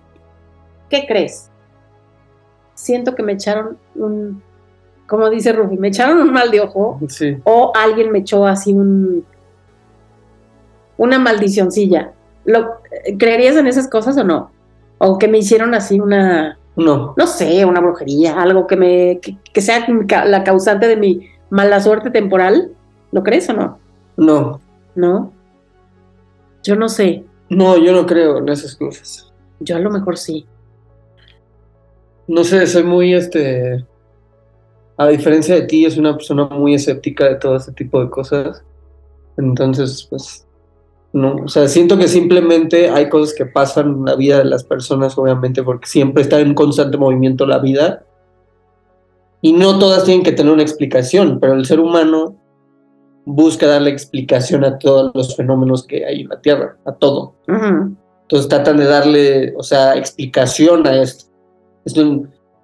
¿qué 0.88 1.06
crees? 1.06 1.50
Siento 2.74 3.14
que 3.14 3.22
me 3.22 3.32
echaron 3.32 3.78
un, 3.94 4.42
como 5.06 5.28
dice 5.28 5.52
Rufi, 5.52 5.76
me 5.76 5.88
echaron 5.88 6.18
un 6.18 6.32
mal 6.32 6.50
de 6.50 6.60
ojo 6.60 6.98
Sí. 7.08 7.36
o 7.44 7.72
alguien 7.76 8.10
me 8.10 8.20
echó 8.20 8.46
así 8.46 8.72
un, 8.72 9.24
una 10.96 11.18
maldicioncilla. 11.18 12.12
¿Lo, 12.44 12.78
¿Creerías 13.18 13.56
en 13.56 13.66
esas 13.66 13.88
cosas 13.88 14.16
o 14.16 14.24
no? 14.24 14.50
O 14.98 15.18
que 15.18 15.28
me 15.28 15.38
hicieron 15.38 15.74
así 15.74 16.00
una, 16.00 16.58
No, 16.76 17.14
no 17.16 17.26
sé, 17.26 17.64
una 17.64 17.80
brujería, 17.80 18.40
algo 18.40 18.66
que 18.66 18.76
me, 18.76 19.18
que, 19.20 19.36
que 19.52 19.60
sea 19.60 19.86
la 20.26 20.44
causante 20.44 20.88
de 20.88 20.96
mi 20.96 21.28
mala 21.50 21.80
suerte 21.80 22.10
temporal. 22.10 22.72
¿Lo 23.12 23.22
crees 23.24 23.48
o 23.50 23.52
no? 23.52 23.78
No. 24.20 24.60
No. 24.94 25.32
Yo 26.62 26.76
no 26.76 26.90
sé. 26.90 27.24
No, 27.48 27.78
yo 27.78 27.92
no 27.92 28.04
creo 28.04 28.38
en 28.38 28.50
esas 28.50 28.76
cosas. 28.76 29.32
Yo 29.60 29.76
a 29.76 29.80
lo 29.80 29.90
mejor 29.90 30.18
sí. 30.18 30.46
No 32.28 32.44
sé, 32.44 32.66
soy 32.66 32.82
muy, 32.82 33.14
este, 33.14 33.84
a 34.98 35.08
diferencia 35.08 35.54
de 35.54 35.62
ti, 35.62 35.86
es 35.86 35.96
una 35.96 36.12
persona 36.12 36.44
muy 36.44 36.74
escéptica 36.74 37.24
de 37.24 37.36
todo 37.36 37.56
este 37.56 37.72
tipo 37.72 37.98
de 37.98 38.10
cosas. 38.10 38.62
Entonces, 39.38 40.06
pues, 40.10 40.46
no, 41.14 41.36
o 41.36 41.48
sea, 41.48 41.66
siento 41.66 41.96
que 41.96 42.06
simplemente 42.06 42.90
hay 42.90 43.08
cosas 43.08 43.34
que 43.34 43.46
pasan 43.46 43.86
en 43.86 44.04
la 44.04 44.16
vida 44.16 44.38
de 44.38 44.44
las 44.44 44.64
personas, 44.64 45.16
obviamente, 45.16 45.62
porque 45.62 45.88
siempre 45.88 46.22
está 46.22 46.38
en 46.40 46.52
constante 46.52 46.98
movimiento 46.98 47.46
la 47.46 47.58
vida. 47.58 48.04
Y 49.40 49.54
no 49.54 49.78
todas 49.78 50.04
tienen 50.04 50.22
que 50.22 50.32
tener 50.32 50.52
una 50.52 50.62
explicación, 50.62 51.40
pero 51.40 51.54
el 51.54 51.64
ser 51.64 51.80
humano 51.80 52.39
busca 53.32 53.66
darle 53.66 53.90
explicación 53.90 54.64
a 54.64 54.78
todos 54.78 55.12
los 55.14 55.36
fenómenos 55.36 55.86
que 55.86 56.04
hay 56.04 56.22
en 56.22 56.28
la 56.28 56.40
Tierra, 56.40 56.76
a 56.84 56.92
todo. 56.92 57.34
Entonces 57.46 58.48
tratan 58.48 58.76
de 58.76 58.84
darle, 58.84 59.54
o 59.56 59.62
sea, 59.62 59.96
explicación 59.96 60.86
a 60.86 61.02
esto. 61.02 61.24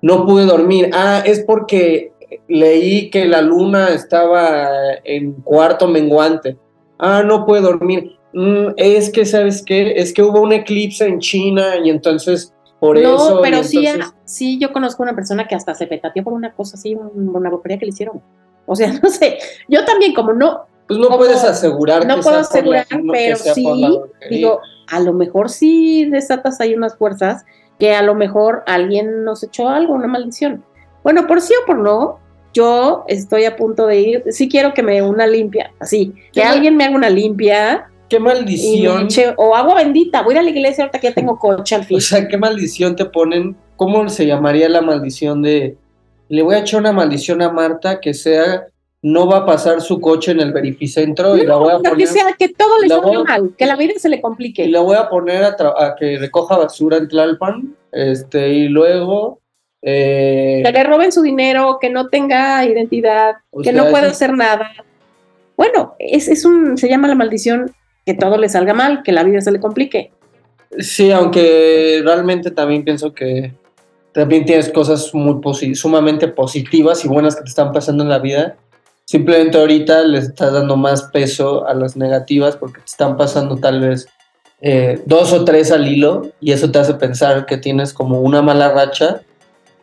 No 0.02 0.26
pude 0.26 0.44
dormir. 0.44 0.90
Ah, 0.92 1.22
es 1.24 1.40
porque 1.44 2.12
leí 2.48 3.10
que 3.10 3.24
la 3.26 3.40
luna 3.42 3.88
estaba 3.90 4.68
en 5.04 5.32
cuarto 5.42 5.88
menguante. 5.88 6.56
Ah, 6.98 7.22
no 7.24 7.44
pude 7.46 7.60
dormir. 7.60 8.12
Mm, 8.32 8.68
es 8.76 9.10
que, 9.10 9.24
¿sabes 9.24 9.62
qué? 9.64 9.92
Es 9.96 10.12
que 10.12 10.22
hubo 10.22 10.40
un 10.40 10.52
eclipse 10.52 11.06
en 11.06 11.18
China 11.20 11.76
y 11.82 11.90
entonces 11.90 12.52
por 12.78 13.00
no, 13.00 13.14
eso. 13.16 13.38
y 13.40 13.42
pero 13.42 13.64
sí, 13.64 13.86
entonces- 13.86 14.12
ah, 14.14 14.20
sí, 14.24 14.58
yo 14.58 14.72
conozco 14.72 15.02
una 15.02 15.14
persona 15.14 15.46
que 15.48 15.54
hasta 15.54 15.74
se 15.74 15.86
petateó 15.86 16.22
por 16.22 16.34
una 16.34 16.52
cosa 16.54 16.76
así, 16.76 16.94
un- 16.94 17.34
una 17.34 17.48
brujería 17.48 17.78
que 17.78 17.86
le 17.86 17.90
hicieron. 17.90 18.20
O 18.66 18.76
sea, 18.76 18.92
no 19.02 19.08
sé, 19.08 19.38
yo 19.68 19.84
también 19.84 20.12
como 20.14 20.32
no... 20.32 20.66
Pues 20.88 21.00
no 21.00 21.08
puedes 21.16 21.42
asegurar 21.42 22.06
No 22.06 22.16
que 22.16 22.22
puedo 22.22 22.44
sea 22.44 22.62
la- 22.62 22.80
asegurar, 22.82 22.86
que 22.86 23.02
pero 23.12 23.36
sí, 23.36 23.64
digo, 24.30 24.60
a 24.88 25.00
lo 25.00 25.12
mejor 25.12 25.50
sí 25.50 26.04
desatas 26.04 26.60
ahí 26.60 26.74
unas 26.74 26.96
fuerzas 26.96 27.44
que 27.78 27.92
a 27.94 28.02
lo 28.02 28.14
mejor 28.14 28.62
alguien 28.66 29.24
nos 29.24 29.42
echó 29.42 29.68
algo, 29.68 29.94
una 29.94 30.06
maldición. 30.06 30.64
Bueno, 31.02 31.26
por 31.26 31.40
sí 31.40 31.54
o 31.60 31.66
por 31.66 31.78
no, 31.78 32.18
yo 32.54 33.04
estoy 33.08 33.44
a 33.46 33.56
punto 33.56 33.86
de 33.86 34.00
ir, 34.00 34.24
sí 34.30 34.48
quiero 34.48 34.72
que 34.74 34.82
me 34.84 35.02
una 35.02 35.26
limpia, 35.26 35.72
así, 35.80 36.12
que 36.32 36.40
¿Qué 36.40 36.44
mal- 36.44 36.54
alguien 36.54 36.76
me 36.76 36.84
haga 36.84 36.94
una 36.96 37.10
limpia 37.10 37.88
qué 38.08 38.20
maldición. 38.20 39.08
o 39.36 39.56
agua 39.56 39.74
bendita, 39.74 40.22
voy 40.22 40.34
a 40.34 40.36
ir 40.36 40.38
a 40.38 40.42
la 40.44 40.50
iglesia 40.50 40.84
ahorita 40.84 41.00
que 41.00 41.08
ya 41.08 41.14
tengo 41.14 41.36
coche 41.38 41.74
al 41.74 41.84
fin. 41.84 41.96
O 41.96 42.00
sea, 42.00 42.28
qué 42.28 42.38
maldición 42.38 42.94
te 42.94 43.04
ponen. 43.06 43.56
¿Cómo 43.74 44.08
se 44.08 44.24
llamaría 44.26 44.68
la 44.68 44.80
maldición 44.80 45.42
de 45.42 45.76
le 46.28 46.42
voy 46.42 46.54
a 46.54 46.58
echar 46.58 46.80
una 46.80 46.92
maldición 46.92 47.42
a 47.42 47.50
Marta 47.50 48.00
que 48.00 48.14
sea 48.14 48.66
no 49.02 49.28
va 49.28 49.38
a 49.38 49.46
pasar 49.46 49.80
su 49.80 50.00
coche 50.00 50.32
en 50.32 50.40
el 50.40 50.52
verificentro 50.52 51.36
y 51.36 51.46
la 51.46 51.56
voy 51.56 51.72
a 51.72 51.78
que 51.78 51.90
poner 51.90 52.08
sea, 52.08 52.34
que 52.36 52.48
todo 52.48 52.80
le 52.80 52.88
salga 52.88 53.22
mal, 53.22 53.54
que 53.56 53.66
la 53.66 53.76
vida 53.76 53.92
se 53.98 54.08
le 54.08 54.16
y 54.16 54.20
complique. 54.20 54.66
la 54.66 54.80
voy 54.80 54.96
a 54.96 55.08
poner 55.08 55.44
a, 55.44 55.94
que 55.96 56.18
recoja 56.18 56.56
basura 56.56 56.96
en 56.96 57.06
Tlalpan, 57.06 57.76
este 57.92 58.48
y 58.48 58.68
luego 58.68 59.40
eh, 59.82 60.62
Que 60.64 60.72
le 60.72 60.82
roben 60.82 61.12
su 61.12 61.22
dinero, 61.22 61.78
que 61.80 61.90
no 61.90 62.08
tenga 62.08 62.64
identidad, 62.64 63.36
que 63.62 63.72
no 63.72 63.90
pueda 63.90 64.08
hacer 64.08 64.32
nada. 64.32 64.72
Bueno, 65.56 65.94
es, 66.00 66.26
es 66.26 66.44
un, 66.44 66.76
se 66.76 66.88
llama 66.88 67.06
la 67.06 67.14
maldición 67.14 67.72
que 68.04 68.14
todo 68.14 68.38
le 68.38 68.48
salga 68.48 68.74
mal, 68.74 69.02
que 69.04 69.12
la 69.12 69.22
vida 69.22 69.40
se 69.40 69.52
le 69.52 69.60
complique. 69.60 70.10
Sí, 70.78 71.12
aunque 71.12 72.02
realmente 72.04 72.50
también 72.50 72.82
pienso 72.82 73.14
que 73.14 73.52
también 74.16 74.46
tienes 74.46 74.70
cosas 74.70 75.12
muy 75.12 75.34
posi- 75.34 75.74
sumamente 75.74 76.26
positivas 76.26 77.04
y 77.04 77.08
buenas 77.08 77.36
que 77.36 77.42
te 77.42 77.50
están 77.50 77.70
pasando 77.70 78.02
en 78.02 78.08
la 78.08 78.18
vida. 78.18 78.56
Simplemente 79.04 79.58
ahorita 79.58 80.04
le 80.04 80.18
estás 80.18 80.54
dando 80.54 80.74
más 80.78 81.02
peso 81.12 81.66
a 81.68 81.74
las 81.74 81.98
negativas 81.98 82.56
porque 82.56 82.80
te 82.80 82.86
están 82.86 83.18
pasando 83.18 83.58
tal 83.58 83.80
vez 83.80 84.06
eh, 84.62 85.02
dos 85.04 85.34
o 85.34 85.44
tres 85.44 85.70
al 85.70 85.86
hilo 85.86 86.30
y 86.40 86.52
eso 86.52 86.70
te 86.70 86.78
hace 86.78 86.94
pensar 86.94 87.44
que 87.44 87.58
tienes 87.58 87.92
como 87.92 88.22
una 88.22 88.40
mala 88.40 88.70
racha. 88.70 89.20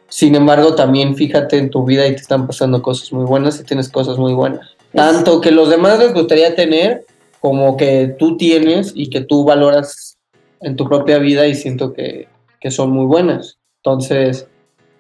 Sin 0.10 0.34
embargo, 0.34 0.74
también 0.74 1.16
fíjate 1.16 1.60
en 1.60 1.70
tu 1.70 1.86
vida 1.86 2.08
y 2.08 2.16
te 2.16 2.22
están 2.22 2.48
pasando 2.48 2.82
cosas 2.82 3.14
muy 3.14 3.26
buenas 3.26 3.60
y 3.60 3.64
tienes 3.64 3.88
cosas 3.88 4.18
muy 4.18 4.34
buenas. 4.34 4.68
Tanto 4.96 5.42
que 5.42 5.52
los 5.52 5.70
demás 5.70 6.00
les 6.00 6.12
gustaría 6.12 6.56
tener 6.56 7.06
como 7.40 7.78
que 7.78 8.16
tú 8.18 8.36
tienes 8.36 8.94
y 8.96 9.12
que 9.12 9.22
tú 9.22 9.46
valoras 9.46 10.18
en 10.60 10.76
tu 10.76 10.90
propia 10.90 11.20
vida 11.20 11.46
y 11.46 11.54
siento 11.54 11.94
que, 11.94 12.28
que 12.60 12.72
son 12.72 12.90
muy 12.90 13.06
buenas. 13.06 13.60
Entonces, 13.86 14.48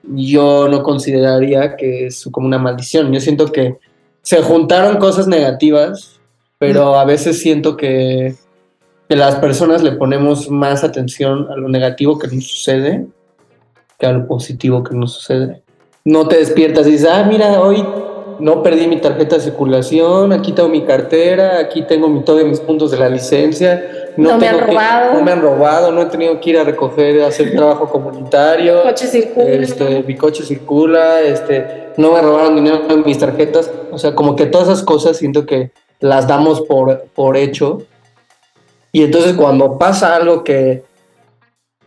yo 0.03 0.67
no 0.67 0.83
consideraría 0.83 1.77
que 1.77 2.07
es 2.07 2.27
como 2.31 2.47
una 2.47 2.57
maldición. 2.57 3.13
Yo 3.13 3.21
siento 3.21 3.45
que 3.51 3.77
se 4.21 4.41
juntaron 4.41 4.97
cosas 4.97 5.25
negativas, 5.27 6.19
pero 6.57 6.95
a 6.95 7.05
veces 7.05 7.39
siento 7.39 7.77
que, 7.77 8.35
que 9.07 9.15
las 9.15 9.35
personas 9.35 9.81
le 9.83 9.93
ponemos 9.93 10.49
más 10.49 10.83
atención 10.83 11.47
a 11.49 11.55
lo 11.55 11.69
negativo 11.69 12.19
que 12.19 12.27
nos 12.27 12.45
sucede 12.45 13.07
que 13.97 14.05
a 14.05 14.11
lo 14.11 14.27
positivo 14.27 14.83
que 14.83 14.95
nos 14.95 15.13
sucede. 15.13 15.63
No 16.03 16.27
te 16.27 16.37
despiertas 16.37 16.85
y 16.87 16.91
dices, 16.91 17.07
ah, 17.09 17.23
mira, 17.23 17.61
hoy 17.61 17.85
no 18.39 18.63
perdí 18.63 18.87
mi 18.87 18.99
tarjeta 18.99 19.35
de 19.37 19.41
circulación, 19.41 20.31
aquí 20.33 20.51
tengo 20.51 20.69
mi 20.69 20.83
cartera, 20.83 21.59
aquí 21.59 21.83
tengo 21.83 22.07
mi, 22.07 22.21
todos 22.23 22.43
mis 22.45 22.59
puntos 22.59 22.91
de 22.91 22.97
la 22.97 23.09
licencia. 23.09 23.83
No 24.15 24.37
me 24.37 24.47
han 24.47 24.59
que- 24.59 24.65
robado. 24.67 25.13
no 25.13 25.21
me 25.23 25.31
han 25.31 25.41
robado, 25.41 25.91
no 25.91 26.01
he 26.01 26.05
tenido 26.05 26.39
que 26.39 26.51
ir 26.51 26.57
a 26.59 26.63
recoger, 26.63 27.21
hacer 27.23 27.55
trabajo 27.55 27.89
comunitario. 27.89 28.83
Coche 28.83 29.07
circula. 29.07 29.49
Este, 29.49 30.03
mi 30.03 30.15
coche 30.15 30.43
circula, 30.43 31.21
este, 31.21 31.93
no 31.97 32.13
me 32.13 32.21
robaron 32.21 32.55
dinero 32.55 32.81
en 32.89 33.03
mis 33.03 33.17
tarjetas. 33.17 33.71
O 33.91 33.97
sea, 33.97 34.13
como 34.13 34.35
que 34.35 34.45
todas 34.45 34.67
esas 34.67 34.83
cosas 34.83 35.17
siento 35.17 35.45
que 35.45 35.71
las 35.99 36.27
damos 36.27 36.61
por, 36.61 37.05
por 37.15 37.37
hecho. 37.37 37.81
Y 38.91 39.03
entonces 39.03 39.33
cuando 39.33 39.79
pasa 39.79 40.15
algo 40.15 40.43
que 40.43 40.83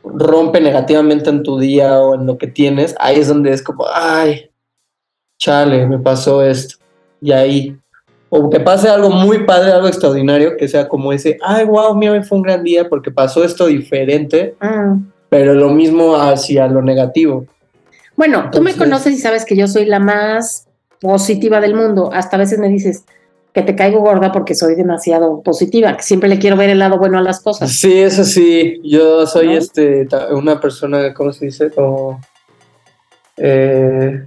rompe 0.03 0.61
negativamente 0.61 1.31
en 1.31 1.43
tu 1.43 1.59
día 1.59 2.01
o 2.01 2.15
en 2.17 2.27
lo 2.27 2.39
que 2.39 2.47
tienes, 2.49 2.95
ahí 2.99 3.21
es 3.21 3.29
donde 3.29 3.53
es 3.53 3.63
como, 3.63 3.85
ay, 3.93 4.51
chale, 5.39 5.87
me 5.87 5.99
pasó 5.99 6.43
esto. 6.43 6.77
Y 7.21 7.33
ahí, 7.33 7.77
o 8.29 8.51
que 8.51 8.61
pase 8.61 8.89
algo 8.89 9.11
muy 9.11 9.45
padre, 9.45 9.73
algo 9.73 9.89
extraordinario, 9.89 10.57
que 10.57 10.69
sea 10.69 10.89
como 10.89 11.13
ese, 11.13 11.39
ay, 11.43 11.65
wow, 11.65 11.95
mira, 11.95 12.23
fue 12.23 12.39
un 12.39 12.43
gran 12.43 12.63
día 12.63 12.89
porque 12.89 13.11
pasó 13.11 13.45
esto 13.45 13.67
diferente, 13.67 14.55
Ah. 14.61 14.97
pero 15.29 15.55
lo 15.55 15.71
mismo 15.71 16.17
hacia 16.17 16.67
lo 16.69 16.83
negativo. 16.83 17.47
Bueno, 18.17 18.49
tú 18.51 18.63
me 18.63 18.75
conoces 18.75 19.13
y 19.15 19.19
sabes 19.19 19.45
que 19.45 19.57
yo 19.57 19.69
soy 19.69 19.85
la 19.85 19.99
más 19.99 20.67
positiva 21.01 21.61
del 21.61 21.75
mundo. 21.75 22.11
Hasta 22.13 22.37
a 22.37 22.39
veces 22.39 22.59
me 22.59 22.69
dices 22.69 23.05
que 23.53 23.63
te 23.63 23.75
caigo 23.75 24.01
gorda 24.01 24.33
porque 24.33 24.55
soy 24.55 24.75
demasiado 24.75 25.43
positiva, 25.43 25.97
que 25.97 26.03
siempre 26.03 26.29
le 26.29 26.39
quiero 26.39 26.57
ver 26.57 26.71
el 26.71 26.79
lado 26.79 26.99
bueno 26.99 27.19
a 27.19 27.23
las 27.23 27.41
cosas. 27.41 27.71
Sí, 27.73 27.99
eso 27.99 28.25
sí, 28.25 28.81
yo 28.85 29.27
soy 29.27 29.47
¿No? 29.49 29.53
este 29.53 30.07
una 30.33 30.61
persona, 30.61 31.13
¿cómo 31.15 31.33
se 31.33 31.47
dice? 31.47 31.71
Como 31.71 32.21
eh, 33.37 34.25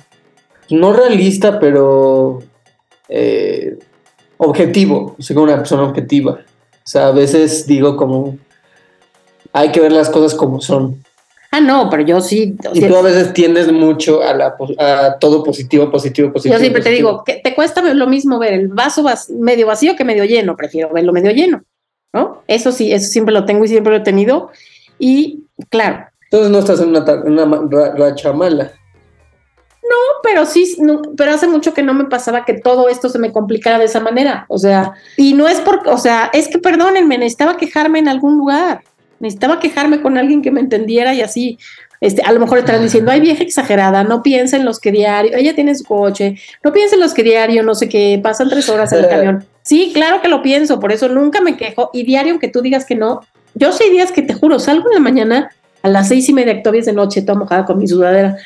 no 0.70 0.94
realista, 0.94 1.60
pero 1.60 2.40
eh, 3.08 3.78
objetivo, 4.38 5.16
soy 5.20 5.36
como 5.36 5.46
una 5.46 5.58
persona 5.58 5.84
objetiva. 5.84 6.32
O 6.34 6.88
sea, 6.92 7.08
a 7.08 7.12
veces 7.12 7.66
digo 7.68 7.96
como 7.98 8.38
hay 9.54 9.72
que 9.72 9.80
ver 9.80 9.92
las 9.92 10.10
cosas 10.10 10.36
como 10.38 10.62
son. 10.62 11.04
Ah, 11.52 11.60
no, 11.62 11.90
pero 11.90 12.04
yo 12.04 12.22
sí. 12.22 12.56
Y 12.74 12.82
tú 12.88 12.96
a 12.96 13.02
veces 13.02 13.34
tiendes 13.34 13.72
mucho 13.72 14.22
a, 14.22 14.36
la, 14.36 14.56
a 14.78 15.18
todo 15.20 15.44
positivo, 15.44 15.90
positivo, 15.90 16.32
positivo. 16.32 16.54
yo 16.54 16.60
siempre 16.60 16.84
te 16.84 16.92
digo 16.92 17.24
que 17.24 17.42
te 17.44 17.56
cuesta 17.56 17.82
lo 17.82 18.06
mismo 18.08 18.38
ver 18.38 18.54
el 18.54 18.68
vaso 18.68 19.02
vac- 19.04 19.30
medio 19.30 19.66
vacío 19.66 19.96
que 19.96 20.04
medio 20.06 20.26
lleno. 20.26 20.56
Prefiero 20.56 20.90
verlo 20.94 21.12
medio 21.12 21.32
lleno, 21.32 21.64
¿no? 22.14 22.44
Eso 22.48 22.72
sí, 22.72 22.92
eso 22.94 23.08
siempre 23.08 23.34
lo 23.34 23.46
tengo 23.46 23.66
y 23.66 23.68
siempre 23.68 23.92
lo 23.92 23.98
he 23.98 24.04
tenido. 24.04 24.52
Y 25.00 25.46
claro, 25.70 26.06
Entonces 26.26 26.52
no 26.52 26.60
estás 26.60 26.82
en 26.82 26.90
una, 26.90 27.04
ta- 27.04 27.24
una 27.26 27.46
racha 27.96 28.32
mala. 28.32 28.72
Pero 30.24 30.46
sí, 30.46 30.78
no, 30.80 31.02
pero 31.18 31.32
hace 31.32 31.48
mucho 31.48 31.74
que 31.74 31.84
no 31.84 31.94
me 31.94 32.06
pasaba 32.06 32.46
que 32.46 32.54
todo 32.54 32.90
esto 32.90 33.10
se 33.10 33.20
me 33.20 33.32
complicara 33.32 33.80
de 33.80 33.86
esa 33.86 34.00
manera. 34.00 34.46
O 34.48 34.58
sea, 34.58 34.94
y 35.18 35.34
no 35.34 35.48
es 35.48 35.60
porque, 35.62 35.90
o 35.90 35.98
sea, 35.98 36.30
es 36.34 36.48
que 36.48 36.60
perdónenme, 36.60 37.18
necesitaba 37.18 37.58
quejarme 37.58 38.00
en 38.00 38.08
algún 38.08 38.38
lugar. 38.38 38.82
Necesitaba 39.20 39.60
quejarme 39.60 40.02
con 40.02 40.18
alguien 40.18 40.42
que 40.42 40.52
me 40.52 40.60
entendiera 40.60 41.14
y 41.14 41.22
así. 41.22 41.58
Este, 42.02 42.22
a 42.22 42.32
lo 42.32 42.40
mejor 42.40 42.60
estarán 42.60 42.82
diciendo, 42.82 43.12
ay, 43.12 43.20
vieja 43.20 43.44
exagerada, 43.44 44.04
no 44.04 44.24
piensa 44.24 44.56
en 44.56 44.64
los 44.64 44.80
que 44.80 44.92
diario, 44.92 45.36
ella 45.36 45.54
tiene 45.54 45.76
su 45.76 45.84
coche, 45.84 46.38
no 46.64 46.72
piensa 46.72 46.96
en 46.96 47.02
los 47.02 47.14
que 47.14 47.24
diario, 47.24 47.62
no 47.62 47.76
sé 47.76 47.90
qué, 47.90 48.18
pasan 48.24 48.50
tres 48.50 48.70
horas 48.70 48.94
en 48.94 49.00
el 49.00 49.08
camión. 49.10 49.46
Sí, 49.64 49.92
claro 49.94 50.22
que 50.22 50.30
lo 50.30 50.42
pienso, 50.42 50.80
por 50.80 50.94
eso 50.94 51.10
nunca 51.10 51.42
me 51.42 51.58
quejo. 51.58 51.90
Y 51.92 52.04
diario, 52.04 52.32
aunque 52.32 52.48
tú 52.48 52.62
digas 52.62 52.86
que 52.86 52.96
no, 52.96 53.22
yo 53.54 53.74
sé 53.74 53.90
días 53.90 54.12
que 54.12 54.22
te 54.22 54.34
juro, 54.34 54.60
salgo 54.60 54.88
en 54.90 54.94
la 54.94 55.02
mañana 55.02 55.52
a 55.82 55.90
las 55.90 56.08
seis 56.08 56.30
y 56.30 56.34
media, 56.34 56.62
todavía 56.62 56.82
es 56.82 56.86
de 56.86 56.94
noche, 56.94 57.22
toda 57.22 57.38
mojada 57.38 57.66
con 57.66 57.78
mi 57.78 57.88
sudadera, 57.88 58.38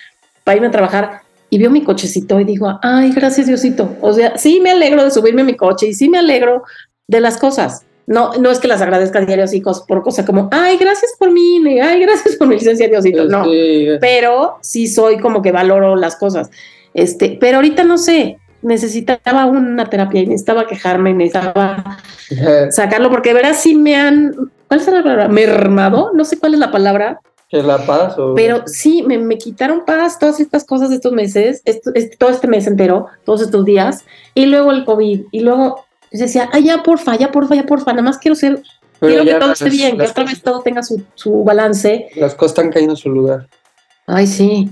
para 0.43 0.55
irme 0.55 0.67
a 0.67 0.71
trabajar 0.71 1.22
y 1.53 1.59
veo 1.59 1.69
mi 1.69 1.83
cochecito 1.83 2.39
y 2.39 2.45
digo, 2.45 2.79
ay, 2.81 3.11
gracias 3.11 3.45
Diosito. 3.45 3.95
O 4.01 4.11
sea, 4.11 4.39
sí 4.39 4.59
me 4.59 4.71
alegro 4.71 5.03
de 5.03 5.11
subirme 5.11 5.43
a 5.43 5.45
mi 5.45 5.55
coche 5.55 5.85
y 5.85 5.93
sí 5.93 6.09
me 6.09 6.17
alegro 6.17 6.63
de 7.07 7.21
las 7.21 7.37
cosas. 7.37 7.85
No, 8.07 8.33
no 8.39 8.49
es 8.49 8.57
que 8.57 8.67
las 8.67 8.81
agradezca 8.81 9.21
diario 9.21 9.43
así 9.43 9.61
por 9.87 10.01
cosa 10.01 10.25
como, 10.25 10.49
ay, 10.51 10.77
gracias 10.77 11.13
por 11.19 11.29
mi 11.29 11.57
INE, 11.57 11.79
ay, 11.79 12.01
gracias 12.01 12.37
por 12.37 12.47
mi 12.47 12.55
licencia 12.55 12.87
Diosito. 12.87 13.25
No, 13.25 13.45
pero 14.01 14.57
sí 14.61 14.87
soy 14.87 15.19
como 15.19 15.43
que 15.43 15.51
valoro 15.51 15.95
las 15.95 16.15
cosas. 16.15 16.49
Este, 16.95 17.37
pero 17.39 17.57
ahorita 17.57 17.83
no 17.83 17.99
sé, 17.99 18.39
necesitaba 18.63 19.45
una 19.45 19.91
terapia 19.91 20.21
y 20.21 20.25
necesitaba 20.25 20.65
quejarme, 20.65 21.13
necesitaba 21.13 21.99
sacarlo 22.71 23.11
porque 23.11 23.29
de 23.29 23.35
veras 23.35 23.61
sí 23.61 23.75
me 23.75 23.95
han, 23.95 24.33
¿cuál 24.67 24.79
es 24.79 24.87
la 24.87 25.03
palabra? 25.03 25.27
Mermado, 25.27 26.13
no 26.15 26.25
sé 26.25 26.39
cuál 26.39 26.55
es 26.55 26.59
la 26.59 26.71
palabra, 26.71 27.19
¿Que 27.21 27.32
es 27.49 27.63
la 27.65 27.77
paz? 27.85 28.17
O... 28.17 28.33
pero 28.35 28.63
sí, 28.65 29.03
me, 29.03 29.17
me 29.19 29.37
quitaron 29.37 29.85
paz 29.85 30.17
todas 30.19 30.39
estas 30.39 30.63
cosas 30.65 30.89
de 30.89 30.95
estos 30.95 31.11
meses, 31.13 31.61
esto- 31.65 31.91
este- 31.93 32.17
todo 32.17 32.29
este 32.31 32.47
mes 32.47 32.65
entero, 32.67 33.07
todos 33.25 33.41
estos 33.41 33.63
días, 33.65 34.03
y 34.33 34.45
luego 34.47 34.71
el 34.71 34.85
COVID, 34.85 35.21
y 35.31 35.39
luego 35.41 35.85
yo 36.11 36.19
decía, 36.19 36.49
ay, 36.51 36.65
ya 36.65 36.83
porfa, 36.83 37.15
ya 37.15 37.31
porfa, 37.31 37.55
ya 37.55 37.65
porfa, 37.65 37.91
nada 37.91 38.03
más 38.03 38.17
quiero 38.17 38.35
ser, 38.35 38.61
Pero 38.99 39.23
quiero 39.23 39.25
que 39.25 39.33
todo 39.39 39.49
las- 39.49 39.61
esté 39.61 39.69
bien, 39.75 39.97
que 39.97 40.05
otra 40.05 40.23
vez 40.25 40.41
todo 40.41 40.61
tenga 40.61 40.81
su, 40.83 41.01
su 41.15 41.43
balance. 41.43 42.09
Las 42.15 42.35
cosas 42.35 42.51
están 42.57 42.71
cayendo 42.71 42.93
en 42.93 42.97
su 42.97 43.09
lugar. 43.09 43.47
Ay, 44.07 44.27
sí. 44.27 44.69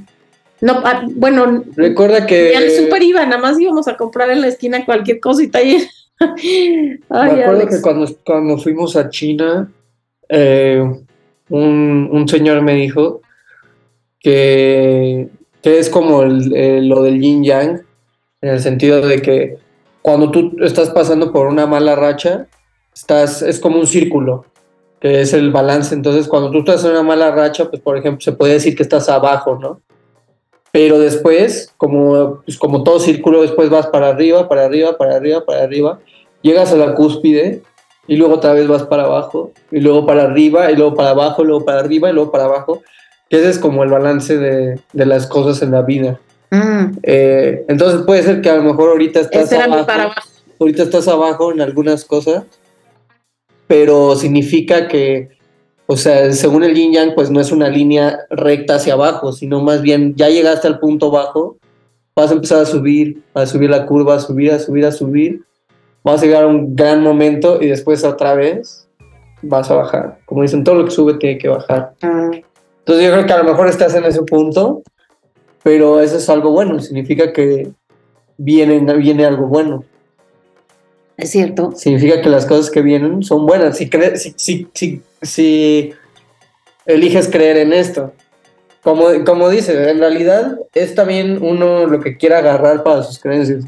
No, 0.59 0.81
ah, 0.85 1.03
bueno, 1.15 1.63
Recuerda 1.75 2.25
que. 2.27 2.55
al 2.55 2.69
súper 2.69 3.01
iba, 3.01 3.25
nada 3.25 3.41
más 3.41 3.59
íbamos 3.59 3.87
a 3.87 3.97
comprar 3.97 4.29
en 4.29 4.41
la 4.41 4.47
esquina 4.47 4.85
cualquier 4.85 5.19
cosita 5.19 5.61
y... 5.63 5.77
Ay, 6.19 6.99
me 7.09 7.41
acuerdo 7.41 7.61
Alex. 7.61 7.75
que 7.77 7.81
cuando, 7.81 8.15
cuando 8.23 8.57
fuimos 8.59 8.95
a 8.95 9.09
China, 9.09 9.71
eh, 10.29 10.83
un, 11.51 12.09
un 12.11 12.27
señor 12.27 12.61
me 12.61 12.73
dijo 12.73 13.21
que, 14.19 15.29
que 15.61 15.79
es 15.79 15.89
como 15.89 16.23
lo 16.23 17.03
del 17.03 17.21
yin 17.21 17.43
yang, 17.43 17.81
en 18.41 18.49
el 18.49 18.59
sentido 18.59 19.01
de 19.01 19.21
que 19.21 19.57
cuando 20.01 20.31
tú 20.31 20.55
estás 20.61 20.89
pasando 20.89 21.31
por 21.31 21.47
una 21.47 21.67
mala 21.67 21.95
racha, 21.95 22.47
estás, 22.93 23.41
es 23.43 23.59
como 23.59 23.79
un 23.79 23.87
círculo, 23.87 24.45
que 24.99 25.21
es 25.21 25.33
el 25.33 25.51
balance. 25.51 25.93
Entonces, 25.93 26.27
cuando 26.27 26.49
tú 26.49 26.59
estás 26.59 26.83
en 26.83 26.91
una 26.91 27.03
mala 27.03 27.31
racha, 27.31 27.69
pues 27.69 27.81
por 27.81 27.97
ejemplo, 27.97 28.21
se 28.21 28.31
puede 28.31 28.53
decir 28.53 28.75
que 28.75 28.83
estás 28.83 29.09
abajo, 29.09 29.59
¿no? 29.61 29.79
pero 30.71 30.99
después, 30.99 31.73
como, 31.77 32.41
pues, 32.45 32.57
como 32.57 32.83
todo 32.83 32.99
círculo, 32.99 33.41
después 33.41 33.69
vas 33.69 33.87
para 33.87 34.07
arriba, 34.07 34.47
para 34.47 34.65
arriba, 34.65 34.97
para 34.97 35.15
arriba, 35.15 35.45
para 35.45 35.63
arriba, 35.63 35.99
llegas 36.41 36.71
a 36.71 36.77
la 36.77 36.95
cúspide 36.95 37.61
y 38.07 38.15
luego 38.15 38.35
otra 38.35 38.53
vez 38.53 38.67
vas 38.67 38.83
para 38.83 39.03
abajo, 39.03 39.51
y 39.71 39.79
luego 39.79 40.05
para 40.05 40.23
arriba, 40.23 40.71
y 40.71 40.75
luego 40.75 40.95
para 40.95 41.11
abajo, 41.11 41.43
luego 41.43 41.63
para 41.65 41.79
arriba, 41.79 42.09
y 42.09 42.13
luego 42.13 42.31
para 42.31 42.45
abajo. 42.45 42.81
Que 43.29 43.37
ese 43.37 43.49
es 43.49 43.59
como 43.59 43.83
el 43.83 43.89
balance 43.89 44.37
de, 44.37 44.79
de 44.91 45.05
las 45.05 45.27
cosas 45.27 45.61
en 45.61 45.71
la 45.71 45.81
vida. 45.83 46.19
Mm, 46.49 46.97
Eh, 47.03 47.63
entonces 47.69 48.01
puede 48.05 48.23
ser 48.23 48.41
que 48.41 48.49
a 48.49 48.57
lo 48.57 48.63
mejor 48.63 48.89
ahorita 48.89 49.21
estás 49.21 49.53
abajo, 49.53 49.85
para 49.85 50.03
abajo. 50.03 50.21
ahorita 50.59 50.83
estás 50.83 51.07
abajo 51.07 51.51
en 51.53 51.61
algunas 51.61 52.03
cosas, 52.03 52.43
pero 53.67 54.15
significa 54.17 54.87
que, 54.89 55.29
o 55.85 55.95
sea, 55.95 56.31
según 56.33 56.63
el 56.63 56.75
yin 56.75 56.91
yang, 56.91 57.15
pues 57.15 57.31
no 57.31 57.39
es 57.39 57.51
una 57.53 57.69
línea 57.69 58.19
recta 58.29 58.75
hacia 58.75 58.93
abajo, 58.93 59.31
sino 59.31 59.61
más 59.61 59.81
bien 59.81 60.13
ya 60.17 60.27
llegaste 60.29 60.67
al 60.67 60.79
punto 60.79 61.09
bajo, 61.09 61.55
vas 62.15 62.31
a 62.31 62.33
empezar 62.33 62.59
a 62.61 62.65
subir, 62.65 63.21
a 63.33 63.45
subir 63.45 63.69
la 63.69 63.85
curva, 63.85 64.15
a 64.15 64.19
subir, 64.19 64.51
a 64.51 64.59
subir, 64.59 64.85
a 64.85 64.91
subir, 64.91 65.43
vas 66.03 66.21
a 66.21 66.25
llegar 66.25 66.43
a 66.43 66.47
un 66.47 66.75
gran 66.75 67.01
momento 67.01 67.61
y 67.61 67.67
después 67.67 68.03
otra 68.03 68.33
vez 68.35 68.87
vas 69.41 69.69
a 69.71 69.75
bajar. 69.75 70.19
Como 70.25 70.41
dicen, 70.41 70.63
todo 70.63 70.75
lo 70.75 70.85
que 70.85 70.91
sube 70.91 71.15
tiene 71.15 71.37
que 71.37 71.47
bajar. 71.49 71.93
Mm, 72.01 72.33
Entonces 72.79 73.05
yo 73.05 73.11
creo 73.11 73.25
que 73.25 73.33
a 73.33 73.37
lo 73.37 73.43
mejor 73.45 73.67
estás 73.67 73.93
en 73.95 74.05
ese 74.05 74.21
punto, 74.23 74.81
pero 75.63 75.99
eso 76.01 76.17
es 76.17 76.29
algo 76.29 76.51
bueno, 76.51 76.79
significa 76.79 77.31
que 77.33 77.71
viene, 78.37 78.79
viene 78.97 79.25
algo 79.25 79.47
bueno. 79.47 79.83
es 81.17 81.29
cierto. 81.29 81.71
Significa 81.75 82.21
que 82.21 82.29
las 82.29 82.45
cosas 82.45 82.71
que 82.71 82.81
vienen 82.81 83.21
son 83.23 83.45
buenas. 83.45 83.77
Si, 83.77 83.89
cre- 83.89 84.15
si, 84.15 84.33
si, 84.37 84.67
si, 84.73 85.01
si 85.21 85.93
eliges 86.85 87.27
creer 87.29 87.57
en 87.57 87.73
esto. 87.73 88.11
Como, 88.83 89.05
como 89.23 89.47
dice, 89.49 89.91
en 89.91 89.99
realidad 89.99 90.57
es 90.73 90.95
también 90.95 91.37
uno 91.43 91.85
lo 91.85 91.99
que 91.99 92.17
quiere 92.17 92.33
agarrar 92.35 92.81
para 92.81 93.03
sus 93.03 93.19
creencias. 93.19 93.63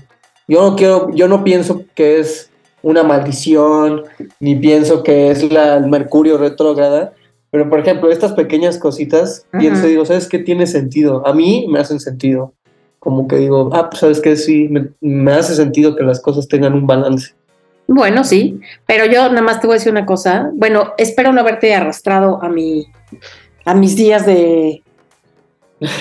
Yo 0.48 0.62
no 0.62 0.76
quiero, 0.76 1.10
yo 1.14 1.28
no 1.28 1.44
pienso 1.44 1.84
que 1.96 2.20
es 2.20 2.50
una 2.82 3.04
maldición, 3.04 4.04
ni 4.40 4.56
pienso 4.56 5.04
que 5.04 5.32
es 5.32 5.52
la, 5.52 5.78
el 5.78 5.88
Mercurio 5.88 6.38
retrógrada, 6.38 7.14
pero 7.50 7.70
por 7.70 7.80
ejemplo, 7.80 8.10
estas 8.12 8.34
pequeñas 8.34 8.78
cositas, 8.78 9.46
pienso 9.52 9.88
y 9.88 9.92
digo, 9.92 10.06
¿sabes 10.06 10.28
qué 10.28 10.40
tiene 10.40 10.68
sentido? 10.68 11.26
A 11.26 11.34
mí 11.34 11.68
me 11.70 11.80
hacen 11.80 12.00
sentido. 12.00 12.54
Como 13.00 13.28
que 13.28 13.36
digo, 13.38 13.70
ah, 13.74 13.90
pues 13.90 14.00
sabes 14.00 14.22
que 14.22 14.36
sí, 14.36 14.68
me, 14.70 14.90
me 15.02 15.34
hace 15.34 15.56
sentido 15.56 15.96
que 15.96 16.04
las 16.04 16.20
cosas 16.22 16.48
tengan 16.48 16.74
un 16.74 16.88
balance. 16.88 17.34
Bueno, 17.88 18.24
sí, 18.24 18.60
pero 18.86 19.06
yo 19.06 19.30
nada 19.30 19.42
más 19.42 19.60
te 19.60 19.68
voy 19.68 19.76
a 19.76 19.78
decir 19.78 19.92
una 19.92 20.06
cosa. 20.06 20.50
Bueno, 20.54 20.94
espero 20.98 21.32
no 21.32 21.42
haberte 21.42 21.74
arrastrado 21.76 22.42
a 22.42 22.50
mi, 22.50 22.88
a 23.66 23.74
mis 23.76 23.96
días 23.96 24.26
de, 24.26 24.82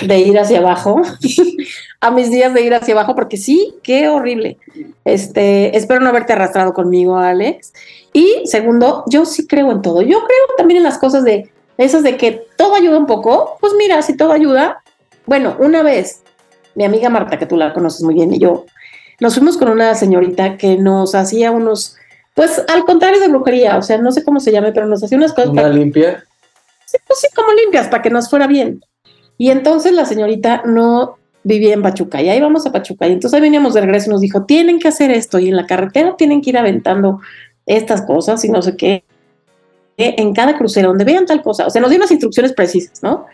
de 0.03 0.19
ir 0.19 0.39
hacia 0.39 0.59
abajo, 0.59 1.03
a 2.01 2.11
mis 2.11 2.31
días 2.31 2.53
de 2.55 2.63
ir 2.63 2.75
hacia 2.75 2.95
abajo, 2.95 3.15
porque 3.15 3.37
sí, 3.37 3.75
qué 3.83 4.09
horrible. 4.09 4.59
Este, 5.05 5.77
espero 5.77 6.01
no 6.01 6.09
haberte 6.09 6.33
arrastrado 6.33 6.73
conmigo, 6.73 7.17
Alex. 7.17 7.73
Y 8.13 8.43
segundo, 8.45 9.05
yo 9.09 9.25
sí 9.25 9.47
creo 9.47 9.71
en 9.73 9.83
todo. 9.83 10.03
Yo 10.03 10.19
creo 10.25 10.57
también 10.57 10.79
en 10.79 10.85
las 10.85 10.99
cosas 10.99 11.25
de 11.25 11.51
esas 11.79 12.03
de 12.03 12.17
que 12.17 12.47
todo 12.57 12.75
ayuda 12.75 12.99
un 12.99 13.07
poco. 13.07 13.57
Pues 13.61 13.73
mira, 13.79 14.03
si 14.03 14.17
todo 14.17 14.33
ayuda, 14.33 14.83
bueno, 15.27 15.57
una 15.59 15.83
vez 15.83 16.23
mi 16.75 16.85
amiga 16.85 17.11
Marta, 17.11 17.39
que 17.39 17.47
tú 17.47 17.57
la 17.57 17.73
conoces 17.73 18.03
muy 18.03 18.15
bien, 18.15 18.33
y 18.33 18.39
yo 18.39 18.65
nos 19.21 19.35
fuimos 19.35 19.57
con 19.57 19.69
una 19.69 19.95
señorita 19.95 20.57
que 20.57 20.77
nos 20.79 21.15
hacía 21.15 21.51
unos, 21.51 21.97
pues 22.35 22.63
al 22.69 22.85
contrario 22.85 23.21
de 23.21 23.29
brujería, 23.29 23.77
o 23.77 23.83
sea, 23.83 23.99
no 23.99 24.11
sé 24.11 24.25
cómo 24.25 24.41
se 24.41 24.53
llame, 24.53 24.73
pero 24.73 24.87
nos 24.87 25.03
hacía 25.03 25.19
unas 25.19 25.33
cosas 25.33 25.51
Una 25.51 25.63
para, 25.63 25.75
limpia. 25.75 26.25
sí, 26.87 26.99
pues 27.07 27.21
sí, 27.21 27.29
como 27.35 27.53
limpias, 27.53 27.89
para 27.89 28.03
que 28.03 28.11
nos 28.11 28.29
fuera 28.29 28.47
bien. 28.47 28.83
Y 29.43 29.51
entonces 29.51 29.91
la 29.93 30.05
señorita 30.05 30.63
no 30.65 31.17
vivía 31.43 31.75
en 31.75 31.83
Pachuca 31.83 32.23
y 32.23 32.29
ahí 32.29 32.41
vamos 32.41 32.65
a 32.65 32.71
Pachuca. 32.71 33.09
Y 33.09 33.13
entonces 33.15 33.35
ahí 33.35 33.41
veníamos 33.41 33.75
de 33.75 33.81
regreso 33.81 34.07
y 34.09 34.13
nos 34.13 34.21
dijo, 34.21 34.45
tienen 34.45 34.79
que 34.79 34.87
hacer 34.87 35.11
esto 35.11 35.41
y 35.41 35.49
en 35.49 35.57
la 35.57 35.67
carretera 35.67 36.15
tienen 36.17 36.41
que 36.43 36.51
ir 36.51 36.59
aventando 36.59 37.19
estas 37.67 38.03
cosas 38.03 38.45
y 38.45 38.49
no 38.51 38.63
sé 38.63 38.77
qué. 38.77 39.03
En 39.97 40.33
cada 40.33 40.57
crucero, 40.57 40.91
donde 40.91 41.03
vean 41.05 41.27
tal 41.27 41.43
cosa. 41.43 41.67
O 41.67 41.71
sea, 41.71 41.81
nos 41.81 41.91
dio 41.91 41.99
unas 41.99 42.13
instrucciones 42.13 42.53
precisas, 42.53 43.03
¿no? 43.03 43.27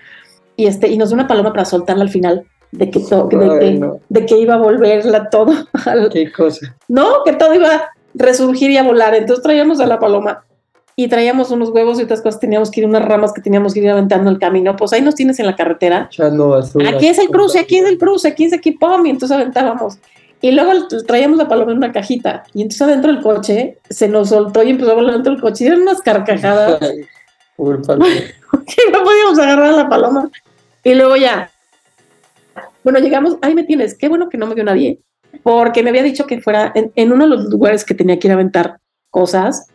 Y, 0.57 0.65
este, 0.67 0.89
y 0.89 0.97
nos 0.97 1.11
dio 1.11 1.15
una 1.17 1.29
paloma 1.29 1.53
para 1.53 1.67
soltarla 1.67 2.05
al 2.05 2.09
final 2.09 2.47
de 2.73 2.91
que, 2.91 3.01
to- 3.01 3.29
de, 3.31 3.37
Ay, 3.51 3.59
que- 3.75 3.79
no. 3.79 4.01
de 4.09 4.25
que 4.25 4.39
iba 4.39 4.55
a 4.55 4.59
volverla 4.59 5.29
todo 5.29 5.53
al, 5.85 6.09
Qué 6.09 6.33
cosa. 6.33 6.75
no, 6.89 7.23
que 7.27 7.35
todo 7.35 7.55
iba 7.55 7.69
a 7.69 7.91
resurgir 8.15 8.71
y 8.71 8.79
a 8.79 8.83
volar. 8.83 9.15
Entonces 9.15 9.43
traíamos 9.43 9.79
a 9.81 9.87
la 9.87 9.99
paloma 9.99 10.43
y 11.01 11.07
traíamos 11.07 11.53
unos 11.53 11.69
huevos 11.69 12.01
y 12.01 12.03
otras 12.03 12.23
cosas, 12.23 12.41
teníamos 12.41 12.73
que 12.73 12.81
ir, 12.81 12.87
unas 12.87 13.05
ramas 13.05 13.33
que 13.33 13.41
teníamos 13.41 13.73
que 13.73 13.79
ir 13.79 13.89
aventando 13.89 14.31
el 14.31 14.41
camino. 14.41 14.75
Pues 14.75 14.93
ahí 14.93 15.01
nos 15.01 15.15
tienes 15.15 15.39
en 15.39 15.47
la 15.47 15.55
carretera. 15.55 16.09
Echando 16.11 16.49
basura. 16.49 16.91
Aquí 16.91 17.07
es 17.07 17.21
el 17.21 17.29
cruce, 17.29 17.61
aquí 17.61 17.79
es 17.79 17.87
el 17.87 17.99
cruce, 17.99 18.27
aquí 18.27 18.47
es 18.47 18.53
aquí, 18.53 18.73
pum, 18.73 19.07
y 19.07 19.11
entonces 19.11 19.37
aventábamos. 19.37 19.99
Y 20.41 20.51
luego 20.51 20.73
traíamos 21.07 21.39
la 21.39 21.47
paloma 21.47 21.71
en 21.71 21.79
una 21.79 21.93
cajita 21.93 22.43
y 22.53 22.63
entonces 22.63 22.83
adentro 22.83 23.13
del 23.13 23.23
coche 23.23 23.79
se 23.89 24.09
nos 24.09 24.31
soltó 24.31 24.65
y 24.65 24.71
empezó 24.71 24.91
a 24.91 24.95
volar 24.95 25.15
dentro 25.15 25.35
del 25.35 25.41
coche. 25.41 25.63
Y 25.63 25.67
eran 25.69 25.83
unas 25.83 26.03
carcajadas 26.03 26.81
que 26.81 28.93
no 28.93 29.05
podíamos 29.05 29.39
agarrar 29.39 29.75
a 29.75 29.77
la 29.77 29.89
paloma. 29.89 30.29
Y 30.83 30.95
luego 30.95 31.15
ya, 31.15 31.53
bueno, 32.83 32.99
llegamos, 32.99 33.37
ahí 33.43 33.55
me 33.55 33.63
tienes, 33.63 33.97
qué 33.97 34.09
bueno 34.09 34.29
que 34.29 34.37
no 34.37 34.49
me 34.49 34.57
vio 34.57 34.65
nadie, 34.65 34.99
porque 35.45 35.85
me 35.85 35.91
había 35.91 36.03
dicho 36.03 36.27
que 36.27 36.41
fuera 36.41 36.73
en, 36.75 36.91
en 36.97 37.13
uno 37.13 37.23
de 37.23 37.37
los 37.37 37.45
lugares 37.45 37.85
que 37.85 37.95
tenía 37.95 38.19
que 38.19 38.27
ir 38.27 38.33
a 38.33 38.35
aventar 38.35 38.81
cosas, 39.11 39.69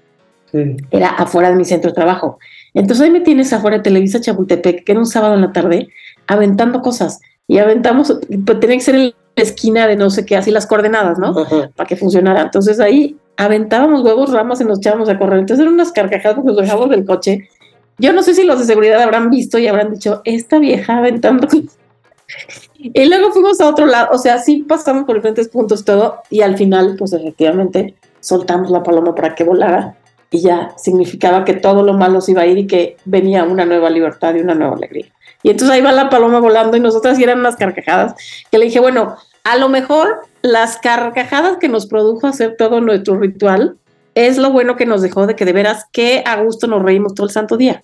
Sí. 0.54 0.78
era 0.92 1.10
afuera 1.10 1.50
de 1.50 1.56
mi 1.56 1.66
centro 1.66 1.90
de 1.90 1.96
trabajo. 1.96 2.38
Entonces 2.76 3.04
ahí 3.04 3.12
me 3.12 3.22
tienes 3.22 3.52
afuera 3.54 3.78
de 3.78 3.84
Televisa 3.84 4.22
Chapultepec, 4.22 4.84
que 4.84 4.92
era 4.92 5.00
un 5.00 5.08
sábado 5.08 5.34
en 5.34 5.42
la 5.42 5.52
tarde, 5.52 5.90
aventando 6.28 6.82
cosas. 6.82 7.22
Y 7.48 7.58
aventamos, 7.58 8.20
pues 8.46 8.60
tenía 8.60 8.78
que 8.78 8.84
ser 8.84 8.96
en 8.96 9.14
la 9.36 9.44
esquina 9.44 9.88
de 9.88 9.96
no 9.96 10.12
sé 10.12 10.26
qué, 10.26 10.38
así 10.38 10.52
las 10.52 10.68
coordenadas, 10.68 11.18
¿no? 11.18 11.40
Ajá. 11.40 11.72
para 11.76 11.88
que 11.88 11.96
funcionara. 11.96 12.44
Entonces 12.44 12.80
ahí 12.80 13.18
aventábamos 13.36 14.04
huevos, 14.04 14.32
ramas 14.32 14.62
y 14.62 14.66
nos 14.66 14.78
echábamos 14.78 15.10
a 15.10 15.18
correr. 15.18 15.40
Entonces 15.40 15.64
eran 15.64 15.74
unas 15.74 15.92
carcajadas 15.92 16.36
porque 16.36 16.52
nos 16.52 16.58
dejamos 16.58 16.90
del 16.92 17.04
coche. 17.04 17.50
Yo 17.98 18.14
no 18.14 18.22
sé 18.22 18.36
si 18.36 18.44
los 18.44 18.60
de 18.60 18.66
seguridad 18.66 19.02
habrán 19.02 19.32
visto 19.32 19.58
y 19.58 19.66
habrán 19.66 19.92
dicho, 19.92 20.22
esta 20.24 20.60
vieja 20.60 21.00
aventando. 21.00 21.48
y 22.78 23.06
luego 23.06 23.32
fuimos 23.32 23.60
a 23.60 23.70
otro 23.70 23.88
lado. 23.88 24.10
O 24.12 24.20
sea, 24.20 24.38
sí 24.38 24.66
pasamos 24.68 25.06
por 25.06 25.16
diferentes 25.16 25.50
puntos 25.50 25.84
todo 25.84 26.20
y 26.30 26.42
al 26.42 26.58
final, 26.58 26.96
pues 27.00 27.14
efectivamente, 27.14 27.96
soltamos 28.20 28.70
la 28.70 28.84
paloma 28.84 29.16
para 29.16 29.34
que 29.34 29.44
volara 29.44 29.98
y 30.34 30.42
ya 30.42 30.74
significaba 30.78 31.46
que 31.46 31.54
todo 31.54 31.84
lo 31.84 31.94
malo 31.94 32.20
se 32.20 32.32
iba 32.32 32.42
a 32.42 32.48
ir 32.48 32.58
y 32.58 32.66
que 32.66 32.98
venía 33.06 33.44
una 33.44 33.66
nueva 33.66 33.92
libertad 33.92 34.34
y 34.34 34.40
una 34.40 34.56
nueva 34.56 34.76
alegría. 34.76 35.06
Y 35.44 35.52
entonces 35.52 35.76
ahí 35.76 35.82
va 35.82 35.92
la 35.92 36.10
paloma 36.10 36.40
volando 36.40 36.76
y 36.76 36.80
nosotras 36.80 37.20
y 37.20 37.24
eran 37.24 37.40
unas 37.40 37.56
carcajadas 37.56 38.16
que 38.50 38.58
le 38.58 38.66
dije, 38.66 38.80
bueno, 38.80 39.16
a 39.44 39.58
lo 39.58 39.70
mejor 39.70 40.22
las 40.42 40.78
carcajadas 40.78 41.58
que 41.58 41.70
nos 41.70 41.86
produjo 41.86 42.26
hacer 42.26 42.56
todo 42.58 42.82
nuestro 42.82 43.20
ritual 43.20 43.78
es 44.16 44.40
lo 44.40 44.52
bueno 44.52 44.76
que 44.76 44.88
nos 44.88 45.04
dejó 45.04 45.28
de 45.28 45.36
que 45.36 45.46
de 45.46 45.54
veras 45.54 45.86
que 45.92 46.24
a 46.26 46.42
gusto 46.42 46.66
nos 46.66 46.82
reímos 46.82 47.14
todo 47.14 47.28
el 47.28 47.32
santo 47.32 47.56
día. 47.56 47.84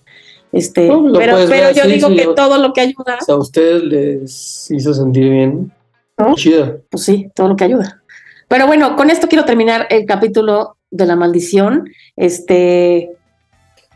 Este, 0.50 0.88
No, 0.88 1.12
pero, 1.12 1.36
pero 1.48 1.70
yo 1.70 1.82
así, 1.84 1.92
digo 1.92 2.08
que 2.08 2.30
todo 2.34 2.58
lo 2.58 2.72
que 2.72 2.80
ayuda, 2.80 3.18
O 3.20 3.24
sea, 3.24 3.34
a 3.36 3.38
ustedes 3.38 3.84
les 3.84 4.70
hizo 4.72 4.92
sentir 4.92 5.30
bien. 5.30 5.72
¿No? 6.18 6.34
Chido. 6.34 6.80
pues 6.90 7.04
sí, 7.04 7.30
todo 7.32 7.46
lo 7.46 7.54
que 7.54 7.64
ayuda. 7.64 8.02
Pero 8.48 8.66
bueno, 8.66 8.96
con 8.96 9.08
esto 9.08 9.28
quiero 9.28 9.44
terminar 9.44 9.86
el 9.90 10.04
capítulo 10.04 10.76
de 10.90 11.06
la 11.06 11.16
maldición. 11.16 11.88
Este, 12.16 13.10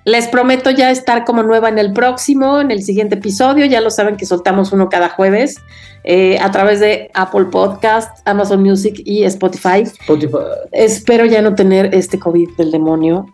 les 0.04 0.28
prometo 0.28 0.70
ya 0.70 0.90
estar 0.90 1.24
como 1.24 1.42
nueva 1.42 1.68
en 1.68 1.78
el 1.78 1.92
próximo, 1.92 2.60
en 2.60 2.70
el 2.70 2.82
siguiente 2.82 3.14
episodio. 3.16 3.64
Ya 3.66 3.80
lo 3.80 3.90
saben 3.90 4.16
que 4.16 4.26
soltamos 4.26 4.72
uno 4.72 4.88
cada 4.88 5.08
jueves 5.08 5.56
eh, 6.04 6.38
a 6.40 6.50
través 6.50 6.80
de 6.80 7.10
Apple 7.14 7.46
Podcast, 7.46 8.18
Amazon 8.26 8.62
Music 8.62 9.00
y 9.04 9.24
Spotify. 9.24 9.82
Spotify. 9.82 10.36
Espero 10.72 11.24
ya 11.24 11.40
no 11.42 11.54
tener 11.54 11.94
este 11.94 12.18
COVID 12.18 12.50
del 12.58 12.70
demonio, 12.70 13.26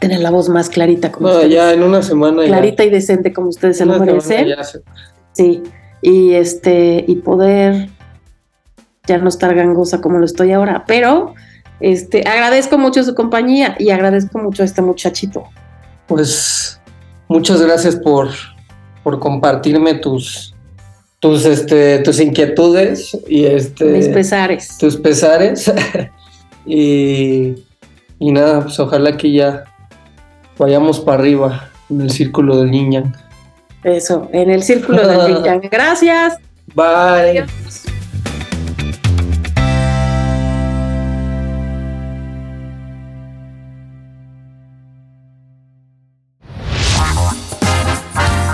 tener 0.00 0.20
la 0.20 0.30
voz 0.30 0.48
más 0.48 0.68
clarita 0.68 1.12
como 1.12 1.28
No, 1.28 1.34
ustedes, 1.34 1.54
ya 1.54 1.72
en 1.72 1.82
una 1.84 2.02
semana 2.02 2.42
ya. 2.42 2.48
clarita 2.48 2.84
y 2.84 2.90
decente 2.90 3.32
como 3.32 3.48
ustedes 3.48 3.78
se 3.78 3.86
lo 3.86 3.98
merecen. 3.98 4.48
se- 4.64 4.82
Sí, 5.32 5.62
y 6.02 6.32
este, 6.34 7.04
y 7.06 7.14
poder 7.16 7.88
ya 9.06 9.18
no 9.18 9.28
estar 9.28 9.54
gangosa 9.54 10.00
como 10.00 10.18
lo 10.18 10.24
estoy 10.24 10.50
ahora, 10.50 10.82
pero 10.86 11.34
este, 11.80 12.26
agradezco 12.26 12.78
mucho 12.78 13.02
su 13.04 13.14
compañía 13.14 13.76
y 13.78 13.90
agradezco 13.90 14.38
mucho 14.38 14.62
a 14.62 14.66
este 14.66 14.82
muchachito. 14.82 15.44
Pues 16.06 16.80
muchas 17.28 17.62
gracias 17.62 17.96
por, 17.96 18.30
por 19.02 19.18
compartirme 19.20 19.94
tus 19.94 20.54
tus 21.20 21.44
este 21.44 21.98
tus 22.00 22.20
inquietudes 22.20 23.16
y 23.26 23.44
este 23.44 23.84
mis 23.86 24.08
pesares. 24.08 24.78
tus 24.78 24.96
pesares 24.96 25.72
y, 26.66 27.54
y 28.20 28.32
nada 28.32 28.62
pues 28.62 28.78
ojalá 28.78 29.16
que 29.16 29.32
ya 29.32 29.64
vayamos 30.56 31.00
para 31.00 31.18
arriba 31.18 31.70
en 31.90 32.02
el 32.02 32.10
círculo 32.10 32.58
del 32.58 32.70
niña 32.70 33.12
Eso, 33.82 34.28
en 34.32 34.50
el 34.50 34.62
círculo 34.62 35.06
del 35.06 35.34
Yin 35.34 35.44
Yang. 35.44 35.68
Gracias. 35.70 36.38
bye 36.74 37.46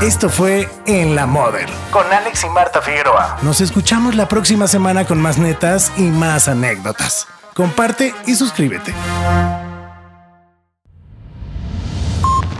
Esto 0.04 0.28
fue 0.28 0.68
En 0.84 1.14
la 1.14 1.24
Mother 1.24 1.66
con 1.90 2.04
Alex 2.12 2.44
y 2.44 2.50
Marta 2.50 2.82
Figueroa. 2.82 3.38
Nos 3.40 3.62
escuchamos 3.62 4.14
la 4.14 4.28
próxima 4.28 4.66
semana 4.66 5.06
con 5.06 5.18
más 5.18 5.38
netas 5.38 5.90
y 5.96 6.02
más 6.02 6.46
anécdotas. 6.46 7.26
Comparte 7.54 8.14
y 8.26 8.34
suscríbete. 8.34 8.92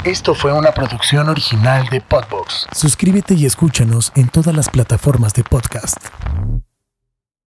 Esto 0.05 0.34
fue 0.34 0.55
una 0.55 0.72
producción 0.72 1.28
original 1.28 1.86
de 1.90 2.01
Podbox. 2.01 2.66
Suscríbete 2.72 3.34
y 3.34 3.45
escúchanos 3.45 4.11
en 4.14 4.28
todas 4.28 4.57
las 4.57 4.70
plataformas 4.70 5.34
de 5.34 5.45
podcast. 5.45 5.99